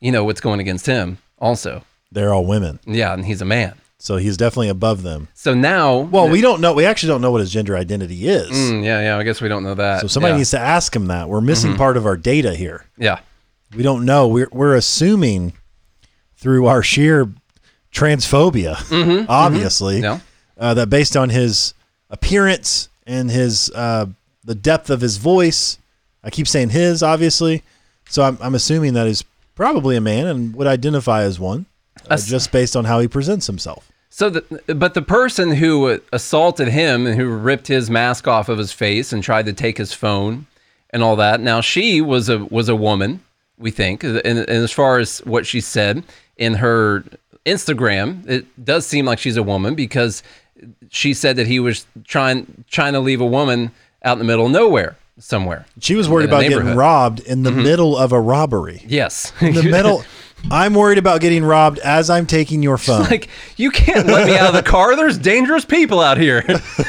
you 0.00 0.10
know 0.10 0.24
what's 0.24 0.40
going 0.40 0.60
against 0.60 0.86
him 0.86 1.18
also. 1.38 1.84
They're 2.12 2.34
all 2.34 2.46
women. 2.46 2.80
Yeah, 2.86 3.12
and 3.12 3.24
he's 3.24 3.40
a 3.40 3.44
man. 3.44 3.74
So 4.02 4.16
he's 4.16 4.38
definitely 4.38 4.70
above 4.70 5.02
them. 5.02 5.28
So 5.34 5.52
now, 5.52 5.98
Well, 5.98 6.30
we 6.30 6.40
don't 6.40 6.62
know. 6.62 6.72
We 6.72 6.86
actually 6.86 7.08
don't 7.08 7.20
know 7.20 7.30
what 7.30 7.42
his 7.42 7.52
gender 7.52 7.76
identity 7.76 8.26
is. 8.26 8.50
Mm, 8.50 8.82
yeah, 8.82 9.02
yeah. 9.02 9.18
I 9.18 9.22
guess 9.24 9.42
we 9.42 9.48
don't 9.48 9.62
know 9.62 9.74
that. 9.74 10.00
So 10.00 10.06
somebody 10.06 10.30
yeah. 10.30 10.34
Mm-hmm. 10.36 10.38
needs 10.40 10.50
to 10.52 10.58
ask 10.58 10.96
him 10.96 11.06
that. 11.08 11.28
We're 11.28 11.42
missing 11.42 11.76
part 11.76 11.98
of 11.98 12.06
our 12.06 12.16
data 12.16 12.54
here. 12.54 12.86
Yeah, 12.96 13.20
We 13.76 13.82
don't 13.82 14.06
know. 14.06 14.26
We're, 14.26 14.48
we're 14.52 14.74
assuming 14.74 15.52
through 16.36 16.64
our 16.66 16.82
sheer 16.82 17.30
transphobia, 17.92 18.76
obviously, 19.28 20.00
Mm-hmm. 20.00 20.24
Uh, 20.58 20.74
that 20.74 20.90
based 20.90 21.16
on 21.16 21.30
his 21.30 21.72
appearance 22.10 22.90
and 23.06 23.30
his 23.30 23.70
uh, 23.74 24.06
the 24.44 24.54
depth 24.54 24.90
of 24.90 25.00
his 25.00 25.16
voice, 25.16 25.78
I 26.22 26.28
keep 26.30 26.46
saying 26.46 26.70
his, 26.70 27.02
obviously. 27.02 27.62
So 28.10 28.22
I'm, 28.24 28.36
I'm 28.42 28.54
assuming 28.54 28.92
that 28.94 29.06
he's 29.06 29.24
probably 29.54 29.96
a 29.96 30.00
man 30.02 30.26
and 30.26 30.54
would 30.56 30.66
identify 30.66 31.22
as 31.22 31.38
one, 31.40 31.64
uh, 32.10 32.16
just 32.18 32.52
based 32.52 32.76
on 32.76 32.84
how 32.84 33.00
he 33.00 33.08
presents 33.08 33.46
himself. 33.46 33.89
So, 34.10 34.28
the, 34.28 34.74
but 34.74 34.94
the 34.94 35.02
person 35.02 35.52
who 35.52 36.00
assaulted 36.12 36.68
him 36.68 37.06
and 37.06 37.18
who 37.18 37.28
ripped 37.28 37.68
his 37.68 37.88
mask 37.88 38.26
off 38.26 38.48
of 38.48 38.58
his 38.58 38.72
face 38.72 39.12
and 39.12 39.22
tried 39.22 39.46
to 39.46 39.52
take 39.52 39.78
his 39.78 39.92
phone 39.92 40.46
and 40.90 41.02
all 41.02 41.16
that. 41.16 41.40
Now, 41.40 41.60
she 41.60 42.00
was 42.00 42.28
a 42.28 42.44
was 42.44 42.68
a 42.68 42.76
woman, 42.76 43.22
we 43.56 43.70
think, 43.70 44.02
and, 44.02 44.18
and 44.18 44.48
as 44.48 44.72
far 44.72 44.98
as 44.98 45.20
what 45.20 45.46
she 45.46 45.60
said 45.60 46.02
in 46.36 46.54
her 46.54 47.04
Instagram, 47.46 48.28
it 48.28 48.64
does 48.64 48.84
seem 48.84 49.06
like 49.06 49.20
she's 49.20 49.36
a 49.36 49.42
woman 49.42 49.76
because 49.76 50.22
she 50.90 51.14
said 51.14 51.36
that 51.36 51.46
he 51.46 51.60
was 51.60 51.86
trying 52.04 52.64
trying 52.68 52.92
to 52.94 53.00
leave 53.00 53.20
a 53.20 53.26
woman 53.26 53.70
out 54.04 54.14
in 54.14 54.18
the 54.18 54.24
middle 54.24 54.46
of 54.46 54.52
nowhere 54.52 54.96
somewhere. 55.18 55.66
She 55.80 55.94
was 55.94 56.08
worried 56.08 56.28
about 56.28 56.42
getting 56.42 56.74
robbed 56.74 57.20
in 57.20 57.42
the 57.42 57.50
mm-hmm. 57.50 57.62
middle 57.62 57.96
of 57.96 58.12
a 58.12 58.20
robbery. 58.20 58.82
Yes, 58.86 59.32
In 59.40 59.54
the 59.54 59.62
middle, 59.62 60.02
I'm 60.50 60.74
worried 60.74 60.98
about 60.98 61.20
getting 61.20 61.44
robbed 61.44 61.78
as 61.80 62.10
I'm 62.10 62.26
taking 62.26 62.62
your 62.62 62.78
phone. 62.78 63.02
like 63.04 63.28
you 63.56 63.70
can't 63.70 64.06
let 64.06 64.26
me 64.26 64.36
out 64.36 64.48
of 64.48 64.54
the 64.54 64.62
car. 64.62 64.96
There's 64.96 65.18
dangerous 65.18 65.64
people 65.64 66.00
out 66.00 66.18
here. 66.18 66.42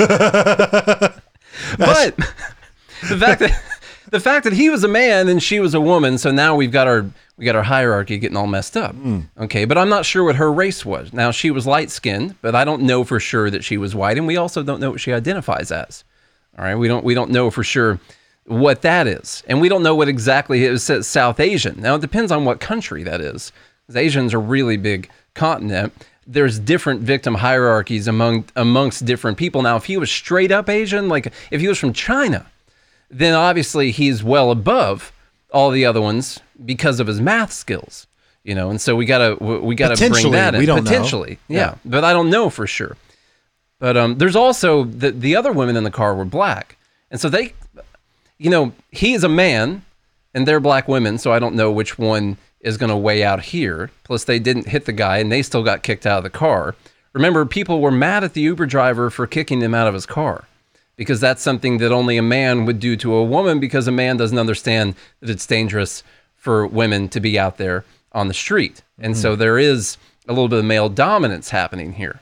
but 1.78 2.16
the 2.18 3.18
fact 3.20 3.40
that 3.40 3.64
the 4.12 4.20
fact 4.20 4.44
that 4.44 4.54
he 4.54 4.70
was 4.70 4.84
a 4.84 4.88
man 4.88 5.28
and 5.30 5.42
she 5.42 5.60
was 5.60 5.74
a 5.74 5.82
woman, 5.82 6.18
so 6.18 6.32
now 6.32 6.56
we've 6.56 6.72
got 6.72 6.88
our 6.88 7.06
we 7.38 7.46
got 7.46 7.56
our 7.56 7.64
hierarchy 7.64 8.18
getting 8.18 8.38
all 8.38 8.48
messed 8.48 8.78
up. 8.78 8.94
Hmm. 8.94 9.22
Okay, 9.40 9.66
but 9.66 9.78
I'm 9.78 9.90
not 9.90 10.06
sure 10.06 10.24
what 10.24 10.36
her 10.36 10.52
race 10.52 10.86
was. 10.86 11.12
Now 11.12 11.32
she 11.32 11.50
was 11.50 11.66
light 11.66 11.90
skinned, 11.90 12.36
but 12.42 12.54
I 12.54 12.66
don't 12.66 12.84
know 12.84 13.04
for 13.04 13.20
sure 13.20 13.50
that 13.50 13.64
she 13.64 13.78
was 13.78 13.96
white, 13.96 14.18
and 14.18 14.28
we 14.28 14.38
also 14.38 14.64
don't 14.64 14.80
know 14.80 14.92
what 14.92 15.00
she 15.00 15.14
identifies 15.14 15.72
as. 15.72 16.04
All 16.58 16.66
right, 16.66 16.76
we 16.76 16.88
don't 16.88 17.04
we 17.04 17.14
don't 17.14 17.32
know 17.32 17.50
for 17.50 17.64
sure 17.64 18.00
what 18.46 18.82
that 18.82 19.08
is, 19.08 19.44
and 19.48 19.62
we 19.62 19.70
don't 19.70 19.84
know 19.84 19.96
what 19.96 20.08
exactly 20.08 20.66
it 20.66 20.80
says 20.80 21.08
South 21.08 21.40
Asian. 21.40 21.80
Now 21.82 21.96
it 21.96 22.02
depends 22.02 22.32
on 22.32 22.46
what 22.46 22.60
country 22.60 23.04
that 23.04 23.22
is. 23.22 23.52
Asians 23.96 24.34
are 24.34 24.38
a 24.38 24.40
really 24.40 24.78
big 24.78 25.10
continent. 25.34 25.94
There's 26.28 26.60
different 26.60 27.02
victim 27.02 27.36
hierarchies 27.36 28.08
among 28.08 28.46
amongst 28.56 29.06
different 29.06 29.38
people. 29.38 29.62
Now, 29.62 29.76
if 29.76 29.86
he 29.86 29.98
was 29.98 30.12
straight 30.12 30.52
up 30.52 30.70
Asian, 30.70 31.10
like 31.10 31.32
if 31.52 31.62
he 31.62 31.68
was 31.68 31.78
from 31.78 31.94
China, 31.94 32.46
then 33.10 33.34
obviously 33.34 33.92
he's 33.92 34.24
well 34.24 34.52
above 34.52 35.12
all 35.52 35.72
the 35.72 35.86
other 35.86 36.02
ones 36.02 36.40
because 36.64 37.00
of 37.00 37.08
his 37.08 37.20
math 37.20 37.52
skills. 37.52 38.08
You 38.44 38.56
know, 38.56 38.70
and 38.70 38.82
so 38.82 38.96
we 38.96 39.06
gotta 39.06 39.36
we 39.36 39.76
gotta 39.76 39.96
bring 40.10 40.32
that 40.32 40.56
in 40.56 40.60
we 40.60 40.66
don't 40.66 40.84
know. 40.84 40.90
potentially, 40.90 41.38
yeah. 41.48 41.58
Yeah. 41.58 41.76
But 41.86 42.04
I 42.04 42.14
don't 42.14 42.30
know 42.30 42.50
for 42.50 42.66
sure. 42.66 42.98
But 43.78 43.98
um, 43.98 44.18
there's 44.18 44.36
also 44.36 44.84
the 44.86 45.12
the 45.12 45.36
other 45.36 45.52
women 45.52 45.76
in 45.76 45.84
the 45.84 45.92
car 45.92 46.16
were 46.16 46.26
black, 46.26 46.78
and 47.12 47.20
so 47.20 47.30
they, 47.30 47.54
you 48.42 48.50
know, 48.50 48.74
he 48.90 49.14
is 49.14 49.24
a 49.24 49.30
man, 49.30 49.86
and 50.34 50.48
they're 50.48 50.60
black 50.60 50.88
women. 50.88 51.20
So 51.20 51.32
I 51.32 51.38
don't 51.38 51.54
know 51.54 51.72
which 51.72 52.00
one 52.00 52.38
is 52.60 52.76
going 52.76 52.90
to 52.90 52.98
weigh 52.98 53.24
out 53.24 53.44
here. 53.44 53.92
Plus, 54.04 54.24
they 54.24 54.40
didn't 54.40 54.68
hit 54.68 54.86
the 54.86 54.94
guy, 54.94 55.20
and 55.20 55.32
they 55.32 55.44
still 55.44 55.64
got 55.64 55.84
kicked 55.84 56.08
out 56.08 56.18
of 56.18 56.24
the 56.24 56.32
car. 56.32 56.76
Remember, 57.14 57.46
people 57.46 57.82
were 57.82 57.92
mad 57.92 58.24
at 58.24 58.34
the 58.34 58.42
Uber 58.42 58.66
driver 58.66 59.12
for 59.12 59.28
kicking 59.28 59.62
him 59.62 59.76
out 59.76 59.88
of 59.88 59.94
his 59.94 60.08
car 60.08 60.46
because 60.96 61.20
that's 61.20 61.44
something 61.44 61.78
that 61.78 61.92
only 61.92 62.18
a 62.18 62.24
man 62.24 62.66
would 62.66 62.80
do 62.80 62.96
to 62.96 63.14
a 63.14 63.24
woman 63.24 63.60
because 63.60 63.88
a 63.88 63.92
man 63.92 64.18
doesn't 64.18 64.40
understand 64.40 64.96
that 65.20 65.30
it's 65.30 65.46
dangerous 65.46 66.04
for 66.36 66.66
women 66.66 67.10
to 67.10 67.20
be 67.20 67.38
out 67.38 67.58
there 67.58 67.86
on 68.12 68.28
the 68.28 68.34
street. 68.34 68.82
And 68.98 69.16
so 69.16 69.34
hmm. 69.34 69.40
there 69.40 69.60
is 69.60 69.98
a 70.28 70.34
little 70.34 70.48
bit 70.48 70.60
of 70.60 70.66
male 70.66 70.90
dominance 70.90 71.50
happening 71.52 71.94
here. 71.94 72.22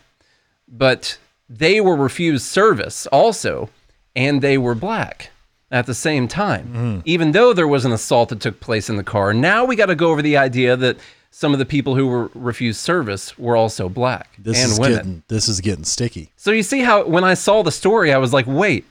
But 0.67 1.17
they 1.49 1.79
were 1.79 1.95
refused 1.95 2.45
service 2.45 3.07
also, 3.07 3.69
and 4.17 4.41
they 4.41 4.57
were 4.57 4.75
black 4.75 5.29
at 5.71 5.85
the 5.85 5.93
same 5.93 6.27
time, 6.27 6.67
mm-hmm. 6.67 6.99
even 7.05 7.31
though 7.31 7.53
there 7.53 7.67
was 7.67 7.85
an 7.85 7.91
assault 7.91 8.29
that 8.29 8.39
took 8.39 8.59
place 8.59 8.89
in 8.89 8.97
the 8.97 9.03
car. 9.03 9.33
Now 9.33 9.65
we 9.65 9.75
got 9.75 9.87
to 9.87 9.95
go 9.95 10.11
over 10.11 10.21
the 10.21 10.37
idea 10.37 10.75
that 10.75 10.97
some 11.31 11.53
of 11.53 11.59
the 11.59 11.65
people 11.65 11.95
who 11.95 12.07
were 12.07 12.31
refused 12.33 12.79
service 12.79 13.37
were 13.37 13.55
also 13.55 13.87
black 13.87 14.31
This 14.39 14.61
and 14.61 14.71
is 14.71 14.79
women. 14.79 14.97
getting 14.97 15.23
this 15.27 15.47
is 15.47 15.61
getting 15.61 15.83
sticky. 15.83 16.31
So 16.35 16.51
you 16.51 16.63
see 16.63 16.81
how 16.81 17.05
when 17.05 17.23
I 17.23 17.35
saw 17.35 17.61
the 17.61 17.71
story, 17.71 18.11
I 18.11 18.17
was 18.17 18.33
like, 18.33 18.45
wait, 18.47 18.85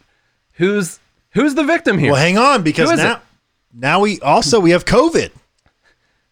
who's 0.55 1.01
who's 1.31 1.55
the 1.55 1.64
victim 1.64 1.99
here? 1.99 2.12
Well, 2.12 2.20
hang 2.20 2.39
on 2.39 2.62
because 2.62 2.97
now 2.97 3.16
it? 3.16 3.20
now 3.74 4.01
we 4.01 4.20
also 4.20 4.61
we 4.61 4.70
have 4.70 4.85
COVID. 4.85 5.31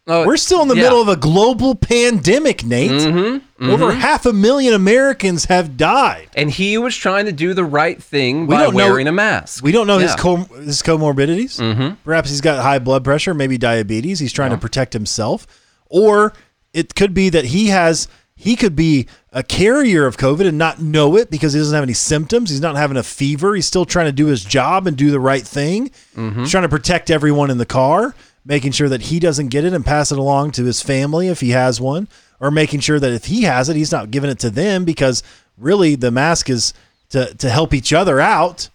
Oh, 0.08 0.24
We're 0.24 0.36
still 0.36 0.62
in 0.62 0.68
the 0.68 0.76
yeah. 0.76 0.82
middle 0.84 1.00
of 1.02 1.08
a 1.08 1.16
global 1.16 1.74
pandemic, 1.74 2.64
Nate. 2.64 2.90
Mm-hmm, 2.92 3.70
Over 3.70 3.92
half 3.92 4.24
a 4.24 4.32
million 4.32 4.72
Americans 4.72 5.46
have 5.46 5.76
died. 5.76 6.28
and 6.36 6.48
he 6.50 6.78
was 6.78 6.94
trying 6.96 7.24
to 7.26 7.32
do 7.32 7.54
the 7.54 7.64
right 7.64 8.00
thing 8.00 8.46
We 8.46 8.54
by 8.54 8.62
don't 8.64 8.72
know- 8.76 8.86
wearing 8.86 9.08
a 9.08 9.12
mask. 9.12 9.64
We 9.64 9.72
don't 9.72 9.86
know 9.88 9.98
his 9.98 10.14
com- 10.14 10.46
his 10.62 10.80
comorbidities. 10.82 11.58
Mm-hmm. 11.60 11.94
Perhaps 12.04 12.30
he's 12.30 12.40
got 12.40 12.62
high 12.62 12.78
blood 12.78 13.02
pressure, 13.02 13.34
maybe 13.34 13.58
diabetes. 13.58 14.20
He's 14.20 14.32
trying 14.32 14.50
to 14.52 14.58
protect 14.58 14.92
himself, 14.92 15.44
or 15.86 16.32
it 16.72 16.94
could 16.94 17.12
be 17.12 17.28
that 17.30 17.46
he 17.46 17.68
has 17.68 18.06
he 18.36 18.54
could 18.54 18.76
be 18.76 19.08
a 19.32 19.42
carrier 19.42 20.06
of 20.06 20.18
COVID 20.18 20.46
and 20.46 20.56
not 20.58 20.80
know 20.80 21.16
it 21.16 21.30
because 21.30 21.52
he 21.54 21.58
doesn't 21.58 21.74
have 21.74 21.82
any 21.82 21.94
symptoms. 21.94 22.50
He's 22.50 22.60
not 22.60 22.76
having 22.76 22.96
a 22.98 23.02
fever. 23.02 23.54
He's 23.54 23.66
still 23.66 23.86
trying 23.86 24.06
to 24.06 24.12
do 24.12 24.26
his 24.26 24.44
job 24.44 24.86
and 24.86 24.96
do 24.96 25.10
the 25.10 25.18
right 25.20 25.42
thing. 25.44 25.90
He's 26.14 26.50
trying 26.50 26.62
to 26.62 26.68
protect 26.68 27.10
everyone 27.10 27.50
in 27.50 27.56
the 27.58 27.64
car, 27.66 28.14
making 28.46 28.72
sure 28.72 28.88
that 28.88 29.02
he 29.02 29.18
doesn't 29.18 29.48
get 29.48 29.64
it 29.64 29.72
and 29.74 29.84
pass 29.84 30.12
it 30.12 30.18
along 30.18 30.52
to 30.52 30.64
his 30.64 30.80
family 30.80 31.28
if 31.28 31.40
he 31.40 31.50
has 31.50 31.80
one, 31.80 32.08
or 32.40 32.50
making 32.50 32.80
sure 32.80 33.00
that 33.00 33.12
if 33.12 33.24
he 33.26 33.42
has 33.42 33.68
it, 33.68 33.76
he's 33.76 33.92
not 33.92 34.10
giving 34.10 34.30
it 34.30 34.38
to 34.38 34.50
them 34.50 34.84
because 34.84 35.22
really 35.58 35.96
the 35.96 36.10
mask 36.10 36.48
is 36.48 36.72
to 37.10 37.34
to 37.34 37.50
help 37.50 37.74
each 37.74 37.92
other 37.92 38.20
out. 38.20 38.68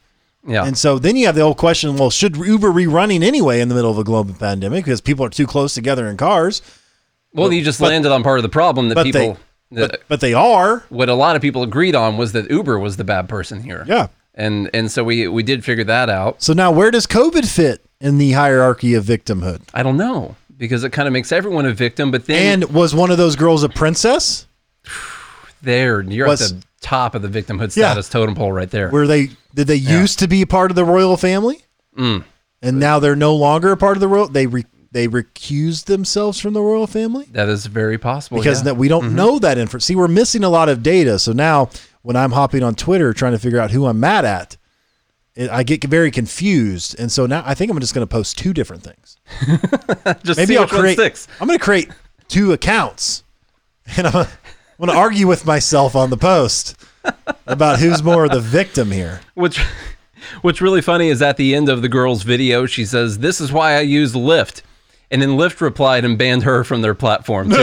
yeah. 0.45 0.65
And 0.65 0.77
so 0.77 0.99
then 0.99 1.15
you 1.15 1.25
have 1.27 1.35
the 1.35 1.41
whole 1.41 1.55
question: 1.55 1.95
Well, 1.97 2.09
should 2.09 2.35
Uber 2.35 2.71
be 2.73 2.87
running 2.87 3.23
anyway 3.23 3.61
in 3.61 3.69
the 3.69 3.75
middle 3.75 3.91
of 3.91 3.97
a 3.97 4.03
global 4.03 4.33
pandemic 4.33 4.83
because 4.85 5.01
people 5.01 5.25
are 5.25 5.29
too 5.29 5.47
close 5.47 5.73
together 5.73 6.07
in 6.07 6.17
cars? 6.17 6.61
well, 7.33 7.51
you 7.53 7.63
just 7.63 7.79
but- 7.79 7.87
landed 7.89 8.11
on 8.11 8.23
part 8.23 8.39
of 8.39 8.43
the 8.43 8.49
problem 8.49 8.89
that 8.89 8.95
But 8.95 9.03
people. 9.05 9.37
they, 9.71 9.87
but, 9.87 10.01
but 10.09 10.19
they 10.19 10.33
are. 10.33 10.83
what 10.89 11.07
a 11.07 11.13
lot 11.13 11.37
of 11.37 11.41
people 11.41 11.63
agreed 11.63 11.95
on 11.95 12.17
was 12.17 12.33
that 12.33 12.49
Uber 12.51 12.77
was 12.77 12.97
the 12.97 13.05
bad 13.05 13.29
person 13.29 13.63
here. 13.63 13.85
Yeah. 13.87 14.07
And 14.33 14.69
and 14.73 14.89
so 14.91 15.03
we 15.03 15.27
we 15.27 15.43
did 15.43 15.63
figure 15.65 15.83
that 15.83 16.09
out. 16.09 16.41
So 16.41 16.53
now, 16.53 16.71
where 16.71 16.89
does 16.91 17.05
COVID 17.05 17.45
fit 17.45 17.83
in 17.99 18.17
the 18.17 18.31
hierarchy 18.31 18.93
of 18.93 19.03
victimhood? 19.03 19.61
I 19.73 19.83
don't 19.83 19.97
know 19.97 20.35
because 20.57 20.83
it 20.83 20.91
kind 20.91 21.07
of 21.07 21.11
makes 21.13 21.31
everyone 21.31 21.65
a 21.65 21.73
victim. 21.73 22.11
But 22.11 22.25
then 22.27 22.61
And 22.63 22.71
was 22.73 22.93
one 22.95 23.11
of 23.11 23.17
those 23.17 23.35
girls 23.35 23.63
a 23.63 23.69
princess? 23.69 24.45
there, 25.61 26.01
you're 26.01 26.27
was- 26.27 26.51
at 26.51 26.59
the 26.61 26.65
top 26.81 27.13
of 27.15 27.21
the 27.21 27.27
victimhood 27.27 27.75
Yeah. 27.75 27.91
status 27.91 28.09
totem 28.09 28.35
pole 28.35 28.51
right 28.51 28.69
there. 28.69 28.89
Were 28.89 29.05
they 29.07 29.29
did 29.53 29.67
they 29.67 29.75
used 29.75 30.19
to 30.19 30.27
be 30.27 30.45
part 30.45 30.71
of 30.71 30.75
the 30.75 30.85
royal 30.85 31.17
family, 31.17 31.61
Mm. 31.97 32.23
and 32.61 32.79
now 32.79 32.99
they're 32.99 33.15
no 33.15 33.35
longer 33.35 33.71
a 33.71 33.77
part 33.77 33.97
of 33.97 34.01
the 34.01 34.07
royal? 34.07 34.27
They 34.29 34.47
re, 34.47 34.65
they 34.91 35.07
recused 35.07 35.85
themselves 35.85 36.39
from 36.39 36.53
the 36.53 36.61
royal 36.61 36.87
family 36.87 37.27
that 37.33 37.49
is 37.49 37.65
very 37.65 37.97
possible 37.97 38.37
because 38.39 38.59
yeah. 38.59 38.63
that 38.65 38.77
we 38.77 38.87
don't 38.87 39.13
know 39.15 39.39
that 39.39 39.57
info. 39.57 39.77
See, 39.77 39.95
we're 39.95 40.07
missing 40.07 40.43
a 40.43 40.49
lot 40.49 40.69
of 40.69 40.81
data. 40.81 41.19
So 41.19 41.33
now, 41.33 41.69
when 42.01 42.15
I'm 42.15 42.31
hopping 42.31 42.63
on 42.63 42.75
Twitter 42.75 43.13
trying 43.13 43.33
to 43.33 43.39
figure 43.39 43.59
out 43.59 43.71
who 43.71 43.85
I'm 43.85 43.99
mad 43.99 44.25
at, 44.25 44.57
it, 45.35 45.49
I 45.49 45.63
get 45.63 45.83
very 45.83 46.11
confused. 46.11 46.99
And 46.99 47.11
so 47.11 47.25
now 47.25 47.43
I 47.45 47.53
think 47.53 47.71
I'm 47.71 47.79
just 47.79 47.93
going 47.93 48.05
to 48.05 48.11
post 48.11 48.37
two 48.37 48.53
different 48.53 48.83
things. 48.83 49.17
just 50.23 50.37
Maybe 50.37 50.57
I'll 50.57 50.67
create. 50.67 50.99
I'm 51.39 51.47
going 51.47 51.57
to 51.57 51.63
create 51.63 51.89
two 52.27 52.53
accounts, 52.53 53.23
and 53.97 54.07
I'm, 54.07 54.15
I'm 54.15 54.27
going 54.77 54.89
to 54.89 54.95
argue 54.95 55.27
with 55.27 55.45
myself 55.45 55.95
on 55.95 56.09
the 56.09 56.17
post 56.17 56.75
about 57.47 57.79
who's 57.79 58.03
more 58.03 58.27
the 58.29 58.39
victim 58.39 58.91
here. 58.91 59.21
Which, 59.33 59.59
what's 60.41 60.61
really 60.61 60.81
funny 60.81 61.09
is 61.09 61.21
at 61.21 61.37
the 61.37 61.55
end 61.55 61.69
of 61.69 61.81
the 61.81 61.89
girl's 61.89 62.23
video, 62.23 62.65
she 62.65 62.85
says, 62.85 63.19
"This 63.19 63.39
is 63.39 63.51
why 63.51 63.73
I 63.75 63.81
use 63.81 64.13
Lyft," 64.13 64.61
and 65.09 65.21
then 65.21 65.31
Lyft 65.31 65.61
replied 65.61 66.03
and 66.05 66.17
banned 66.17 66.43
her 66.43 66.63
from 66.63 66.81
their 66.81 66.95
platform 66.95 67.49
too. 67.49 67.55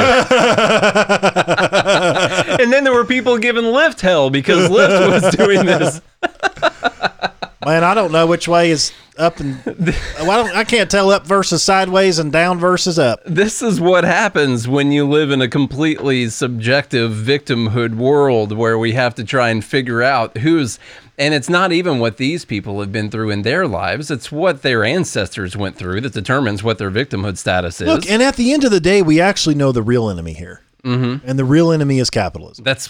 and 2.62 2.72
then 2.72 2.84
there 2.84 2.92
were 2.92 3.04
people 3.04 3.38
giving 3.38 3.64
Lyft 3.64 4.00
hell 4.00 4.30
because 4.30 4.68
Lyft 4.68 5.22
was 5.22 5.36
doing 5.36 5.64
this. 5.64 6.00
Man, 7.64 7.84
I 7.84 7.94
don't 7.94 8.12
know 8.12 8.26
which 8.26 8.48
way 8.48 8.70
is 8.70 8.92
up 9.18 9.40
and 9.40 9.62
well, 9.64 10.30
I, 10.30 10.36
don't, 10.36 10.56
I 10.56 10.64
can't 10.64 10.90
tell 10.90 11.10
up 11.10 11.26
versus 11.26 11.62
sideways 11.62 12.18
and 12.18 12.32
down 12.32 12.58
versus 12.58 12.98
up. 12.98 13.20
This 13.26 13.62
is 13.62 13.80
what 13.80 14.04
happens 14.04 14.68
when 14.68 14.92
you 14.92 15.06
live 15.06 15.30
in 15.30 15.42
a 15.42 15.48
completely 15.48 16.28
subjective 16.28 17.12
victimhood 17.12 17.96
world 17.96 18.52
where 18.52 18.78
we 18.78 18.92
have 18.92 19.14
to 19.16 19.24
try 19.24 19.50
and 19.50 19.64
figure 19.64 20.02
out 20.02 20.38
who's. 20.38 20.78
And 21.18 21.34
it's 21.34 21.48
not 21.48 21.72
even 21.72 21.98
what 21.98 22.16
these 22.16 22.44
people 22.44 22.80
have 22.80 22.92
been 22.92 23.10
through 23.10 23.30
in 23.30 23.42
their 23.42 23.66
lives. 23.66 24.08
It's 24.08 24.30
what 24.30 24.62
their 24.62 24.84
ancestors 24.84 25.56
went 25.56 25.76
through 25.76 26.00
that 26.02 26.12
determines 26.12 26.62
what 26.62 26.78
their 26.78 26.92
victimhood 26.92 27.38
status 27.38 27.80
is. 27.80 27.88
Look, 27.88 28.08
and 28.08 28.22
at 28.22 28.36
the 28.36 28.52
end 28.52 28.62
of 28.62 28.70
the 28.70 28.80
day, 28.80 29.02
we 29.02 29.20
actually 29.20 29.56
know 29.56 29.72
the 29.72 29.82
real 29.82 30.08
enemy 30.08 30.32
here, 30.32 30.62
mm-hmm. 30.88 31.28
and 31.28 31.38
the 31.38 31.44
real 31.44 31.70
enemy 31.72 31.98
is 31.98 32.10
capitalism. 32.10 32.64
That's 32.64 32.88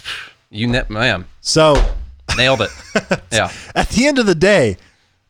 you, 0.51 0.67
net 0.67 0.91
ma'am. 0.91 1.27
So 1.41 1.75
Nailed 2.37 2.63
it. 2.63 2.71
Yeah. 3.33 3.51
at 3.75 3.89
the 3.91 4.07
end 4.07 4.19
of 4.19 4.27
the 4.27 4.35
day, 4.35 4.77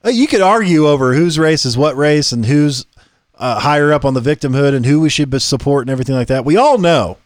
uh, 0.05 0.11
you 0.11 0.27
could 0.27 0.41
argue 0.41 0.87
over 0.87 1.15
whose 1.15 1.39
race 1.39 1.65
is 1.65 1.77
what 1.77 1.97
race 1.97 2.33
and 2.33 2.47
who's 2.47 2.87
uh, 3.35 3.61
higher 3.61 3.93
up 3.93 4.05
on 4.05 4.15
the 4.15 4.21
victimhood 4.21 4.75
and 4.75 4.87
who 4.87 5.01
we 5.01 5.09
should 5.09 5.41
support 5.43 5.83
and 5.83 5.91
everything 5.91 6.15
like 6.15 6.29
that. 6.29 6.45
We 6.45 6.57
all 6.57 6.79
know. 6.79 7.19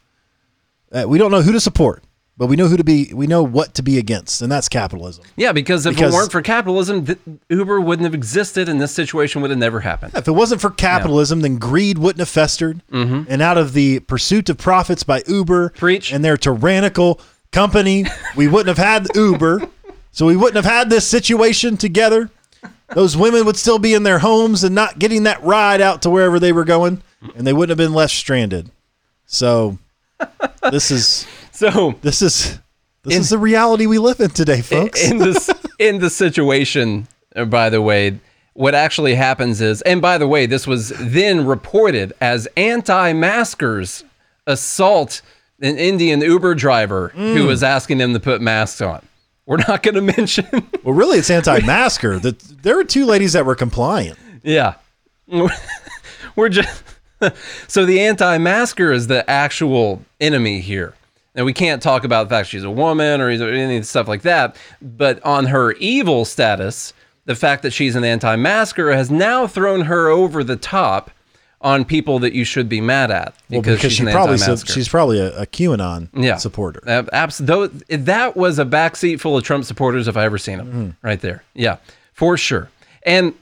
Uh, 0.90 1.05
we 1.07 1.18
don't 1.18 1.30
know 1.30 1.43
who 1.43 1.53
to 1.53 1.61
support, 1.61 2.03
but 2.36 2.46
we 2.46 2.56
know 2.56 2.66
who 2.66 2.76
to 2.76 2.84
be. 2.84 3.12
We 3.14 3.26
know 3.26 3.42
what 3.42 3.74
to 3.74 3.82
be 3.82 3.98
against, 3.98 4.42
and 4.42 4.50
that's 4.50 4.68
capitalism. 4.68 5.24
Yeah, 5.36 5.52
because 5.52 5.86
if 5.86 5.94
Because- 5.94 6.12
it 6.12 6.16
weren't 6.16 6.32
for 6.32 6.42
capitalism, 6.42 7.06
th- 7.06 7.18
Uber 7.48 7.80
wouldn't 7.80 8.04
have 8.04 8.14
existed 8.14 8.68
and 8.68 8.80
this 8.80 8.92
situation 8.92 9.42
would 9.42 9.50
have 9.50 9.58
never 9.58 9.80
happened. 9.80 10.12
If 10.16 10.26
it 10.28 10.32
wasn't 10.32 10.60
for 10.60 10.70
capitalism, 10.70 11.40
then 11.42 11.58
greed 11.58 11.98
wouldn't 11.98 12.20
have 12.20 12.28
festered. 12.28 12.82
Mm-hmm. 12.92 13.24
And 13.30 13.42
out 13.42 13.58
of 13.58 13.72
the 13.74 14.00
pursuit 14.00 14.48
of 14.48 14.58
profits 14.58 15.02
by 15.02 15.22
Uber 15.26 15.70
Preach. 15.70 16.12
and 16.12 16.24
their 16.24 16.36
tyrannical 16.36 17.20
company, 17.52 18.06
we 18.36 18.48
wouldn't 18.48 18.76
have 18.76 18.84
had 18.84 19.08
Uber. 19.14 19.68
So 20.10 20.26
we 20.26 20.36
wouldn't 20.36 20.56
have 20.56 20.70
had 20.70 20.90
this 20.90 21.06
situation 21.06 21.76
together. 21.76 22.30
Those 22.94 23.16
women 23.16 23.46
would 23.46 23.56
still 23.56 23.78
be 23.78 23.94
in 23.94 24.02
their 24.02 24.18
homes 24.18 24.62
and 24.64 24.74
not 24.74 24.98
getting 24.98 25.22
that 25.22 25.42
ride 25.42 25.80
out 25.80 26.02
to 26.02 26.10
wherever 26.10 26.38
they 26.38 26.52
were 26.52 26.64
going, 26.64 27.02
and 27.34 27.46
they 27.46 27.52
wouldn't 27.54 27.70
have 27.70 27.78
been 27.78 27.94
left 27.94 28.12
stranded. 28.14 28.70
So 29.26 29.78
this 30.70 30.90
is 30.90 31.26
So 31.70 31.94
this 32.02 32.22
is 32.22 32.58
this 33.04 33.14
In- 33.14 33.20
is 33.20 33.30
the 33.30 33.38
reality 33.38 33.86
we 33.86 33.98
live 33.98 34.18
in 34.18 34.30
today, 34.30 34.62
folks. 34.62 35.00
in 35.08 35.18
this 35.18 35.48
in 35.78 36.00
the 36.00 36.10
situation, 36.10 37.06
uh, 37.36 37.44
by 37.44 37.70
the 37.70 37.80
way, 37.80 38.18
what 38.54 38.74
actually 38.74 39.14
happens 39.14 39.60
is, 39.60 39.80
and 39.82 40.02
by 40.02 40.18
the 40.18 40.26
way, 40.26 40.46
this 40.46 40.66
was 40.66 40.88
then 40.98 41.46
reported 41.46 42.14
as 42.20 42.48
anti-maskers 42.56 44.02
assault 44.46 45.22
an 45.60 45.78
Indian 45.78 46.20
Uber 46.20 46.56
driver 46.56 47.08
who 47.10 47.46
was 47.46 47.62
asking 47.62 47.98
them 47.98 48.12
to 48.12 48.18
put 48.18 48.40
masks 48.40 48.80
on. 48.80 49.06
We're 49.46 49.58
not 49.68 49.84
going 49.84 49.94
to 50.04 50.16
mention. 50.16 50.46
well, 50.82 50.94
really, 50.94 51.18
it's 51.18 51.30
anti-masker. 51.30 52.18
That 52.18 52.40
there 52.40 52.74
were 52.74 52.82
two 52.84 53.06
ladies 53.06 53.34
that 53.34 53.46
were 53.46 53.54
compliant. 53.54 54.18
yeah, 54.42 54.74
we're 56.36 56.48
just. 56.48 56.82
so 57.68 57.86
the 57.86 58.00
anti-masker 58.00 58.90
is 58.92 59.06
the 59.06 59.28
actual 59.30 60.02
enemy 60.20 60.60
here. 60.60 60.94
Now 61.34 61.44
we 61.44 61.52
can't 61.52 61.82
talk 61.82 62.04
about 62.04 62.28
the 62.28 62.34
fact 62.34 62.48
she's 62.48 62.64
a 62.64 62.70
woman 62.70 63.20
or 63.20 63.28
any 63.30 63.82
stuff 63.82 64.08
like 64.08 64.22
that, 64.22 64.56
but 64.80 65.22
on 65.24 65.46
her 65.46 65.72
evil 65.72 66.24
status, 66.24 66.92
the 67.24 67.34
fact 67.34 67.62
that 67.62 67.72
she's 67.72 67.96
an 67.96 68.04
anti-masker 68.04 68.92
has 68.92 69.10
now 69.10 69.46
thrown 69.46 69.82
her 69.82 70.08
over 70.08 70.44
the 70.44 70.56
top 70.56 71.10
on 71.60 71.84
people 71.84 72.18
that 72.18 72.32
you 72.32 72.44
should 72.44 72.68
be 72.68 72.80
mad 72.80 73.10
at 73.10 73.34
Well, 73.48 73.60
because, 73.60 73.76
because 73.76 73.92
she's 73.92 73.98
she 73.98 74.06
an 74.06 74.12
probably 74.12 74.34
anti-masker. 74.34 74.72
she's 74.72 74.88
probably 74.88 75.20
a, 75.20 75.42
a 75.42 75.46
QAnon 75.46 76.08
yeah. 76.12 76.36
supporter. 76.36 76.82
Uh, 76.86 77.04
abs- 77.12 77.38
though, 77.38 77.68
that 77.68 78.36
was 78.36 78.58
a 78.58 78.64
backseat 78.64 79.20
full 79.20 79.36
of 79.36 79.44
Trump 79.44 79.64
supporters 79.64 80.08
if 80.08 80.16
I 80.16 80.24
ever 80.24 80.38
seen 80.38 80.58
them. 80.58 80.66
Mm-hmm. 80.66 81.06
Right 81.06 81.20
there. 81.20 81.44
Yeah, 81.54 81.76
for 82.12 82.36
sure. 82.36 82.68
And 83.04 83.34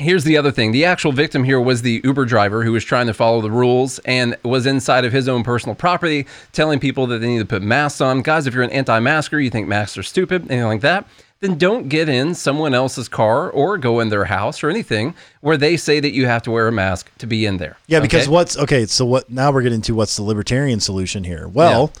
Here's 0.00 0.22
the 0.22 0.36
other 0.36 0.52
thing. 0.52 0.70
The 0.70 0.84
actual 0.84 1.10
victim 1.10 1.42
here 1.42 1.60
was 1.60 1.82
the 1.82 2.00
Uber 2.04 2.24
driver 2.24 2.62
who 2.62 2.70
was 2.70 2.84
trying 2.84 3.08
to 3.08 3.14
follow 3.14 3.40
the 3.40 3.50
rules 3.50 3.98
and 4.00 4.36
was 4.44 4.64
inside 4.64 5.04
of 5.04 5.12
his 5.12 5.28
own 5.28 5.42
personal 5.42 5.74
property 5.74 6.24
telling 6.52 6.78
people 6.78 7.08
that 7.08 7.18
they 7.18 7.26
need 7.26 7.40
to 7.40 7.44
put 7.44 7.62
masks 7.62 8.00
on. 8.00 8.22
Guys, 8.22 8.46
if 8.46 8.54
you're 8.54 8.62
an 8.62 8.70
anti-masker, 8.70 9.40
you 9.40 9.50
think 9.50 9.66
masks 9.66 9.98
are 9.98 10.04
stupid, 10.04 10.42
anything 10.50 10.68
like 10.68 10.82
that, 10.82 11.04
then 11.40 11.58
don't 11.58 11.88
get 11.88 12.08
in 12.08 12.32
someone 12.36 12.74
else's 12.74 13.08
car 13.08 13.50
or 13.50 13.76
go 13.76 13.98
in 13.98 14.08
their 14.08 14.26
house 14.26 14.62
or 14.62 14.70
anything 14.70 15.14
where 15.40 15.56
they 15.56 15.76
say 15.76 15.98
that 15.98 16.12
you 16.12 16.26
have 16.26 16.42
to 16.44 16.52
wear 16.52 16.68
a 16.68 16.72
mask 16.72 17.10
to 17.18 17.26
be 17.26 17.44
in 17.44 17.56
there. 17.56 17.76
Yeah, 17.88 17.98
because 17.98 18.22
Okay? 18.22 18.30
what's 18.30 18.56
okay? 18.56 18.86
So 18.86 19.04
what? 19.04 19.28
Now 19.28 19.50
we're 19.50 19.62
getting 19.62 19.82
to 19.82 19.94
what's 19.96 20.14
the 20.14 20.22
libertarian 20.22 20.78
solution 20.78 21.24
here? 21.24 21.48
Well, 21.48 21.92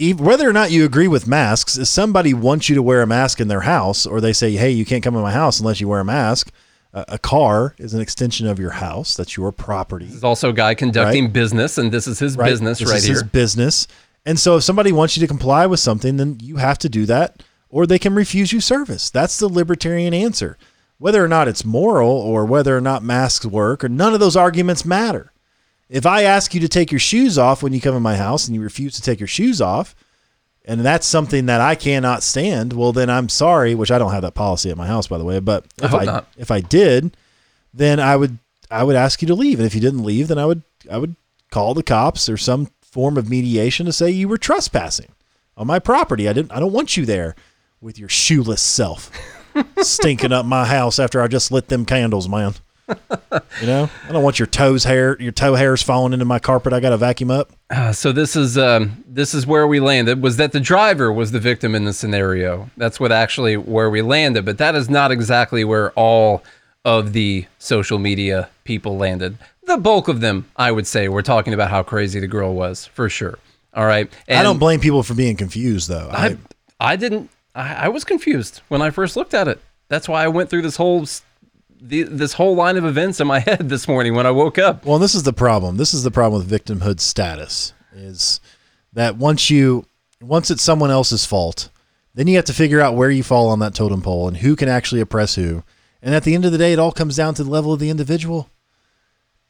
ev- 0.00 0.20
whether 0.20 0.48
or 0.48 0.52
not 0.52 0.70
you 0.70 0.84
agree 0.84 1.08
with 1.08 1.26
masks, 1.26 1.76
if 1.76 1.88
somebody 1.88 2.34
wants 2.34 2.68
you 2.68 2.76
to 2.76 2.82
wear 2.82 3.02
a 3.02 3.06
mask 3.06 3.40
in 3.40 3.48
their 3.48 3.62
house, 3.62 4.06
or 4.06 4.20
they 4.20 4.32
say, 4.32 4.52
"Hey, 4.52 4.70
you 4.70 4.84
can't 4.84 5.02
come 5.02 5.16
in 5.16 5.22
my 5.22 5.32
house 5.32 5.58
unless 5.58 5.80
you 5.80 5.88
wear 5.88 5.98
a 6.00 6.04
mask," 6.04 6.52
a, 6.92 7.04
a 7.08 7.18
car 7.18 7.74
is 7.78 7.94
an 7.94 8.00
extension 8.00 8.46
of 8.46 8.58
your 8.58 8.70
house. 8.70 9.16
That's 9.16 9.36
your 9.36 9.52
property. 9.52 10.06
There's 10.06 10.24
also 10.24 10.50
a 10.50 10.52
guy 10.52 10.74
conducting 10.74 11.30
business, 11.30 11.78
and 11.78 11.92
this 11.92 12.06
is 12.06 12.18
his 12.18 12.36
right? 12.36 12.46
business 12.48 12.78
This 12.78 12.88
right 12.88 12.98
is 12.98 13.04
here. 13.04 13.12
his 13.14 13.22
business. 13.22 13.86
And 14.24 14.38
so 14.38 14.56
if 14.56 14.62
somebody 14.62 14.92
wants 14.92 15.16
you 15.16 15.20
to 15.20 15.26
comply 15.26 15.66
with 15.66 15.80
something, 15.80 16.16
then 16.16 16.38
you 16.40 16.56
have 16.56 16.78
to 16.78 16.88
do 16.88 17.06
that, 17.06 17.42
or 17.68 17.86
they 17.86 17.98
can 17.98 18.14
refuse 18.14 18.52
you 18.52 18.60
service. 18.60 19.10
That's 19.10 19.38
the 19.38 19.48
libertarian 19.48 20.14
answer. 20.14 20.56
Whether 20.98 21.24
or 21.24 21.28
not 21.28 21.48
it's 21.48 21.64
moral 21.64 22.10
or 22.10 22.44
whether 22.44 22.76
or 22.76 22.80
not 22.80 23.02
masks 23.02 23.44
work, 23.44 23.82
or 23.82 23.88
none 23.88 24.14
of 24.14 24.20
those 24.20 24.36
arguments 24.36 24.84
matter. 24.84 25.32
If 25.88 26.06
I 26.06 26.22
ask 26.22 26.54
you 26.54 26.60
to 26.60 26.68
take 26.68 26.92
your 26.92 27.00
shoes 27.00 27.36
off 27.36 27.62
when 27.62 27.72
you 27.72 27.80
come 27.80 27.96
in 27.96 28.02
my 28.02 28.16
house 28.16 28.46
and 28.46 28.54
you 28.54 28.62
refuse 28.62 28.94
to 28.94 29.02
take 29.02 29.18
your 29.18 29.26
shoes 29.26 29.60
off, 29.60 29.96
and 30.64 30.80
that's 30.80 31.06
something 31.06 31.46
that 31.46 31.60
I 31.60 31.74
cannot 31.74 32.22
stand, 32.22 32.72
well 32.72 32.92
then 32.92 33.10
I'm 33.10 33.28
sorry, 33.28 33.74
which 33.74 33.90
I 33.90 33.98
don't 33.98 34.12
have 34.12 34.22
that 34.22 34.34
policy 34.34 34.70
at 34.70 34.76
my 34.76 34.86
house 34.86 35.06
by 35.06 35.18
the 35.18 35.24
way, 35.24 35.40
but 35.40 35.66
if 35.82 35.90
hope 35.90 36.08
I 36.08 36.22
if 36.36 36.50
I 36.50 36.60
did, 36.60 37.16
then 37.74 38.00
I 38.00 38.16
would 38.16 38.38
I 38.70 38.84
would 38.84 38.96
ask 38.96 39.20
you 39.22 39.28
to 39.28 39.34
leave. 39.34 39.58
And 39.58 39.66
if 39.66 39.74
you 39.74 39.80
didn't 39.80 40.04
leave, 40.04 40.28
then 40.28 40.38
I 40.38 40.46
would 40.46 40.62
I 40.90 40.98
would 40.98 41.16
call 41.50 41.74
the 41.74 41.82
cops 41.82 42.28
or 42.28 42.36
some 42.36 42.68
form 42.80 43.16
of 43.16 43.28
mediation 43.28 43.86
to 43.86 43.92
say 43.92 44.10
you 44.10 44.28
were 44.28 44.38
trespassing 44.38 45.12
on 45.56 45.66
my 45.66 45.78
property. 45.78 46.28
I 46.28 46.32
didn't 46.32 46.52
I 46.52 46.60
don't 46.60 46.72
want 46.72 46.96
you 46.96 47.04
there 47.04 47.34
with 47.80 47.98
your 47.98 48.08
shoeless 48.08 48.62
self 48.62 49.10
stinking 49.78 50.32
up 50.32 50.46
my 50.46 50.64
house 50.64 50.98
after 50.98 51.20
I 51.20 51.28
just 51.28 51.50
lit 51.52 51.68
them 51.68 51.84
candles, 51.84 52.28
man. 52.28 52.54
You 52.88 53.66
know? 53.66 53.88
I 54.08 54.12
don't 54.12 54.22
want 54.22 54.38
your 54.38 54.46
toes 54.46 54.84
hair 54.84 55.16
your 55.20 55.32
toe 55.32 55.54
hairs 55.54 55.82
falling 55.82 56.12
into 56.12 56.24
my 56.24 56.38
carpet. 56.38 56.72
I 56.72 56.80
got 56.80 56.90
to 56.90 56.96
vacuum 56.96 57.30
up. 57.30 57.52
Uh, 57.70 57.92
so 57.92 58.12
this 58.12 58.36
is 58.36 58.58
um, 58.58 59.04
this 59.06 59.34
is 59.34 59.46
where 59.46 59.66
we 59.66 59.80
landed. 59.80 60.22
Was 60.22 60.36
that 60.36 60.52
the 60.52 60.60
driver 60.60 61.12
was 61.12 61.32
the 61.32 61.40
victim 61.40 61.74
in 61.74 61.84
the 61.84 61.92
scenario? 61.92 62.70
That's 62.76 62.98
what 62.98 63.12
actually 63.12 63.56
where 63.56 63.88
we 63.88 64.02
landed, 64.02 64.44
but 64.44 64.58
that 64.58 64.74
is 64.74 64.90
not 64.90 65.10
exactly 65.10 65.64
where 65.64 65.92
all 65.92 66.42
of 66.84 67.12
the 67.12 67.46
social 67.58 67.98
media 67.98 68.50
people 68.64 68.96
landed. 68.96 69.38
The 69.64 69.76
bulk 69.76 70.08
of 70.08 70.20
them, 70.20 70.46
I 70.56 70.72
would 70.72 70.86
say, 70.86 71.08
were 71.08 71.22
talking 71.22 71.54
about 71.54 71.70
how 71.70 71.82
crazy 71.82 72.18
the 72.18 72.26
girl 72.26 72.54
was 72.54 72.86
for 72.86 73.08
sure. 73.08 73.38
All 73.74 73.86
right, 73.86 74.12
and 74.28 74.38
I 74.38 74.42
don't 74.42 74.58
blame 74.58 74.80
people 74.80 75.02
for 75.02 75.14
being 75.14 75.36
confused 75.36 75.88
though. 75.88 76.08
I, 76.10 76.26
I, 76.26 76.36
I 76.80 76.96
didn't. 76.96 77.30
I, 77.54 77.74
I 77.74 77.88
was 77.88 78.04
confused 78.04 78.60
when 78.68 78.82
I 78.82 78.90
first 78.90 79.16
looked 79.16 79.34
at 79.34 79.48
it. 79.48 79.60
That's 79.88 80.08
why 80.08 80.24
I 80.24 80.28
went 80.28 80.50
through 80.50 80.62
this 80.62 80.76
whole 80.76 81.06
the, 81.84 82.04
this 82.04 82.32
whole 82.34 82.54
line 82.54 82.76
of 82.76 82.84
events 82.84 83.20
in 83.20 83.26
my 83.26 83.38
head 83.46 83.68
this 83.68 83.88
morning 83.88 84.14
when 84.14 84.26
I 84.26 84.30
woke 84.30 84.58
up. 84.58 84.86
Well, 84.86 84.98
this 84.98 85.14
is 85.14 85.24
the 85.24 85.32
problem. 85.32 85.76
This 85.76 85.92
is 85.92 86.02
the 86.04 86.10
problem 86.10 86.40
with 86.46 86.50
victimhood 86.50 87.00
status 87.00 87.72
is 87.94 88.40
that 88.92 89.16
once 89.16 89.50
you 89.50 89.84
once 90.22 90.50
it's 90.50 90.62
someone 90.62 90.90
else's 90.90 91.26
fault, 91.26 91.68
then 92.14 92.26
you 92.28 92.36
have 92.36 92.44
to 92.46 92.54
figure 92.54 92.80
out 92.80 92.94
where 92.94 93.10
you 93.10 93.22
fall 93.22 93.48
on 93.48 93.58
that 93.58 93.74
totem 93.74 94.00
pole 94.00 94.28
and 94.28 94.36
who 94.38 94.54
can 94.54 94.68
actually 94.68 95.00
oppress 95.00 95.34
who. 95.34 95.62
And 96.00 96.14
at 96.14 96.24
the 96.24 96.34
end 96.34 96.44
of 96.44 96.52
the 96.52 96.58
day, 96.58 96.72
it 96.72 96.78
all 96.78 96.92
comes 96.92 97.16
down 97.16 97.34
to 97.34 97.44
the 97.44 97.50
level 97.50 97.72
of 97.72 97.80
the 97.80 97.90
individual. 97.90 98.48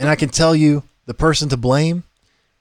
And 0.00 0.08
I 0.08 0.16
can 0.16 0.30
tell 0.30 0.54
you, 0.56 0.82
the 1.06 1.14
person 1.14 1.48
to 1.50 1.56
blame 1.56 2.04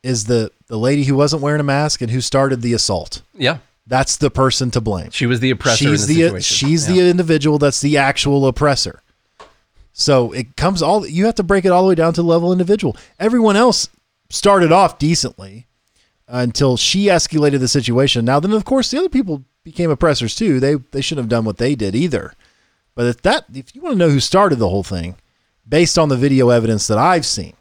is 0.04 0.26
the 0.26 0.52
the 0.68 0.78
lady 0.78 1.04
who 1.06 1.16
wasn't 1.16 1.42
wearing 1.42 1.62
a 1.62 1.64
mask 1.64 2.02
and 2.02 2.12
who 2.12 2.22
started 2.22 2.62
the 2.62 2.74
assault. 2.74 3.22
Yeah, 3.34 3.60
That's 3.88 4.18
the 4.18 4.30
person 4.32 4.72
to 4.72 4.82
blame. 4.82 5.12
she 5.12 5.26
was 5.26 5.40
the 5.40 5.52
oppressor 5.52 5.78
she's 5.86 6.04
in 6.04 6.16
the, 6.16 6.22
the, 6.22 6.28
situation. 6.42 6.68
she's 6.70 6.90
Yeah. 6.90 6.96
the 6.96 7.10
individual 7.10 7.58
that's 7.58 7.82
the 7.82 7.98
actual 7.98 8.46
oppressor. 8.48 9.02
So 9.94 10.32
it 10.32 10.56
comes 10.56 10.82
all 10.82 11.06
you 11.06 11.26
have 11.26 11.36
to 11.36 11.44
break 11.44 11.66
it 11.66 11.72
all 11.72 11.84
the 11.84 11.90
way 11.90 11.96
down 11.96 12.14
to 12.14 12.22
the 12.22 12.28
level 12.28 12.52
individual. 12.52 12.96
Everyone 13.20 13.56
else 13.56 13.90
started 14.30 14.72
off 14.72 14.98
decently 14.98 15.68
until 16.28 16.78
she 16.78 17.06
escalated 17.06 17.60
the 17.60 17.68
situation. 17.68 18.26
Now 18.26 18.40
then 18.40 18.54
of 18.54 18.66
course 18.66 18.90
the 18.90 18.98
other 18.98 19.10
people 19.10 19.44
became 19.64 19.92
oppressors 19.92 20.36
too. 20.36 20.60
They 20.60 20.76
they 20.76 21.02
shouldn't 21.02 21.26
have 21.26 21.30
done 21.30 21.46
what 21.46 21.58
they 21.58 21.76
did 21.76 21.96
either. 21.96 22.34
But 22.96 23.08
if 23.08 23.22
that 23.24 23.46
if 23.54 23.76
you 23.76 23.82
want 23.82 23.94
to 23.94 24.00
know 24.00 24.10
who 24.10 24.20
started 24.20 24.58
the 24.58 24.70
whole 24.70 24.84
thing, 24.84 25.16
based 25.68 25.98
on 25.98 26.10
the 26.10 26.18
video 26.18 26.50
evidence 26.50 26.88
that 26.88 26.98
I've 26.98 27.26
seen, 27.26 27.54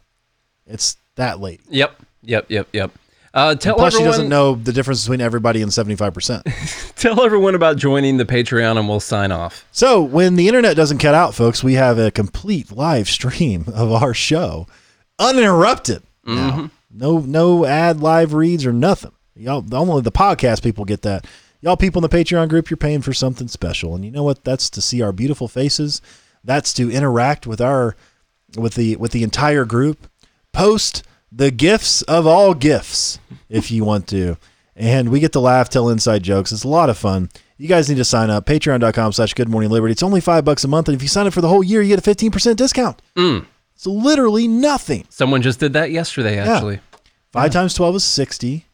it's 0.65 0.97
that 1.15 1.39
lady. 1.39 1.63
Yep, 1.69 2.01
yep, 2.23 2.45
yep, 2.49 2.67
yep. 2.71 2.91
Uh, 3.33 3.55
tell 3.55 3.75
Plus, 3.75 3.95
she 3.95 4.03
doesn't 4.03 4.27
know 4.27 4.55
the 4.55 4.73
difference 4.73 5.03
between 5.03 5.21
everybody 5.21 5.61
and 5.61 5.71
seventy 5.73 5.95
five 5.95 6.13
percent. 6.13 6.45
tell 6.95 7.23
everyone 7.23 7.55
about 7.55 7.77
joining 7.77 8.17
the 8.17 8.25
Patreon, 8.25 8.77
and 8.77 8.89
we'll 8.89 8.99
sign 8.99 9.31
off. 9.31 9.65
So 9.71 10.01
when 10.01 10.35
the 10.35 10.47
internet 10.47 10.75
doesn't 10.75 10.97
cut 10.97 11.15
out, 11.15 11.33
folks, 11.33 11.63
we 11.63 11.75
have 11.75 11.97
a 11.97 12.11
complete 12.11 12.71
live 12.71 13.07
stream 13.07 13.65
of 13.73 13.91
our 13.91 14.13
show, 14.13 14.67
uninterrupted. 15.17 16.03
Now. 16.25 16.69
No, 16.93 17.19
no 17.19 17.65
ad 17.65 18.01
live 18.01 18.33
reads 18.33 18.65
or 18.65 18.73
nothing. 18.73 19.13
Y'all, 19.35 19.63
only 19.73 20.01
the 20.01 20.11
podcast 20.11 20.61
people 20.61 20.85
get 20.85 21.03
that. 21.03 21.25
Y'all 21.61 21.77
people 21.77 22.03
in 22.03 22.09
the 22.09 22.15
Patreon 22.15 22.49
group, 22.49 22.69
you're 22.69 22.77
paying 22.77 23.01
for 23.01 23.13
something 23.13 23.47
special, 23.47 23.95
and 23.95 24.03
you 24.03 24.11
know 24.11 24.23
what? 24.23 24.43
That's 24.43 24.69
to 24.71 24.81
see 24.81 25.01
our 25.01 25.11
beautiful 25.11 25.47
faces. 25.47 26.01
That's 26.43 26.73
to 26.73 26.91
interact 26.91 27.47
with 27.47 27.61
our, 27.61 27.95
with 28.57 28.75
the 28.75 28.95
with 28.97 29.11
the 29.11 29.23
entire 29.23 29.63
group. 29.63 30.09
Post 30.51 31.03
the 31.31 31.51
gifts 31.51 32.01
of 32.03 32.27
all 32.27 32.53
gifts 32.53 33.19
if 33.49 33.71
you 33.71 33.83
want 33.85 34.07
to. 34.07 34.37
And 34.75 35.09
we 35.09 35.19
get 35.19 35.33
to 35.33 35.39
laugh, 35.39 35.69
tell 35.69 35.89
inside 35.89 36.23
jokes. 36.23 36.51
It's 36.51 36.63
a 36.63 36.67
lot 36.67 36.89
of 36.89 36.97
fun. 36.97 37.29
You 37.57 37.67
guys 37.67 37.87
need 37.89 37.97
to 37.97 38.05
sign 38.05 38.29
up. 38.29 38.45
Patreon.com 38.45 39.11
slash 39.13 39.33
Good 39.33 39.49
Morning 39.49 39.69
Liberty. 39.69 39.91
It's 39.91 40.01
only 40.03 40.21
five 40.21 40.43
bucks 40.43 40.63
a 40.63 40.67
month. 40.67 40.87
And 40.87 40.95
if 40.95 41.01
you 41.03 41.07
sign 41.07 41.27
up 41.27 41.33
for 41.33 41.41
the 41.41 41.47
whole 41.49 41.63
year, 41.63 41.81
you 41.81 41.95
get 41.95 42.05
a 42.05 42.09
15% 42.09 42.55
discount. 42.55 43.01
It's 43.75 43.85
literally 43.85 44.47
nothing. 44.47 45.05
Someone 45.09 45.41
just 45.41 45.59
did 45.59 45.73
that 45.73 45.91
yesterday, 45.91 46.39
actually. 46.39 46.79
Five 47.31 47.51
times 47.51 47.73
12 47.75 47.97
is 47.97 48.03
60. 48.03 48.65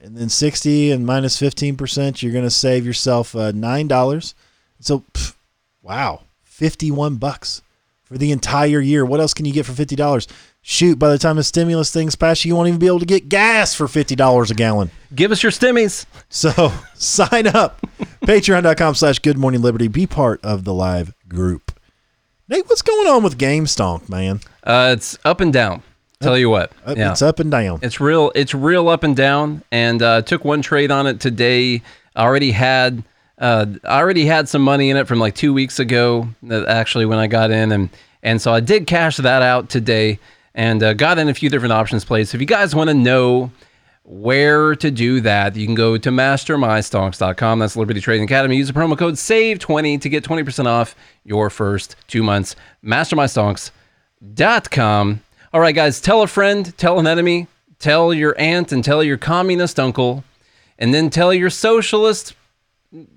And 0.00 0.16
then 0.16 0.28
60 0.28 0.92
and 0.92 1.04
minus 1.04 1.40
15%, 1.40 2.22
you're 2.22 2.32
going 2.32 2.44
to 2.44 2.50
save 2.50 2.86
yourself 2.86 3.34
uh, 3.34 3.50
$9. 3.52 4.34
So, 4.78 5.00
pff, 5.12 5.34
wow, 5.82 6.22
51 6.44 7.16
bucks 7.16 7.62
for 8.04 8.16
the 8.18 8.30
entire 8.30 8.80
year. 8.80 9.04
What 9.04 9.20
else 9.20 9.34
can 9.34 9.46
you 9.46 9.52
get 9.52 9.66
for 9.66 9.72
$50? 9.72 10.26
Shoot, 10.68 10.98
by 10.98 11.10
the 11.10 11.18
time 11.18 11.36
the 11.36 11.44
stimulus 11.44 11.92
things 11.92 12.16
pass, 12.16 12.44
you 12.44 12.56
won't 12.56 12.66
even 12.66 12.80
be 12.80 12.88
able 12.88 12.98
to 12.98 13.06
get 13.06 13.28
gas 13.28 13.72
for 13.72 13.86
$50 13.86 14.50
a 14.50 14.54
gallon. 14.54 14.90
Give 15.14 15.30
us 15.30 15.40
your 15.40 15.52
stimmies. 15.52 16.06
So 16.28 16.72
sign 16.94 17.46
up. 17.46 17.80
Patreon.com 18.22 18.96
slash 18.96 19.20
Good 19.20 19.38
Morning 19.38 19.62
Liberty. 19.62 19.86
Be 19.86 20.08
part 20.08 20.44
of 20.44 20.64
the 20.64 20.74
live 20.74 21.14
group. 21.28 21.70
Nate, 22.48 22.68
what's 22.68 22.82
going 22.82 23.06
on 23.06 23.22
with 23.22 23.38
GameStonk, 23.38 24.08
man? 24.08 24.40
Uh, 24.64 24.94
it's 24.96 25.16
up 25.24 25.40
and 25.40 25.52
down. 25.52 25.84
Tell 26.18 26.36
you 26.36 26.50
what, 26.50 26.72
Up- 26.84 26.96
yeah. 26.96 27.12
It's 27.12 27.22
up 27.22 27.38
and 27.38 27.48
down. 27.48 27.78
It's 27.82 28.00
real. 28.00 28.32
It's 28.34 28.52
real 28.52 28.88
up 28.88 29.04
and 29.04 29.14
down. 29.14 29.62
And 29.70 30.02
uh, 30.02 30.22
took 30.22 30.44
one 30.44 30.62
trade 30.62 30.90
on 30.90 31.06
it 31.06 31.20
today. 31.20 31.80
I 32.16 32.24
already 32.24 32.50
had. 32.50 33.04
Uh, 33.38 33.66
I 33.84 34.00
already 34.00 34.26
had 34.26 34.48
some 34.48 34.62
money 34.62 34.90
in 34.90 34.96
it 34.96 35.06
from 35.06 35.20
like 35.20 35.36
two 35.36 35.54
weeks 35.54 35.78
ago. 35.78 36.28
Actually 36.50 37.06
when 37.06 37.20
I 37.20 37.28
got 37.28 37.52
in, 37.52 37.70
and 37.70 37.88
and 38.24 38.42
so 38.42 38.52
I 38.52 38.58
did 38.58 38.88
cash 38.88 39.18
that 39.18 39.42
out 39.42 39.68
today, 39.68 40.18
and 40.56 40.82
uh, 40.82 40.94
got 40.94 41.18
in 41.18 41.28
a 41.28 41.34
few 41.34 41.50
different 41.50 41.72
options 41.72 42.04
plays. 42.04 42.30
So 42.30 42.36
if 42.36 42.40
you 42.40 42.46
guys 42.46 42.74
want 42.74 42.88
to 42.88 42.94
know 42.94 43.52
where 44.02 44.74
to 44.74 44.90
do 44.90 45.20
that, 45.20 45.54
you 45.54 45.66
can 45.66 45.76
go 45.76 45.98
to 45.98 46.10
mastermystonks.com. 46.10 47.58
That's 47.58 47.76
Liberty 47.76 48.00
Trading 48.00 48.24
Academy. 48.24 48.56
Use 48.56 48.68
the 48.68 48.72
promo 48.72 48.96
code 48.98 49.14
SAVE20 49.14 50.00
to 50.00 50.08
get 50.08 50.24
20% 50.24 50.66
off 50.66 50.96
your 51.24 51.50
first 51.50 51.94
two 52.08 52.22
months. 52.22 52.56
Mastermystonks.com. 52.82 55.20
All 55.52 55.60
right, 55.60 55.74
guys, 55.74 56.00
tell 56.00 56.22
a 56.22 56.26
friend, 56.26 56.74
tell 56.78 56.98
an 56.98 57.06
enemy, 57.06 57.48
tell 57.78 58.14
your 58.14 58.34
aunt, 58.38 58.72
and 58.72 58.82
tell 58.82 59.04
your 59.04 59.18
communist 59.18 59.78
uncle, 59.78 60.24
and 60.78 60.94
then 60.94 61.10
tell 61.10 61.34
your 61.34 61.50
socialist 61.50 62.32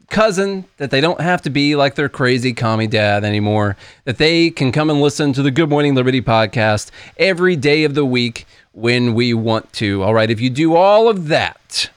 cousin 0.10 0.66
that 0.78 0.92
they 0.92 1.02
don't 1.02 1.22
have 1.22 1.42
to 1.44 1.50
be 1.50 1.76
like 1.76 1.96
their 1.96 2.10
crazy 2.10 2.54
commie 2.54 2.88
dad 2.88 3.24
anymore, 3.24 3.78
that 4.06 4.18
they 4.18 4.50
can 4.50 4.72
come 4.72 4.90
and 4.90 5.02
listen 5.02 5.34
to 5.34 5.42
the 5.42 5.52
Good 5.52 5.70
Morning 5.70 5.96
Liberty 5.96 6.22
podcast 6.22 6.92
every 7.18 7.56
day 7.56 7.84
of 7.84 7.94
the 7.94 8.06
week 8.06 8.46
when 8.72 9.14
we 9.14 9.34
want 9.34 9.72
to. 9.74 10.04
All 10.04 10.14
right, 10.14 10.30
if 10.30 10.40
you 10.40 10.50
do 10.50 10.76
all 10.76 11.08
of 11.08 11.28
that, 11.28 11.90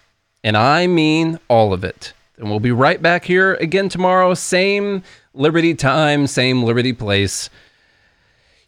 and 0.44 0.56
I 0.56 0.86
mean 0.86 1.38
all 1.48 1.72
of 1.72 1.84
it, 1.84 2.12
then 2.36 2.50
we'll 2.50 2.60
be 2.60 2.72
right 2.72 3.00
back 3.00 3.24
here 3.24 3.54
again 3.54 3.88
tomorrow, 3.88 4.34
same 4.34 5.02
Liberty 5.34 5.74
time, 5.74 6.26
same 6.26 6.62
Liberty 6.62 6.92
place. 6.92 7.48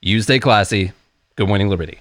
You 0.01 0.23
stay 0.23 0.39
classy. 0.39 0.93
Good 1.37 1.49
morning, 1.49 1.69
Liberty. 1.69 1.99